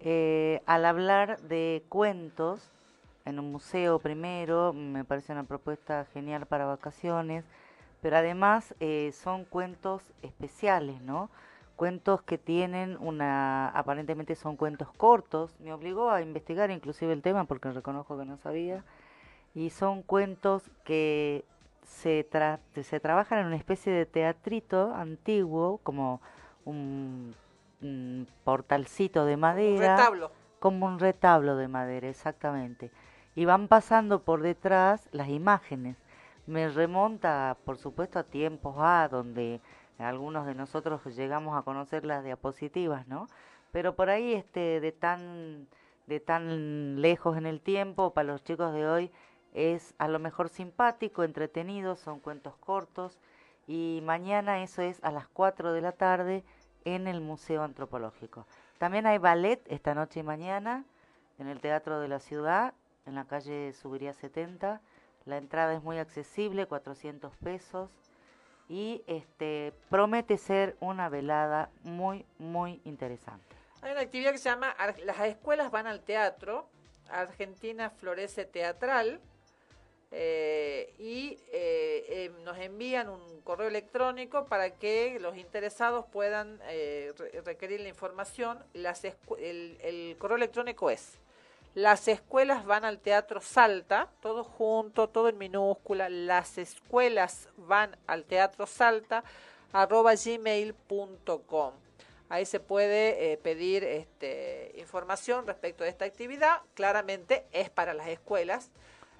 [0.00, 2.70] eh, al hablar de cuentos
[3.24, 7.44] en un museo primero, me parece una propuesta genial para vacaciones,
[8.00, 11.28] pero además eh, son cuentos especiales, ¿no?
[11.74, 17.44] Cuentos que tienen una, aparentemente son cuentos cortos, me obligó a investigar inclusive el tema
[17.44, 18.84] porque reconozco que no sabía,
[19.54, 21.44] y son cuentos que
[21.86, 26.20] se, tra- se trabajan en una especie de teatrito antiguo, como
[26.64, 27.34] un,
[27.80, 29.96] un portalcito de madera.
[29.96, 30.30] retablo.
[30.58, 32.90] Como un retablo de madera, exactamente.
[33.34, 35.96] Y van pasando por detrás las imágenes.
[36.46, 39.60] Me remonta, por supuesto, a tiempos A, donde
[39.98, 43.28] algunos de nosotros llegamos a conocer las diapositivas, ¿no?
[43.72, 45.66] Pero por ahí, este, de tan,
[46.06, 49.10] de tan lejos en el tiempo, para los chicos de hoy
[49.56, 53.18] es a lo mejor simpático, entretenido, son cuentos cortos
[53.66, 56.44] Y mañana eso es a las 4 de la tarde
[56.84, 58.46] en el Museo Antropológico.
[58.78, 60.84] También hay ballet esta noche y mañana
[61.38, 62.74] en el Teatro de la Ciudad,
[63.06, 64.80] en la calle Subiría 70.
[65.24, 67.90] La entrada es muy accesible, 400 pesos.
[68.68, 73.56] Y este promete ser una velada muy, muy interesante.
[73.80, 76.68] Hay una actividad que se llama Las escuelas van al teatro.
[77.08, 79.20] Argentina Florece Teatral.
[80.18, 87.42] Eh, y eh, eh, nos envían un correo electrónico para que los interesados puedan re-
[87.44, 88.64] requerir la información.
[88.72, 91.18] El, correo electrónico es
[91.74, 98.24] las escuelas van al teatro Salta, todo junto, todo en minúscula, las escuelas van al
[98.24, 99.22] teatro Salta,
[99.74, 101.74] arroba gmail.com.
[102.30, 106.62] Ahí se puede pedir este, información respecto de esta actividad.
[106.72, 108.70] Claramente es para las escuelas,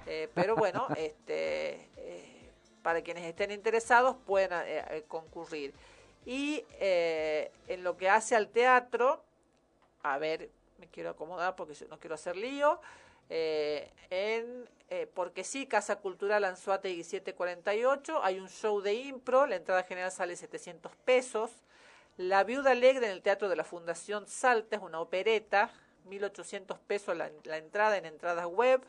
[0.07, 2.51] eh, pero bueno, este, eh,
[2.83, 5.74] para quienes estén interesados pueden eh, concurrir.
[6.24, 9.23] Y en lo que hace al teatro,
[10.03, 12.81] a ver, me quiero acomodar porque no quiero hacer lío.
[13.28, 14.69] En
[15.15, 20.35] Porque sí, Casa Cultural Anzuategui 748, hay un show de impro, la entrada general sale
[20.35, 21.53] 700 pesos.
[22.16, 25.70] La Viuda Alegre en el Teatro de la Fundación Salta es una opereta,
[26.07, 28.85] 1800 pesos la, la entrada en entradas web.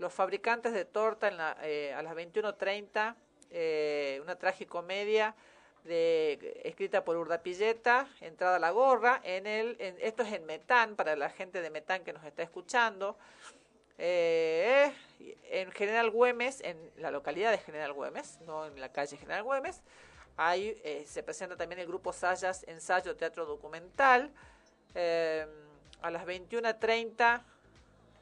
[0.00, 3.14] Los fabricantes de torta eh, a las 21.30,
[3.50, 5.34] eh, una tragicomedia
[5.84, 9.20] de, escrita por Urdapilleta, entrada a la gorra.
[9.24, 13.18] En el, esto es en Metán, para la gente de Metán que nos está escuchando.
[13.98, 14.90] Eh,
[15.50, 19.82] en General Güemes, en la localidad de General Güemes, no en la calle General Güemes,
[20.38, 24.32] ahí eh, se presenta también el grupo Sayas Ensayo Teatro Documental.
[24.94, 25.46] Eh,
[26.00, 27.42] a las 21.30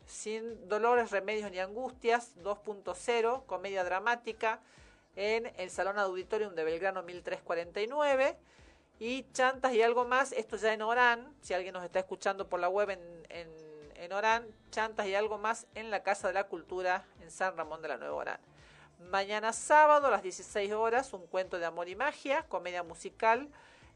[0.09, 4.61] sin dolores, remedios ni angustias, 2.0, comedia dramática,
[5.15, 8.37] en el Salón Auditorium de Belgrano 1349.
[9.01, 12.59] Y Chantas y algo más, esto ya en Orán, si alguien nos está escuchando por
[12.59, 13.49] la web en, en,
[13.95, 17.83] en Orán, Chantas y algo más en la Casa de la Cultura en San Ramón
[17.83, 18.41] de la Nueva Orán.
[19.11, 23.49] Mañana sábado a las 16 horas, un cuento de amor y magia, comedia musical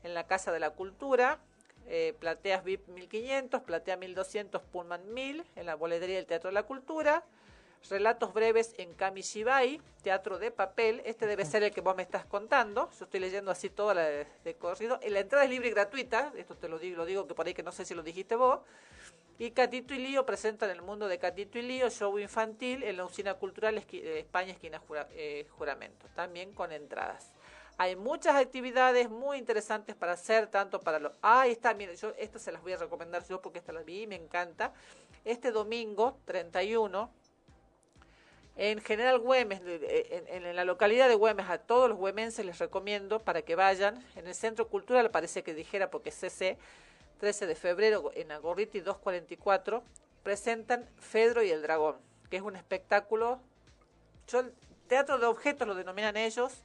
[0.04, 1.40] en la Casa de la Cultura.
[1.86, 6.62] Eh, plateas VIP 1500, platea 1200, Pullman 1000 en la boletería del Teatro de la
[6.62, 7.24] Cultura.
[7.90, 11.02] Relatos breves en Kamishibai, teatro de papel.
[11.04, 12.88] Este debe ser el que vos me estás contando.
[12.96, 15.00] Yo estoy leyendo así toda la de, de corrido.
[15.08, 16.32] La entrada es libre y gratuita.
[16.36, 18.36] Esto te lo digo, lo digo que por ahí que no sé si lo dijiste
[18.36, 18.60] vos.
[19.38, 23.04] Y Catito y Lío presentan el mundo de Catito y Lío, show infantil en la
[23.04, 24.80] Usina Cultural eh, España, esquina
[25.14, 27.32] eh, Juramento, también con entradas.
[27.78, 31.12] Hay muchas actividades muy interesantes para hacer, tanto para los...
[31.22, 34.02] Ah, está, miren, yo esta se las voy a recomendar yo porque esta la vi
[34.02, 34.72] y me encanta.
[35.24, 37.10] Este domingo, 31,
[38.56, 43.20] en General Güemes, en, en la localidad de Güemes, a todos los güemenses les recomiendo
[43.20, 44.04] para que vayan.
[44.14, 46.58] En el Centro Cultural, parece que dijera, porque es CC,
[47.18, 49.82] 13 de febrero, en Agorriti 244,
[50.22, 51.96] presentan Fedro y el Dragón,
[52.28, 53.40] que es un espectáculo.
[54.28, 54.44] Yo,
[54.88, 56.62] teatro de objetos lo denominan ellos.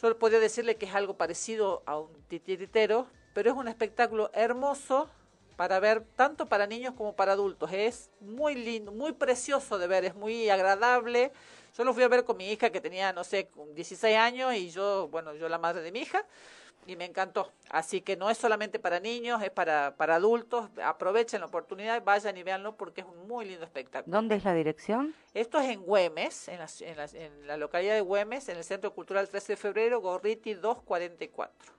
[0.00, 5.08] Yo podría decirle que es algo parecido a un titiritero, pero es un espectáculo hermoso
[5.56, 7.70] para ver tanto para niños como para adultos.
[7.72, 11.30] Es muy lindo, muy precioso de ver, es muy agradable.
[11.78, 14.70] Yo lo fui a ver con mi hija que tenía, no sé, 16 años y
[14.70, 16.24] yo, bueno, yo la madre de mi hija
[16.86, 17.50] y me encantó.
[17.70, 20.68] Así que no es solamente para niños, es para, para adultos.
[20.82, 24.14] Aprovechen la oportunidad, vayan y véanlo porque es un muy lindo espectáculo.
[24.16, 25.14] ¿Dónde es la dirección?
[25.34, 28.64] Esto es en Güemes, en la, en la- en la localidad de Güemes, en el
[28.64, 31.72] Centro Cultural 13 de Febrero, Gorriti 244.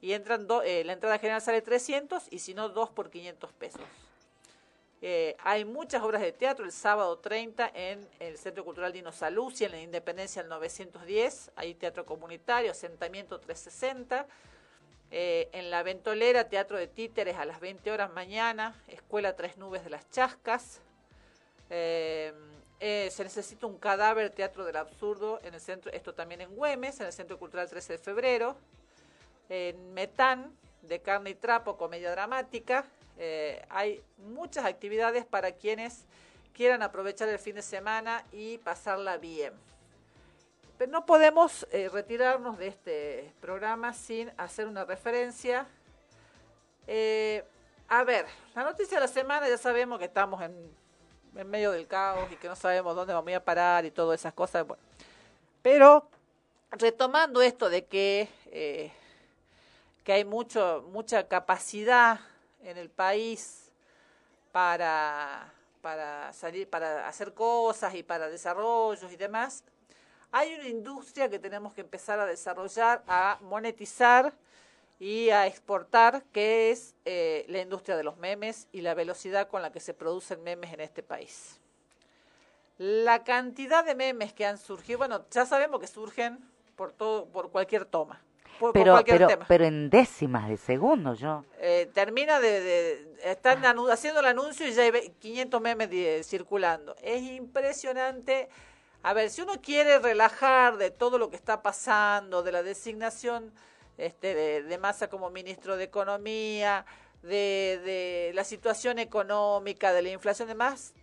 [0.00, 3.52] Y entran do- eh, la entrada general sale 300 y si no, 2 por 500
[3.54, 3.80] pesos.
[5.06, 9.66] Eh, hay muchas obras de teatro el sábado 30 en el Centro Cultural Dino Saluzzi,
[9.66, 11.50] en la Independencia del 910.
[11.56, 14.26] Hay teatro comunitario, asentamiento 360.
[15.10, 18.82] Eh, en la Ventolera, teatro de títeres a las 20 horas mañana.
[18.88, 20.80] Escuela Tres Nubes de las Chascas.
[21.68, 22.32] Eh,
[22.80, 27.06] se necesita un cadáver, Teatro del Absurdo, en el centro, esto también en Güemes, en
[27.06, 28.56] el Centro Cultural 13 de Febrero.
[29.50, 32.86] En Metán, de carne y trapo, comedia dramática.
[33.18, 36.04] Eh, hay muchas actividades para quienes
[36.52, 39.52] quieran aprovechar el fin de semana y pasarla bien.
[40.78, 45.66] Pero no podemos eh, retirarnos de este programa sin hacer una referencia.
[46.86, 47.44] Eh,
[47.88, 50.84] a ver, la noticia de la semana ya sabemos que estamos en,
[51.48, 54.66] medio del caos y que no sabemos dónde vamos a parar y todas esas cosas.
[55.62, 56.08] Pero
[56.70, 58.28] retomando esto de que,
[60.04, 62.20] que hay mucho, mucha capacidad
[62.64, 63.70] en el país
[64.52, 69.64] para, para salir, para hacer cosas y para desarrollos y demás,
[70.32, 74.32] hay una industria que tenemos que empezar a desarrollar, a monetizar
[74.98, 79.62] y a exportar, que es eh, la industria de los memes y la velocidad con
[79.62, 81.60] la que se producen memes en este país.
[82.78, 86.38] La cantidad de memes que han surgido, bueno, ya sabemos que surgen
[86.74, 88.20] por todo, por cualquier toma,
[88.58, 89.44] por, por Pero, cualquier pero, tema.
[89.48, 91.44] pero en décimas de segundo yo.
[91.60, 96.22] Eh, termina de, de- están haciendo el anuncio y ya hay ve- 500 memes de-
[96.24, 96.94] circulando.
[97.02, 98.48] Es impresionante.
[99.02, 103.52] A ver, si uno quiere relajar de todo lo que está pasando, de la designación
[103.98, 106.86] este, de, de Massa como ministro de Economía,
[107.22, 110.94] de, de la situación económica, de la inflación demás,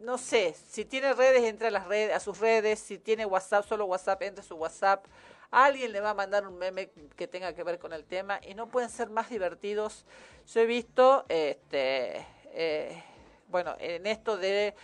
[0.00, 3.66] no sé, si tiene redes, entra a las redes, a sus redes, si tiene WhatsApp,
[3.66, 5.04] solo WhatsApp, entra a su WhatsApp.
[5.50, 8.54] Alguien le va a mandar un meme que tenga que ver con el tema y
[8.54, 10.04] no pueden ser más divertidos.
[10.52, 13.02] Yo he visto, este, eh,
[13.48, 14.74] bueno, en esto de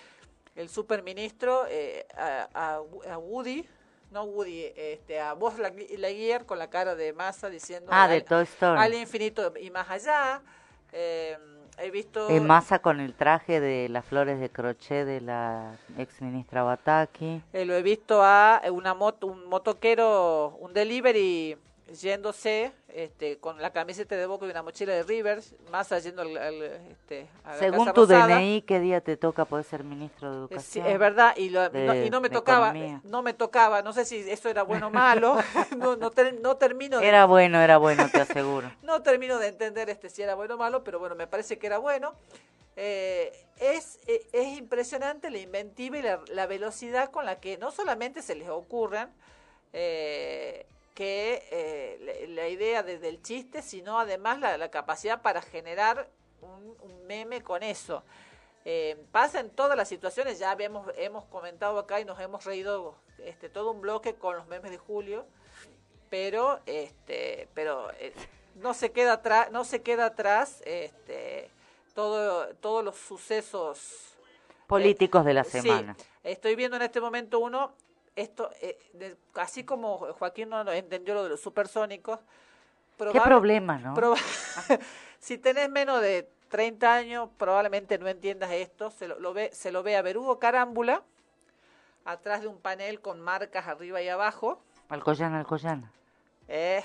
[0.55, 3.67] el superministro eh, a, a- a Woody,
[4.11, 8.25] no Woody, este, a Buzz Lightyear con la cara de masa diciendo Ah, de al-
[8.25, 8.81] Toy Story.
[8.81, 10.43] al infinito y más allá.
[10.93, 11.39] Eh,
[11.79, 16.21] he visto En masa con el traje de las flores de crochet de la ex
[16.21, 17.43] ministra Bataki.
[17.53, 21.57] Eh, lo he visto a una moto, un motoquero, un delivery
[22.01, 26.37] yéndose este, con la camiseta de Boca y una mochila de Rivers, más yendo al,
[26.37, 28.27] al, este, a la Según Casa tu Rosada.
[28.37, 30.85] DNI, ¿qué día te toca poder ser ministro de Educación?
[30.85, 33.01] Sí, es verdad, y, lo- De- no, y no me tocaba, Economía.
[33.05, 35.37] no me tocaba, no sé si eso era bueno o malo,
[35.77, 38.71] no, no, ter- no termino de, Era bueno, era bueno, te aseguro.
[38.83, 41.67] no termino de entender este si era bueno o malo, pero bueno, me parece que
[41.67, 42.15] era bueno.
[42.77, 47.71] Eh, es, eh, es impresionante la inventiva y la, la velocidad con la que no
[47.71, 49.11] solamente se les ocurran
[49.75, 50.65] eh,
[50.95, 56.09] que eh, la, la idea desde el chiste, sino además la, la capacidad para generar
[56.41, 58.03] un, un meme con eso.
[58.65, 62.95] Eh, pasa en todas las situaciones, ya hemos, hemos comentado acá y nos hemos reído
[63.19, 65.27] este, todo un bloque con los memes de Julio,
[66.11, 68.13] pero este pero eh,
[68.57, 71.51] no se queda atrás no se queda atrás este
[71.95, 74.09] todo todos los sucesos
[74.67, 75.97] Políticos de la Sí, semana.
[76.23, 77.75] estoy viendo en este momento uno
[78.17, 82.19] esto eh, de- así como Joaquín no entendió lo de los supersónicos
[82.99, 83.95] Qué probable- problema, ¿no?
[83.95, 84.17] proba-
[85.19, 89.73] si tenés menos de 30 años probablemente no entiendas esto se lo, lo ve se
[89.73, 91.03] lo ve a Berugo Carámbula
[92.05, 94.61] atrás de un panel con marcas arriba y abajo
[94.91, 95.91] Alcoyana, Alcoyana.
[96.49, 96.83] eh,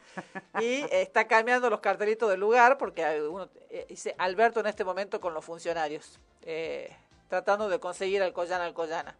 [0.60, 5.20] y está cambiando los cartelitos del lugar porque uno, eh, dice Alberto en este momento
[5.20, 6.96] con los funcionarios, eh,
[7.28, 9.14] tratando de conseguir Alcoyana, Alcoyana.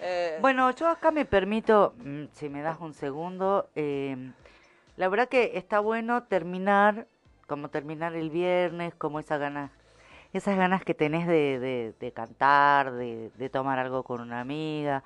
[0.00, 4.32] Eh, Bueno, yo acá me permito, mm, si me das un segundo, eh,
[4.96, 7.06] la verdad que está bueno terminar,
[7.46, 9.70] como terminar el viernes, como esas ganas,
[10.32, 15.04] esas ganas que tenés de, cantar, de, tomar algo con una amiga.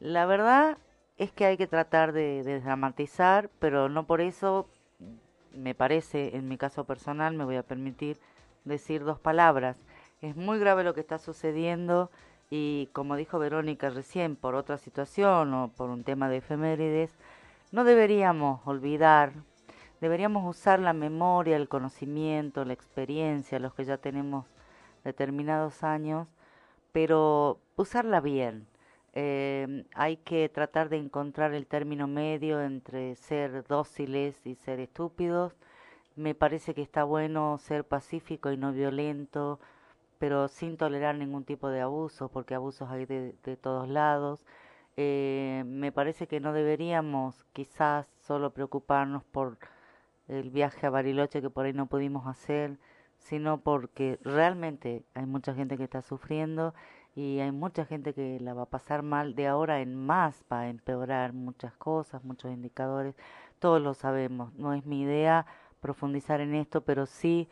[0.00, 0.78] La verdad
[1.18, 4.68] es que hay que tratar de, de dramatizar, pero no por eso,
[5.54, 8.18] me parece, en mi caso personal, me voy a permitir
[8.64, 9.76] decir dos palabras.
[10.20, 12.10] Es muy grave lo que está sucediendo
[12.54, 17.10] y como dijo Verónica recién, por otra situación o por un tema de efemérides,
[17.70, 19.32] no deberíamos olvidar,
[20.02, 24.44] deberíamos usar la memoria, el conocimiento, la experiencia, los que ya tenemos
[25.02, 26.28] determinados años,
[26.92, 28.66] pero usarla bien.
[29.14, 35.56] Eh, hay que tratar de encontrar el término medio entre ser dóciles y ser estúpidos.
[36.16, 39.58] Me parece que está bueno ser pacífico y no violento,
[40.22, 44.44] pero sin tolerar ningún tipo de abuso, porque abusos hay de, todos lados.
[44.96, 49.58] Eh, me parece que no deberíamos quizás solo preocuparnos por
[50.28, 52.78] el viaje a Bariloche que por ahí no pudimos hacer,
[53.18, 56.72] sino porque realmente hay mucha gente que está sufriendo
[57.16, 60.60] y hay mucha gente que la va a pasar mal de ahora en más, va
[60.60, 63.16] a empeorar muchas cosas, muchos indicadores,
[63.58, 65.46] todos lo sabemos, no es mi idea
[65.80, 67.48] profundizar en esto, pero sí,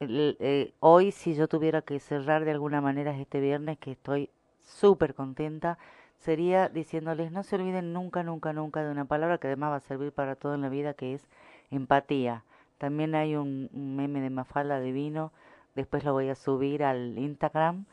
[0.00, 4.30] eh, hoy si yo tuviera que cerrar de alguna manera este viernes, que estoy
[4.60, 5.78] súper contenta,
[6.16, 9.80] sería diciéndoles no se olviden nunca, nunca, nunca de una palabra que además va a
[9.80, 11.28] servir para todo en la vida, que es
[11.70, 12.44] empatía.
[12.78, 15.32] También hay un, un meme de Mafalda de vino,
[15.74, 17.86] después lo voy a subir al Instagram,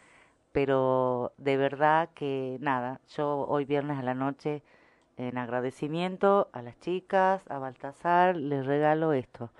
[0.52, 4.64] pero de verdad que nada, yo hoy viernes a la noche,
[5.18, 9.52] en agradecimiento a las chicas, a Baltasar, les regalo esto.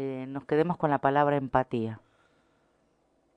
[0.00, 1.98] Eh, nos quedemos con la palabra empatía.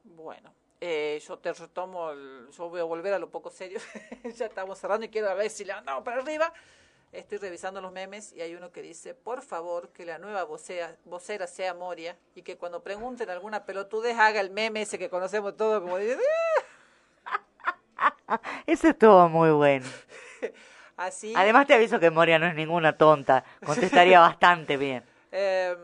[0.04, 3.80] Bueno, eh, yo te retomo, el- yo voy a volver a lo poco serio,
[4.36, 6.54] ya estamos cerrando y quiero ver si levantamos para arriba.
[7.12, 10.96] Estoy revisando los memes y hay uno que dice, por favor, que la nueva vocea,
[11.06, 15.58] vocera sea Moria y que cuando pregunten alguna pelotudez haga el meme ese que conocemos
[15.58, 16.20] todos como dice,
[18.68, 19.88] Eso estuvo muy bueno.
[20.96, 21.34] Así.
[21.36, 25.04] Además te aviso que Moria no es ninguna tonta, contestaría bastante bien.
[25.32, 25.76] Eh,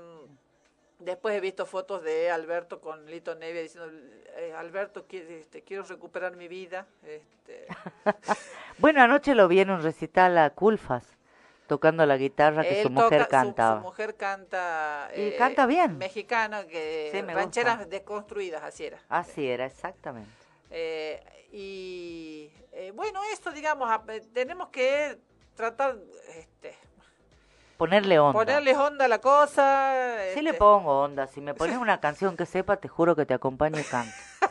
[1.08, 3.90] después he visto fotos de Alberto con Lito Nevia diciendo,
[4.36, 6.86] eh, Alberto, este, quiero recuperar mi vida.
[7.04, 7.68] Este,
[8.78, 11.18] Bueno, anoche lo vi en un recital a Culfas,
[11.68, 13.78] tocando la guitarra que él su mujer toca- su- cantaba.
[13.80, 15.10] Su, mujer canta.
[15.16, 15.98] Y canta bien.
[15.98, 17.90] Mexicana, que Sí, rancheras gusta.
[17.90, 19.00] desconstruidas, así era.
[19.10, 20.30] Así era, exactamente.
[20.70, 25.18] Eh, y eh, bueno, esto, digamos, eh, tenemos que
[25.56, 25.98] tratar,
[26.36, 26.77] este,
[27.78, 28.34] Ponerle onda.
[28.34, 29.94] ponerle onda a la cosa.
[30.34, 31.28] Sí le este, pongo onda.
[31.28, 34.14] Si me pones una canción que sepa, te juro que te acompaño y canto.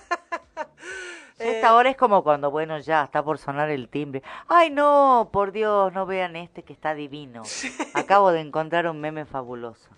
[1.38, 4.22] Eh, esta hora es como cuando, bueno, ya está por sonar el timbre.
[4.48, 7.42] Ay, no, por Dios, no vean este que está divino.
[7.92, 9.90] Acabo de encontrar un meme fabuloso.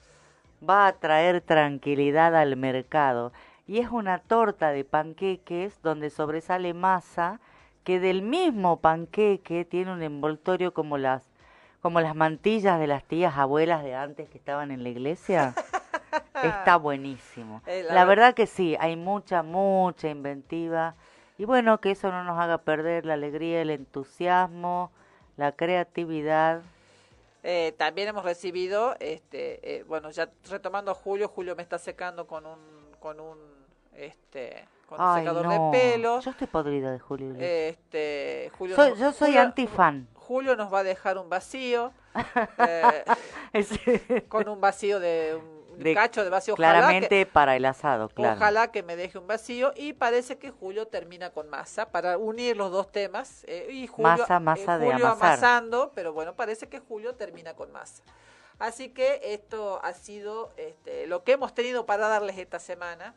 [0.69, 3.33] Va a traer tranquilidad al mercado.
[3.69, 7.39] Y es una torta de panqueques donde sobresale masa
[7.85, 11.28] que del mismo panqueque tiene un envoltorio como las
[11.81, 15.55] como las mantillas de las tías abuelas de antes que estaban en la iglesia.
[16.43, 17.63] Está buenísimo.
[17.67, 20.95] Eh, la la ver- verdad que sí, hay mucha, mucha inventiva.
[21.37, 24.91] Y bueno, que eso no nos haga perder la alegría, el entusiasmo,
[25.37, 26.63] la creatividad.
[27.45, 32.27] Eh, también hemos recibido, este, eh, bueno, ya retomando a Julio, Julio me está secando
[32.27, 32.59] con un,
[32.99, 33.39] con un,
[33.95, 35.71] este, con un Ay, secador no.
[35.71, 36.21] de pelo.
[36.21, 37.35] Yo estoy podrida de Julio.
[37.39, 40.09] Este, Julio Soy- yo soy Julio- antifan.
[40.29, 41.91] Julio nos va a dejar un vacío,
[42.59, 43.05] eh,
[44.29, 46.55] con un vacío de un, De- cacho de vacío.
[46.55, 48.37] Claramente que- para el asado, claro.
[48.37, 52.57] Ojalá que me deje un vacío y parece que Julio termina con masa para unir
[52.59, 53.45] los dos temas.
[53.47, 57.71] eh, y Julio, Masa, masa eh, Julio amasando, pero bueno, parece que Julio termina con
[57.73, 58.03] masa.
[58.59, 63.15] Así que esto ha sido este, lo que hemos tenido para darles esta semana.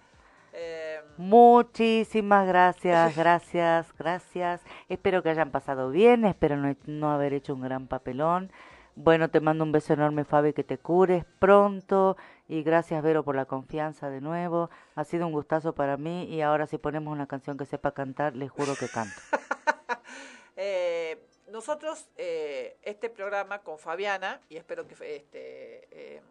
[0.54, 4.62] Eh, Muchísimas gracias, gracias, gracias.
[4.90, 8.52] Espero que hayan pasado bien, espero no, no haber hecho un gran papelón.
[8.96, 12.18] Bueno, te mando un beso enorme, Fabi, que te cures pronto.
[12.48, 14.70] Y gracias, Vero, por la confianza de nuevo.
[14.96, 16.26] Ha sido un gustazo para mí.
[16.26, 19.16] Y ahora, si ponemos una canción que sepa cantar, les juro que canto.
[20.58, 26.22] eh, nosotros, eh, este programa con Fabiana, y espero que este, eh,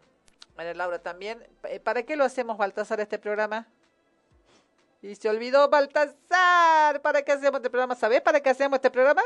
[0.57, 3.67] María Laura también, eh, ¿para qué lo hacemos, Baltasar, este programa?
[5.01, 7.01] Y se olvidó Baltasar.
[7.01, 7.95] ¿Para qué hacemos este programa?
[7.95, 9.23] ¿Sabés para qué hacemos este programa?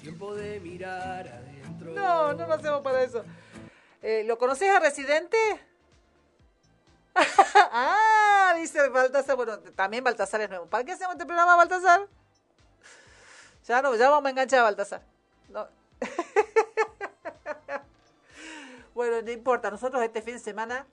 [0.00, 1.92] Tiempo de mirar adentro.
[1.92, 3.24] No, no lo hacemos para eso.
[4.02, 5.36] Eh, ¿Lo conoces a Residente?
[7.72, 9.36] ah, dice Baltasar.
[9.36, 10.66] Bueno, también Baltasar es nuevo.
[10.66, 12.06] ¿Para qué hacemos este programa, Baltasar?
[13.66, 15.02] Ya no, ya vamos a enganchar a Baltasar.
[15.50, 15.68] No.
[18.94, 19.70] bueno, no importa.
[19.70, 20.86] Nosotros este fin de semana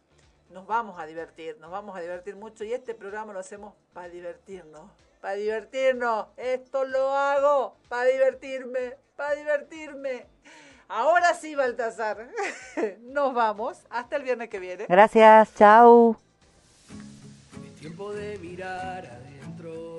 [0.54, 1.58] nos vamos a divertir.
[1.60, 2.64] Nos vamos a divertir mucho.
[2.64, 4.90] Y este programa lo hacemos para divertirnos.
[5.20, 6.28] Para divertirnos.
[6.38, 8.96] Esto lo hago para divertirme.
[9.16, 10.28] Para divertirme.
[10.88, 12.30] Ahora sí, Baltasar.
[13.02, 13.80] Nos vamos.
[13.90, 14.86] Hasta el viernes que viene.
[14.88, 16.18] Gracias, chao.
[17.80, 19.98] Tiempo de mirar adentro.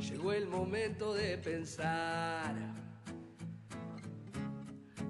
[0.00, 2.54] Llegó el momento de pensar.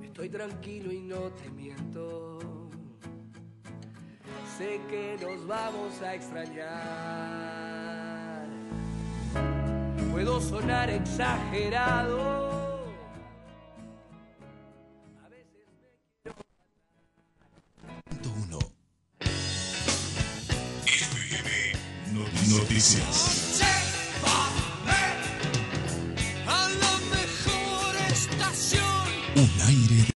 [0.02, 2.55] Estoy tranquilo y no te miento.
[4.56, 6.66] Sé que nos vamos a extrañar.
[10.10, 12.56] Puedo sonar exagerado.
[22.48, 23.95] Noticias.